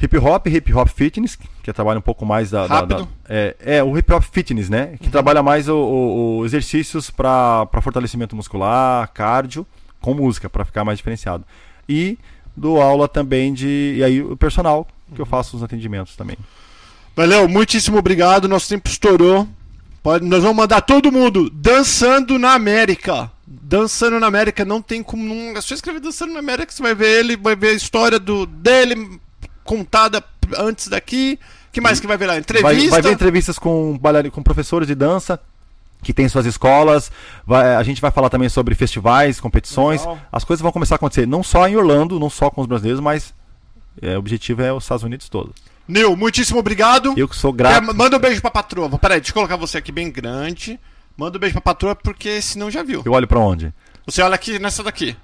Hip 0.00 0.16
hop, 0.18 0.46
hip 0.46 0.72
hop 0.72 0.88
fitness, 0.88 1.36
que 1.62 1.72
trabalha 1.72 1.98
um 1.98 2.02
pouco 2.02 2.24
mais 2.24 2.50
da. 2.50 2.66
da- 2.66 2.74
Rápido. 2.76 3.02
da- 3.04 3.08
é, 3.28 3.56
é, 3.60 3.82
o 3.82 3.98
hip 3.98 4.12
hop 4.12 4.22
fitness, 4.22 4.68
né? 4.68 4.94
Que 5.00 5.10
trabalha 5.10 5.42
mais 5.42 5.68
o, 5.68 5.74
o- 5.76 6.38
o 6.38 6.44
exercícios 6.46 7.10
para 7.10 7.66
fortalecimento 7.82 8.36
muscular, 8.36 9.10
cardio, 9.12 9.66
com 10.00 10.14
música, 10.14 10.48
para 10.48 10.64
ficar 10.64 10.84
mais 10.84 10.98
diferenciado. 10.98 11.44
E 11.88 12.16
dou 12.56 12.80
aula 12.80 13.08
também 13.08 13.52
de. 13.52 13.94
E 13.98 14.04
aí 14.04 14.22
o 14.22 14.36
personal, 14.36 14.86
que 15.14 15.20
eu 15.20 15.26
faço 15.26 15.56
os 15.56 15.62
atendimentos 15.62 16.14
também. 16.14 16.36
Valeu, 17.16 17.48
muitíssimo 17.48 17.98
obrigado. 17.98 18.46
Nosso 18.48 18.68
tempo 18.68 18.88
estourou. 18.88 19.48
Pode- 20.00 20.24
nós 20.24 20.42
vamos 20.42 20.56
mandar 20.58 20.80
todo 20.82 21.10
mundo 21.10 21.50
dançando 21.50 22.38
na 22.38 22.52
América. 22.54 23.30
Dançando 23.44 24.20
na 24.20 24.26
América 24.28 24.64
não 24.64 24.80
tem 24.80 25.02
como. 25.02 25.24
Não, 25.24 25.56
é 25.56 25.60
só 25.60 25.74
escrever 25.74 26.00
dançando 26.00 26.32
na 26.32 26.38
América, 26.38 26.70
você 26.70 26.82
vai 26.82 26.94
ver 26.94 27.18
ele, 27.18 27.36
vai 27.36 27.56
ver 27.56 27.70
a 27.70 27.72
história 27.72 28.18
do, 28.20 28.46
dele 28.46 29.18
contada 29.68 30.24
antes 30.56 30.88
daqui. 30.88 31.38
que 31.70 31.80
mais 31.80 32.00
que 32.00 32.06
vai 32.06 32.16
ver 32.16 32.26
lá? 32.26 32.38
Entrevista. 32.38 32.74
Vai, 32.74 32.88
vai 32.88 33.02
ver 33.02 33.12
entrevistas 33.12 33.58
com, 33.58 33.98
com 34.32 34.42
professores 34.42 34.88
de 34.88 34.94
dança 34.94 35.38
que 36.02 36.12
tem 36.14 36.28
suas 36.28 36.46
escolas. 36.46 37.10
Vai- 37.46 37.76
a 37.76 37.82
gente 37.82 38.00
vai 38.00 38.10
falar 38.10 38.30
também 38.30 38.48
sobre 38.48 38.74
festivais, 38.74 39.38
competições. 39.40 40.00
Legal. 40.00 40.18
As 40.32 40.44
coisas 40.44 40.62
vão 40.62 40.72
começar 40.72 40.94
a 40.94 40.96
acontecer 40.96 41.26
não 41.26 41.42
só 41.42 41.68
em 41.68 41.76
Orlando, 41.76 42.18
não 42.18 42.30
só 42.30 42.50
com 42.50 42.60
os 42.62 42.66
brasileiros, 42.66 43.00
mas 43.00 43.34
é, 44.00 44.16
o 44.16 44.18
objetivo 44.18 44.62
é 44.62 44.72
os 44.72 44.84
Estados 44.84 45.04
Unidos 45.04 45.28
todos. 45.28 45.54
Nil, 45.86 46.16
muitíssimo 46.16 46.58
obrigado. 46.60 47.14
Eu 47.16 47.28
que 47.28 47.36
sou 47.36 47.52
grato. 47.52 47.94
manda 47.94 48.16
um 48.16 48.20
beijo 48.20 48.40
pra 48.40 48.50
patroa. 48.50 48.88
Peraí, 48.98 49.20
deixa 49.20 49.30
eu 49.30 49.34
colocar 49.34 49.56
você 49.56 49.78
aqui 49.78 49.90
bem 49.92 50.10
grande. 50.10 50.78
Manda 51.16 51.36
um 51.36 51.40
beijo 51.40 51.54
pra 51.54 51.62
patroa, 51.62 51.94
porque 51.96 52.40
senão 52.40 52.70
já 52.70 52.82
viu. 52.82 53.02
Eu 53.04 53.12
olho 53.12 53.26
pra 53.26 53.40
onde? 53.40 53.72
Você 54.06 54.22
olha 54.22 54.34
aqui 54.34 54.58
nessa 54.58 54.82
daqui. 54.82 55.16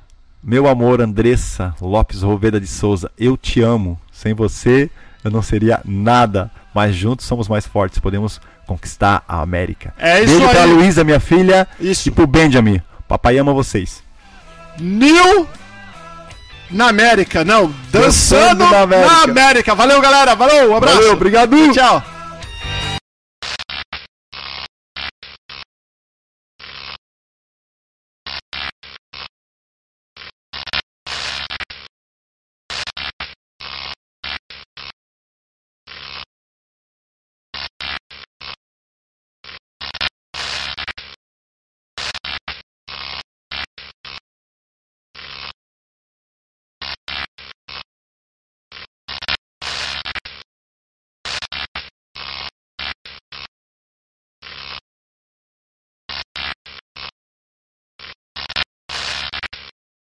Meu 0.47 0.69
amor, 0.69 1.01
Andressa 1.01 1.75
Lopes 1.81 2.21
Roveda 2.23 2.61
de 2.61 2.67
Souza, 2.67 3.11
eu 3.19 3.37
te 3.37 3.63
amo. 3.63 3.99
Sem 4.13 4.35
você, 4.35 4.91
eu 5.25 5.31
não 5.31 5.41
seria 5.41 5.81
nada. 5.85 6.51
Mas 6.75 6.95
juntos 6.95 7.25
somos 7.27 7.49
mais 7.49 7.67
fortes. 7.67 7.99
Podemos 7.99 8.41
conquistar 8.67 9.23
a 9.27 9.41
América. 9.41 9.95
É 9.99 10.23
isso 10.23 10.37
Beijo 10.37 10.51
pra 10.51 10.65
aí. 10.65 10.73
Luísa, 10.73 11.03
minha 11.05 11.21
filha, 11.21 11.67
Isso. 11.81 12.09
e 12.09 12.11
pro 12.11 12.27
Benjamin. 12.27 12.81
Papai 13.09 13.39
ama 13.39 13.53
vocês. 13.55 14.03
Nil 14.79 15.47
na 16.71 16.89
América, 16.89 17.45
não, 17.45 17.73
dançando, 17.93 18.59
Dançando 18.59 18.65
na 18.65 18.71
na 18.71 18.83
América. 18.83 19.23
América. 19.23 19.75
Valeu, 19.75 20.01
galera. 20.01 20.35
Valeu, 20.35 20.73
um 20.73 20.77
abraço. 20.77 20.97
Valeu, 20.97 21.13
obrigado. 21.13 21.73
Tchau. 21.73 22.03